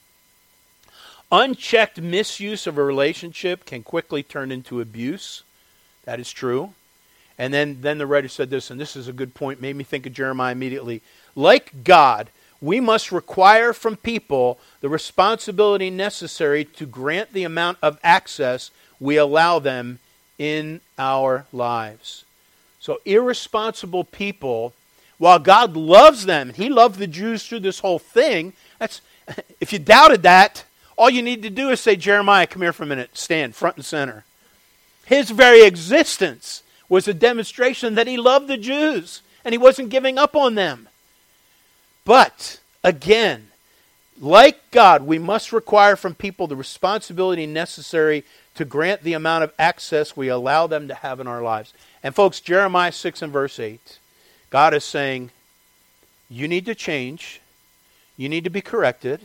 Unchecked 1.33 2.01
misuse 2.01 2.67
of 2.67 2.79
a 2.79 2.85
relationship 2.85 3.65
can 3.65 3.83
quickly 3.83 4.23
turn 4.23 4.53
into 4.53 4.81
abuse. 4.81 5.43
That 6.05 6.21
is 6.21 6.31
true. 6.31 6.75
And 7.39 7.53
then, 7.53 7.79
then 7.81 7.99
the 7.99 8.07
writer 8.07 8.29
said 8.29 8.51
this, 8.51 8.71
and 8.71 8.81
this 8.81 8.97
is 8.97 9.09
a 9.09 9.13
good 9.13 9.35
point, 9.35 9.61
made 9.61 9.77
me 9.77 9.85
think 9.85 10.07
of 10.07 10.13
Jeremiah 10.13 10.53
immediately. 10.53 11.03
Like 11.35 11.85
God, 11.85 12.31
we 12.61 12.81
must 12.81 13.13
require 13.13 13.73
from 13.73 13.97
people 13.97 14.59
the 14.81 14.89
responsibility 14.89 15.91
necessary 15.91 16.65
to 16.65 16.87
grant 16.87 17.33
the 17.33 17.45
amount 17.45 17.79
of 17.83 17.99
access 18.03 18.71
we 18.99 19.17
allow 19.17 19.59
them 19.59 19.99
in 20.39 20.81
our 20.99 21.47
lives. 21.53 22.25
So, 22.81 23.01
irresponsible 23.05 24.05
people, 24.05 24.73
while 25.19 25.39
God 25.39 25.77
loves 25.77 26.25
them, 26.25 26.53
He 26.55 26.69
loved 26.69 26.99
the 26.99 27.07
Jews 27.07 27.47
through 27.47 27.61
this 27.61 27.81
whole 27.81 27.99
thing. 27.99 28.55
That's, 28.79 29.01
if 29.61 29.73
you 29.73 29.79
doubted 29.79 30.23
that, 30.23 30.65
all 30.97 31.11
you 31.11 31.23
need 31.23 31.43
to 31.43 31.51
do 31.51 31.71
is 31.71 31.81
say, 31.81 31.97
Jeremiah, 31.97 32.47
come 32.47 32.63
here 32.63 32.73
for 32.73 32.85
a 32.85 32.87
minute, 32.87 33.17
stand 33.17 33.55
front 33.55 33.77
and 33.77 33.85
center. 33.85 34.25
His 35.05 35.31
very 35.31 35.63
existence 35.63 36.63
was 36.89 37.09
a 37.09 37.15
demonstration 37.15 37.95
that 37.95 38.07
he 38.07 38.17
loved 38.17 38.49
the 38.49 38.57
Jews 38.57 39.23
and 39.45 39.53
he 39.53 39.59
wasn't 39.59 39.91
giving 39.91 40.19
up 40.19 40.35
on 40.37 40.55
them. 40.55 40.89
But, 42.05 42.61
again, 42.85 43.49
like 44.21 44.71
God, 44.71 45.03
we 45.03 45.19
must 45.19 45.53
require 45.53 45.97
from 45.97 46.15
people 46.15 46.47
the 46.47 46.57
responsibility 46.57 47.47
necessary 47.47 48.25
to 48.55 48.65
grant 48.65 49.03
the 49.03 49.13
amount 49.13 49.45
of 49.45 49.53
access 49.59 50.17
we 50.17 50.29
allow 50.29 50.67
them 50.67 50.89
to 50.89 50.95
have 50.95 51.21
in 51.21 51.27
our 51.27 51.43
lives. 51.43 51.75
And, 52.03 52.15
folks, 52.15 52.41
Jeremiah 52.41 52.93
6 52.93 53.23
and 53.23 53.33
verse 53.33 53.59
8, 53.59 53.99
God 54.51 54.73
is 54.73 54.85
saying, 54.85 55.31
You 56.31 56.49
need 56.49 56.65
to 56.67 56.75
change, 56.75 57.41
you 58.17 58.29
need 58.29 58.45
to 58.45 58.51
be 58.51 58.63
corrected, 58.63 59.21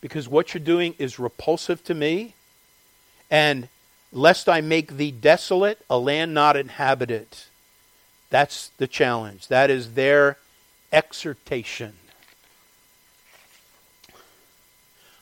because 0.00 0.28
what 0.28 0.54
you're 0.54 0.62
doing 0.62 0.94
is 0.98 1.18
repulsive 1.18 1.82
to 1.84 1.94
me, 1.94 2.34
and 3.30 3.68
lest 4.12 4.48
I 4.48 4.60
make 4.60 4.96
thee 4.96 5.10
desolate, 5.10 5.84
a 5.88 5.98
land 5.98 6.34
not 6.34 6.56
inhabited. 6.56 7.28
That's 8.30 8.68
the 8.78 8.86
challenge. 8.86 9.48
That 9.48 9.70
is 9.70 9.94
their 9.94 10.36
exhortation. 10.92 11.94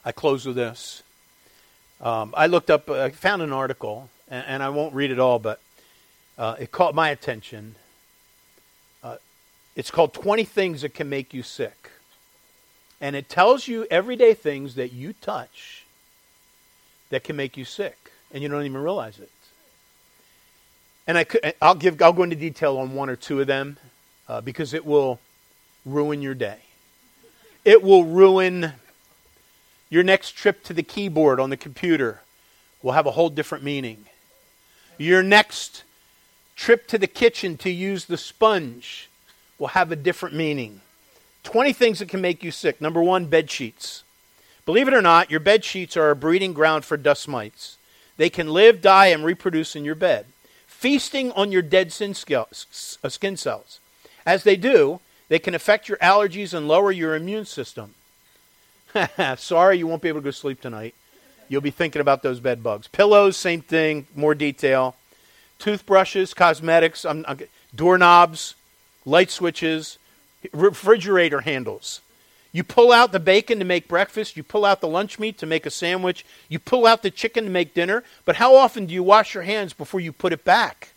I 0.05 0.13
close 0.13 0.47
with 0.47 0.57
this. 0.57 1.03
Um, 2.01 2.33
I 2.37 2.47
looked 2.47 2.71
up, 2.71 2.89
I 2.89 3.11
found 3.11 3.43
an 3.43 3.53
article, 3.53 4.09
and, 4.31 4.45
and, 4.47 4.63
I 4.63 4.69
won't 4.69 4.95
read 4.95 5.11
it 5.11 5.19
all, 5.19 5.39
but 5.39 5.61
uh, 6.39 6.55
it 6.61 6.71
caught 6.71 6.95
my 6.95 7.11
attention. 7.11 7.75
Uh, 9.03 9.17
it's 9.75 9.91
called 9.91 10.15
20 10.15 10.45
Things 10.45 10.83
That 10.83 10.95
Can 10.95 11.09
Make 11.09 11.35
You 11.35 11.43
Sick. 11.43 11.91
And 13.01 13.17
it 13.17 13.29
tells 13.29 13.67
you 13.67 13.87
everyday 13.91 14.33
things 14.35 14.77
that 14.77 14.93
you 14.93 15.13
touch 15.13 15.85
that 17.11 17.25
can 17.25 17.37
make 17.37 17.57
you 17.57 17.65
sick 17.65 18.08
and 18.33 18.43
you 18.43 18.49
don't 18.49 18.65
even 18.65 18.83
realize 18.83 19.19
it. 19.19 19.31
And 21.07 21.17
I 21.17 21.25
could, 21.25 21.55
I'll 21.63 21.75
give 21.75 22.01
I'll 22.03 22.13
go 22.13 22.23
into 22.23 22.37
detail 22.37 22.77
on 22.79 22.95
one 22.95 23.09
or 23.09 23.17
two 23.17 23.41
of 23.41 23.47
them 23.47 23.79
uh, 24.29 24.41
because 24.41 24.75
it 24.75 24.85
will 24.85 25.21
ruin 25.87 26.21
your 26.21 26.35
day. 26.35 26.59
It 27.65 27.83
will 27.83 28.05
ruin 28.05 28.73
your 29.91 30.03
next 30.03 30.33
trip 30.33 30.63
to 30.65 30.75
the 30.75 30.83
keyboard 30.83 31.41
on 31.41 31.51
the 31.51 31.57
computer. 31.57 32.21
Will 32.83 32.93
have 32.93 33.07
a 33.07 33.13
whole 33.13 33.31
different 33.31 33.65
meaning. 33.65 34.05
Your 34.99 35.23
next 35.23 35.83
trip 36.55 36.87
to 36.89 36.99
the 36.99 37.07
kitchen 37.07 37.57
to 37.59 37.71
use 37.71 38.05
the 38.05 38.17
sponge 38.17 39.09
will 39.59 39.69
have 39.69 39.91
a 39.91 39.97
different 39.97 40.35
meaning. 40.35 40.81
20 41.45 41.73
things 41.73 41.99
that 42.01 42.09
can 42.09 42.21
make 42.21 42.43
you 42.43 42.51
sick. 42.51 42.81
Number 42.81 43.03
one, 43.03 43.27
bed 43.27 43.51
sheets. 43.51 44.05
Believe 44.67 44.87
it 44.87 44.93
or 44.95 45.01
not, 45.01 45.31
your 45.31 45.41
bed 45.41 45.65
sheets 45.65 45.97
are 45.97 46.11
a 46.11 46.17
breeding 46.17 46.53
ground 46.53 46.85
for 46.85 46.99
dust 46.99 47.27
mites. 47.27 47.78
They 48.19 48.29
can 48.29 48.49
live, 48.49 48.83
die, 48.83 49.07
and 49.07 49.25
reproduce 49.25 49.75
in 49.75 49.85
your 49.85 49.95
bed, 49.95 50.27
feasting 50.67 51.33
on 51.33 51.51
your 51.51 51.63
dead 51.63 51.89
uh, 51.89 52.45
skin 53.09 53.37
cells. 53.39 53.81
As 54.27 54.43
they 54.43 54.57
do, 54.57 55.01
they 55.29 55.39
can 55.39 55.55
affect 55.55 55.89
your 55.89 55.99
allergies 55.99 56.53
and 56.53 56.69
lower 56.69 56.93
your 56.93 57.15
immune 57.15 57.47
system. 57.47 57.95
Sorry, 59.37 59.79
you 59.79 59.87
won't 59.87 60.03
be 60.03 60.09
able 60.09 60.21
to 60.21 60.25
go 60.25 60.31
sleep 60.33 60.61
tonight. 60.61 60.95
You'll 61.49 61.63
be 61.63 61.71
thinking 61.71 62.01
about 62.01 62.23
those 62.23 62.41
bed 62.41 62.63
bugs. 62.63 62.89
Pillows, 62.89 63.37
same 63.37 63.63
thing, 63.63 64.07
more 64.15 64.35
detail. 64.35 64.97
Toothbrushes, 65.59 66.35
cosmetics, 66.35 67.05
um, 67.05 67.25
doorknobs, 67.75 68.55
light 69.07 69.31
switches, 69.31 69.99
refrigerator 70.53 71.41
handles. 71.41 72.01
You 72.59 72.65
pull 72.65 72.91
out 72.91 73.13
the 73.13 73.21
bacon 73.21 73.61
to 73.61 73.65
make 73.65 73.87
breakfast. 73.87 74.37
You 74.37 74.43
pull 74.43 74.65
out 74.65 74.81
the 74.81 74.89
lunch 74.89 75.21
meat 75.21 75.39
to 75.39 75.47
make 75.47 75.65
a 75.65 75.71
sandwich. 75.71 76.27
You 76.49 76.59
pull 76.59 76.89
out 76.89 77.05
the 77.05 77.11
chicken 77.13 77.45
to 77.45 77.51
make 77.51 77.73
dinner. 77.73 78.03
But 78.25 78.35
how 78.35 78.57
often 78.57 78.87
do 78.87 78.95
you 78.95 79.05
wash 79.05 79.33
your 79.33 79.45
hands 79.45 79.73
before 79.73 80.01
you 80.01 80.13
put 80.13 80.33
it 80.33 80.45
back? 80.45 80.89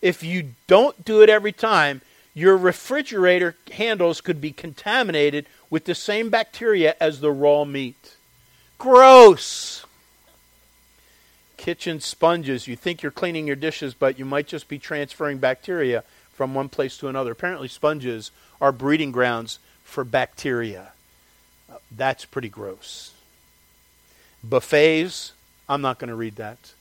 If 0.00 0.22
you 0.22 0.54
don't 0.66 1.04
do 1.04 1.20
it 1.20 1.28
every 1.28 1.52
time, 1.52 2.00
your 2.32 2.56
refrigerator 2.56 3.54
handles 3.72 4.22
could 4.22 4.40
be 4.40 4.50
contaminated 4.50 5.44
with 5.68 5.84
the 5.84 5.94
same 5.94 6.30
bacteria 6.30 6.96
as 6.98 7.20
the 7.20 7.30
raw 7.30 7.66
meat. 7.66 8.16
Gross! 8.78 9.84
Kitchen 11.58 12.00
sponges. 12.00 12.66
You 12.66 12.76
think 12.76 13.02
you're 13.02 13.12
cleaning 13.12 13.46
your 13.46 13.56
dishes, 13.56 13.92
but 13.92 14.18
you 14.18 14.24
might 14.24 14.46
just 14.46 14.68
be 14.68 14.78
transferring 14.78 15.36
bacteria 15.36 16.02
from 16.32 16.54
one 16.54 16.70
place 16.70 16.96
to 16.96 17.08
another. 17.08 17.32
Apparently, 17.32 17.68
sponges 17.68 18.30
are 18.58 18.72
breeding 18.72 19.12
grounds 19.12 19.58
for 19.82 20.02
bacteria. 20.02 20.92
That's 21.90 22.24
pretty 22.24 22.48
gross. 22.48 23.12
Buffets, 24.42 25.32
I'm 25.68 25.80
not 25.80 25.98
going 25.98 26.08
to 26.08 26.14
read 26.14 26.36
that 26.36 26.72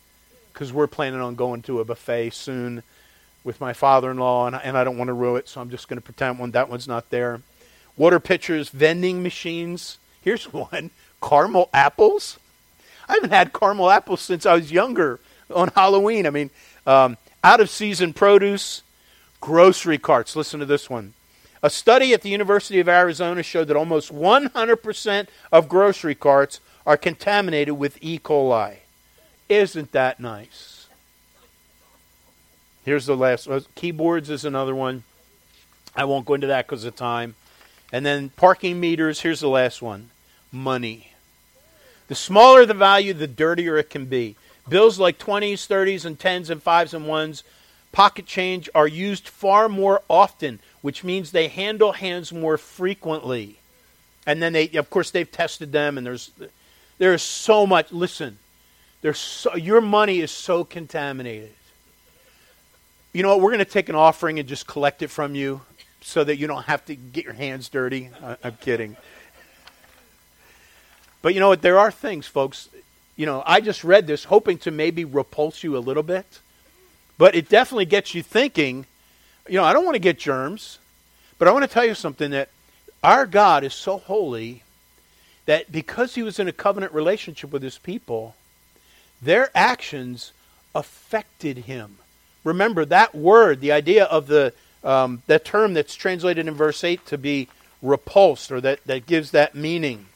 because 0.52 0.74
we're 0.74 0.88
planning 0.88 1.22
on 1.22 1.36
going 1.36 1.62
to 1.64 1.80
a 1.80 1.86
buffet 1.86 2.32
soon 2.32 2.84
with 3.44 3.60
my 3.60 3.74
father-in-law, 3.74 4.48
and 4.48 4.56
I, 4.56 4.60
and 4.60 4.78
I 4.78 4.84
don't 4.84 4.98
want 4.98 5.10
to 5.10 5.14
ruin 5.14 5.40
it, 5.40 5.50
so 5.50 5.60
I'm 5.60 5.70
just 5.70 5.88
going 5.88 5.98
to 5.98 6.04
pretend 6.04 6.40
one 6.40 6.52
that 6.52 6.70
one's 6.70 6.88
not 6.88 7.10
there. 7.10 7.42
Water 7.98 8.20
pitchers, 8.20 8.70
vending 8.70 9.22
machines. 9.22 9.98
Here's 10.22 10.46
one: 10.54 10.92
caramel 11.22 11.70
apples. 11.74 12.40
I 13.08 13.16
haven't 13.16 13.32
had 13.32 13.54
caramel 13.54 13.90
apples 13.90 14.22
since 14.22 14.46
I 14.46 14.56
was 14.56 14.72
younger 14.72 15.20
on 15.54 15.70
Halloween. 15.76 16.26
I 16.26 16.30
mean, 16.30 16.50
um, 16.86 17.18
out 17.44 17.60
of 17.60 17.70
season 17.70 18.14
produce, 18.14 18.82
grocery 19.42 19.98
carts. 19.98 20.36
Listen 20.36 20.60
to 20.62 20.66
this 20.66 20.90
one. 20.90 21.14
A 21.64 21.70
study 21.70 22.14
at 22.14 22.22
the 22.22 22.30
University 22.30 22.82
of 22.82 22.90
Arizona 22.90 23.42
showed 23.42 23.70
that 23.70 23.78
almost 23.78 24.14
100% 24.14 25.28
of 25.50 25.70
grocery 25.70 26.14
carts 26.14 26.60
are 26.86 26.98
contaminated 26.98 27.78
with 27.78 27.98
E. 28.02 28.20
coli. 28.20 28.80
Isn't 29.48 29.94
that 29.94 30.20
nice? 30.20 30.88
Here's 32.84 33.06
the 33.06 33.16
last 33.16 33.48
one. 33.48 33.64
Keyboards 33.76 34.30
is 34.30 34.44
another 34.44 34.76
one. 34.76 35.04
I 35.96 36.04
won't 36.04 36.26
go 36.26 36.34
into 36.34 36.48
that 36.48 36.68
because 36.68 36.84
of 36.84 36.98
time. 36.98 37.36
And 37.94 38.06
then 38.06 38.30
parking 38.30 38.82
meters. 38.82 39.22
Here's 39.22 39.40
the 39.40 39.48
last 39.48 39.82
one 39.82 40.10
money. 40.52 41.14
The 42.10 42.16
smaller 42.16 42.66
the 42.66 42.74
value, 42.74 43.14
the 43.14 43.28
dirtier 43.28 43.78
it 43.78 43.90
can 43.90 44.06
be. 44.06 44.36
Bills 44.68 45.00
like 45.00 45.18
20s, 45.18 45.68
30s, 45.68 46.04
and 46.06 46.20
10s, 46.20 46.50
and 46.50 46.64
5s, 46.64 46.94
and 46.94 47.06
1s, 47.06 47.44
pocket 47.94 48.26
change 48.26 48.70
are 48.76 48.88
used 48.88 49.30
far 49.30 49.70
more 49.70 50.02
often 50.10 50.60
which 50.84 51.02
means 51.02 51.32
they 51.32 51.48
handle 51.48 51.94
hands 51.94 52.34
more 52.34 52.58
frequently. 52.58 53.56
And 54.28 54.44
then 54.44 54.52
they, 54.52 54.70
of 54.72 54.90
course, 54.90 55.12
they've 55.12 55.32
tested 55.32 55.72
them, 55.72 55.98
and 55.98 56.06
there's 56.06 56.30
there's 56.98 57.22
so 57.22 57.66
much. 57.66 57.92
Listen, 57.92 58.38
there's 59.02 59.18
so, 59.18 59.56
your 59.56 59.80
money 59.80 60.20
is 60.20 60.30
so 60.30 60.66
contaminated. 60.66 61.54
You 63.14 63.24
know 63.24 63.30
what? 63.30 63.40
We're 63.40 63.52
going 63.52 63.60
to 63.60 63.72
take 63.72 63.88
an 63.88 63.96
offering 63.96 64.40
and 64.40 64.48
just 64.48 64.68
collect 64.68 65.02
it 65.02 65.08
from 65.08 65.36
you, 65.36 65.62
so 66.02 66.24
that 66.26 66.36
you 66.36 66.48
don't 66.48 66.64
have 66.64 66.86
to 66.86 66.96
get 66.96 67.24
your 67.24 67.34
hands 67.34 67.70
dirty. 67.70 68.10
I, 68.22 68.36
I'm 68.44 68.58
kidding. 68.58 68.98
But 71.22 71.34
you 71.34 71.40
know 71.40 71.48
what? 71.48 71.62
There 71.62 71.80
are 71.80 71.92
things, 71.92 72.28
folks. 72.28 72.68
You 73.16 73.26
know, 73.26 73.42
I 73.46 73.62
just 73.62 73.86
read 73.86 74.06
this 74.06 74.26
hoping 74.26 74.58
to 74.60 74.72
maybe 74.72 75.06
repulse 75.06 75.64
you 75.64 75.78
a 75.78 75.80
little 75.80 76.04
bit, 76.04 76.40
but 77.18 77.36
it 77.36 77.50
definitely 77.50 77.86
gets 77.86 78.14
you 78.14 78.24
thinking 78.24 78.86
you 79.48 79.58
know, 79.58 79.64
I 79.64 79.74
don't 79.74 79.86
want 79.86 79.96
to 79.96 80.00
get 80.00 80.18
germs, 80.18 80.80
but 81.38 81.48
I 81.48 81.52
want 81.52 81.64
to 81.64 81.72
tell 81.72 81.86
you 81.86 81.96
something 81.96 82.32
that 82.32 82.50
our 83.04 83.26
God 83.26 83.64
is 83.64 83.74
so 83.74 83.98
holy 83.98 84.64
that 85.46 85.72
because 85.72 86.16
he 86.16 86.24
was 86.24 86.40
in 86.40 86.48
a 86.48 86.54
covenant 86.54 86.94
relationship 86.94 87.52
with 87.52 87.62
his 87.62 87.78
people, 87.78 88.36
their 89.22 89.50
actions 89.54 90.32
affected 90.74 91.60
him. 91.60 91.98
Remember 92.44 92.86
that 92.86 93.14
word, 93.14 93.60
the 93.60 93.72
idea 93.72 94.06
of 94.06 94.28
the 94.28 94.54
um, 94.84 95.22
that 95.28 95.46
term 95.46 95.74
that's 95.74 95.96
translated 95.96 96.46
in 96.46 96.54
verse 96.54 96.84
8 96.84 97.06
to 97.06 97.18
be 97.18 97.48
repulsed, 97.82 98.52
or 98.52 98.60
that, 98.62 98.80
that 98.86 99.06
gives 99.06 99.32
that 99.32 99.56
meaning. 99.56 100.08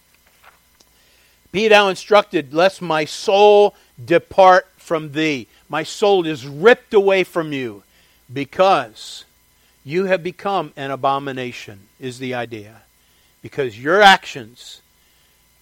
Be 1.58 1.68
thou 1.68 1.88
instructed, 1.88 2.54
lest 2.54 2.84
my 2.84 3.06
soul 3.06 3.74
depart 4.06 4.68
from 4.78 5.14
thee. 5.14 5.48
My 5.68 5.82
soul 5.82 6.28
is 6.28 6.46
ripped 6.46 6.94
away 6.94 7.24
from 7.24 7.52
you 7.52 7.82
because 8.32 9.26
you 9.84 10.06
have 10.06 10.22
become 10.22 10.72
an 10.78 10.92
abomination, 10.92 11.88
is 12.00 12.20
the 12.20 12.36
idea. 12.36 12.84
Because 13.42 13.82
your 13.82 14.04
actions 14.04 14.84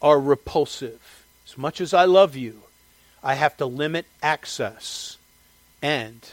are 0.02 0.20
repulsive. 0.20 1.24
As 1.48 1.58
much 1.58 1.80
as 1.80 1.94
I 1.94 2.04
love 2.04 2.36
you, 2.36 2.64
I 3.24 3.36
have 3.36 3.56
to 3.56 3.66
limit 3.66 4.06
access. 4.22 5.16
And 5.82 6.30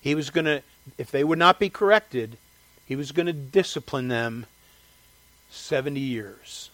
he 0.00 0.16
was 0.16 0.30
going 0.30 0.46
to, 0.46 0.62
if 0.98 1.12
they 1.12 1.22
would 1.22 1.38
not 1.38 1.60
be 1.60 1.70
corrected, 1.70 2.38
he 2.84 2.96
was 2.96 3.12
going 3.12 3.26
to 3.26 3.32
discipline 3.32 4.08
them 4.08 4.46
70 5.52 6.00
years. 6.00 6.70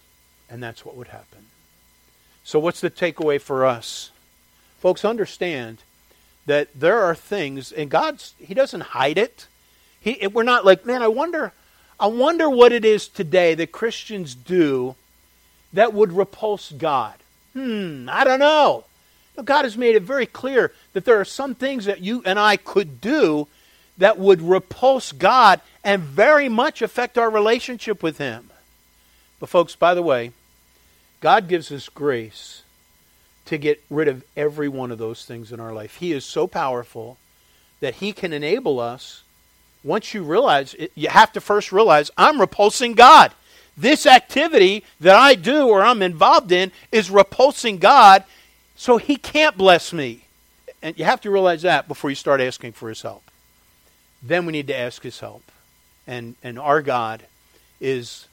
And 0.48 0.62
that's 0.62 0.82
what 0.82 0.96
would 0.96 1.08
happen. 1.08 1.51
So, 2.44 2.58
what's 2.58 2.80
the 2.80 2.90
takeaway 2.90 3.40
for 3.40 3.64
us? 3.64 4.10
Folks, 4.80 5.04
understand 5.04 5.78
that 6.46 6.68
there 6.74 7.00
are 7.00 7.14
things, 7.14 7.70
and 7.72 7.90
God's, 7.90 8.34
He 8.38 8.54
doesn't 8.54 8.80
hide 8.80 9.18
it. 9.18 9.46
He, 10.00 10.26
we're 10.26 10.42
not 10.42 10.64
like, 10.64 10.84
man, 10.84 11.02
I 11.02 11.08
wonder, 11.08 11.52
I 12.00 12.06
wonder 12.06 12.50
what 12.50 12.72
it 12.72 12.84
is 12.84 13.06
today 13.06 13.54
that 13.54 13.70
Christians 13.70 14.34
do 14.34 14.96
that 15.72 15.94
would 15.94 16.12
repulse 16.12 16.72
God. 16.72 17.14
Hmm, 17.52 18.08
I 18.10 18.24
don't 18.24 18.40
know. 18.40 18.84
God 19.44 19.64
has 19.64 19.76
made 19.78 19.94
it 19.94 20.02
very 20.02 20.26
clear 20.26 20.72
that 20.92 21.04
there 21.04 21.18
are 21.20 21.24
some 21.24 21.54
things 21.54 21.86
that 21.86 22.00
you 22.00 22.22
and 22.26 22.38
I 22.38 22.56
could 22.56 23.00
do 23.00 23.48
that 23.98 24.18
would 24.18 24.42
repulse 24.42 25.12
God 25.12 25.60
and 25.84 26.02
very 26.02 26.48
much 26.48 26.82
affect 26.82 27.16
our 27.16 27.30
relationship 27.30 28.02
with 28.02 28.18
Him. 28.18 28.50
But, 29.40 29.48
folks, 29.48 29.74
by 29.74 29.94
the 29.94 30.02
way, 30.02 30.32
God 31.22 31.46
gives 31.46 31.70
us 31.70 31.88
grace 31.88 32.64
to 33.46 33.56
get 33.56 33.82
rid 33.88 34.08
of 34.08 34.24
every 34.36 34.68
one 34.68 34.90
of 34.90 34.98
those 34.98 35.24
things 35.24 35.52
in 35.52 35.60
our 35.60 35.72
life. 35.72 35.96
He 35.96 36.12
is 36.12 36.24
so 36.24 36.48
powerful 36.48 37.16
that 37.78 37.94
He 37.94 38.12
can 38.12 38.32
enable 38.32 38.80
us. 38.80 39.22
Once 39.84 40.12
you 40.12 40.24
realize, 40.24 40.74
it, 40.74 40.90
you 40.96 41.08
have 41.08 41.32
to 41.32 41.40
first 41.40 41.70
realize, 41.70 42.10
I'm 42.18 42.40
repulsing 42.40 42.94
God. 42.94 43.32
This 43.76 44.04
activity 44.04 44.84
that 45.00 45.14
I 45.14 45.36
do 45.36 45.68
or 45.68 45.82
I'm 45.82 46.02
involved 46.02 46.50
in 46.50 46.72
is 46.90 47.08
repulsing 47.08 47.78
God, 47.78 48.24
so 48.74 48.98
He 48.98 49.16
can't 49.16 49.56
bless 49.56 49.92
me. 49.92 50.24
And 50.82 50.98
you 50.98 51.04
have 51.04 51.20
to 51.20 51.30
realize 51.30 51.62
that 51.62 51.86
before 51.86 52.10
you 52.10 52.16
start 52.16 52.40
asking 52.40 52.72
for 52.72 52.88
His 52.88 53.02
help. 53.02 53.22
Then 54.20 54.44
we 54.44 54.52
need 54.52 54.66
to 54.66 54.76
ask 54.76 55.02
His 55.02 55.20
help. 55.20 55.44
And, 56.04 56.34
and 56.42 56.58
our 56.58 56.82
God 56.82 57.22
is 57.80 58.26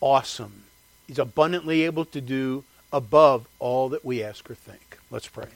awesome 0.00 0.62
He's 1.06 1.18
abundantly 1.18 1.82
able 1.82 2.04
to 2.06 2.20
do 2.20 2.64
above 2.92 3.46
all 3.58 3.88
that 3.90 4.04
we 4.04 4.22
ask 4.22 4.48
or 4.50 4.54
think. 4.54 4.98
Let's 5.10 5.28
pray. 5.28 5.46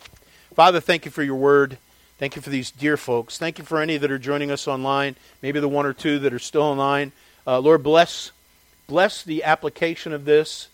Father, 0.54 0.80
thank 0.80 1.04
you 1.04 1.10
for 1.10 1.22
your 1.22 1.36
word. 1.36 1.78
Thank 2.18 2.36
you 2.36 2.42
for 2.42 2.50
these 2.50 2.70
dear 2.70 2.96
folks. 2.96 3.38
Thank 3.38 3.58
you 3.58 3.64
for 3.64 3.80
any 3.80 3.96
that 3.96 4.10
are 4.10 4.18
joining 4.18 4.50
us 4.50 4.68
online, 4.68 5.16
maybe 5.42 5.58
the 5.58 5.68
one 5.68 5.86
or 5.86 5.92
two 5.92 6.18
that 6.20 6.32
are 6.32 6.38
still 6.38 6.62
online. 6.62 7.12
Uh, 7.46 7.58
Lord, 7.58 7.82
bless, 7.82 8.30
bless 8.86 9.22
the 9.22 9.42
application 9.42 10.12
of 10.12 10.24
this. 10.24 10.68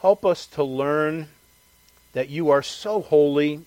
Help 0.00 0.26
us 0.26 0.46
to 0.46 0.64
learn 0.64 1.28
that 2.12 2.28
you 2.28 2.50
are 2.50 2.62
so 2.62 3.00
holy, 3.00 3.60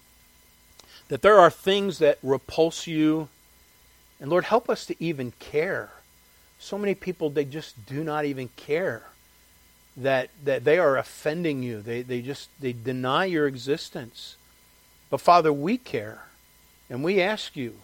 that 1.07 1.21
there 1.21 1.39
are 1.39 1.49
things 1.49 1.99
that 1.99 2.19
repulse 2.21 2.85
you. 2.85 3.29
And 4.19 4.29
Lord, 4.29 4.45
help 4.45 4.69
us 4.69 4.85
to 4.87 5.03
even 5.03 5.31
care. 5.39 5.89
So 6.59 6.77
many 6.77 6.95
people, 6.95 7.29
they 7.29 7.45
just 7.45 7.85
do 7.85 8.03
not 8.03 8.25
even 8.25 8.49
care 8.57 9.03
that, 9.97 10.29
that 10.43 10.63
they 10.63 10.77
are 10.77 10.95
offending 10.95 11.63
you. 11.63 11.81
They, 11.81 12.03
they 12.03 12.21
just 12.21 12.49
they 12.61 12.71
deny 12.71 13.25
your 13.25 13.47
existence. 13.47 14.37
But 15.09 15.21
Father, 15.21 15.51
we 15.51 15.77
care. 15.77 16.23
And 16.89 17.03
we 17.03 17.21
ask 17.21 17.57
you 17.57 17.75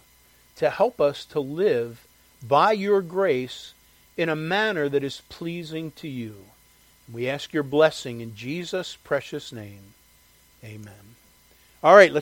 to 0.56 0.70
help 0.70 1.02
us 1.02 1.26
to 1.26 1.40
live 1.40 2.08
by 2.48 2.72
your 2.72 3.02
grace 3.02 3.74
in 4.16 4.30
a 4.30 4.36
manner 4.36 4.88
that 4.88 5.04
is 5.04 5.22
pleasing 5.30 5.92
to 5.98 6.08
you. 6.08 6.36
We 7.12 7.28
ask 7.28 7.52
your 7.52 7.64
blessing 7.64 8.22
in 8.22 8.36
Jesus' 8.36 8.98
precious 9.04 9.52
name. 9.52 9.94
Amen. 10.64 10.94
All 11.84 11.96
right, 11.96 12.14
let's 12.14 12.22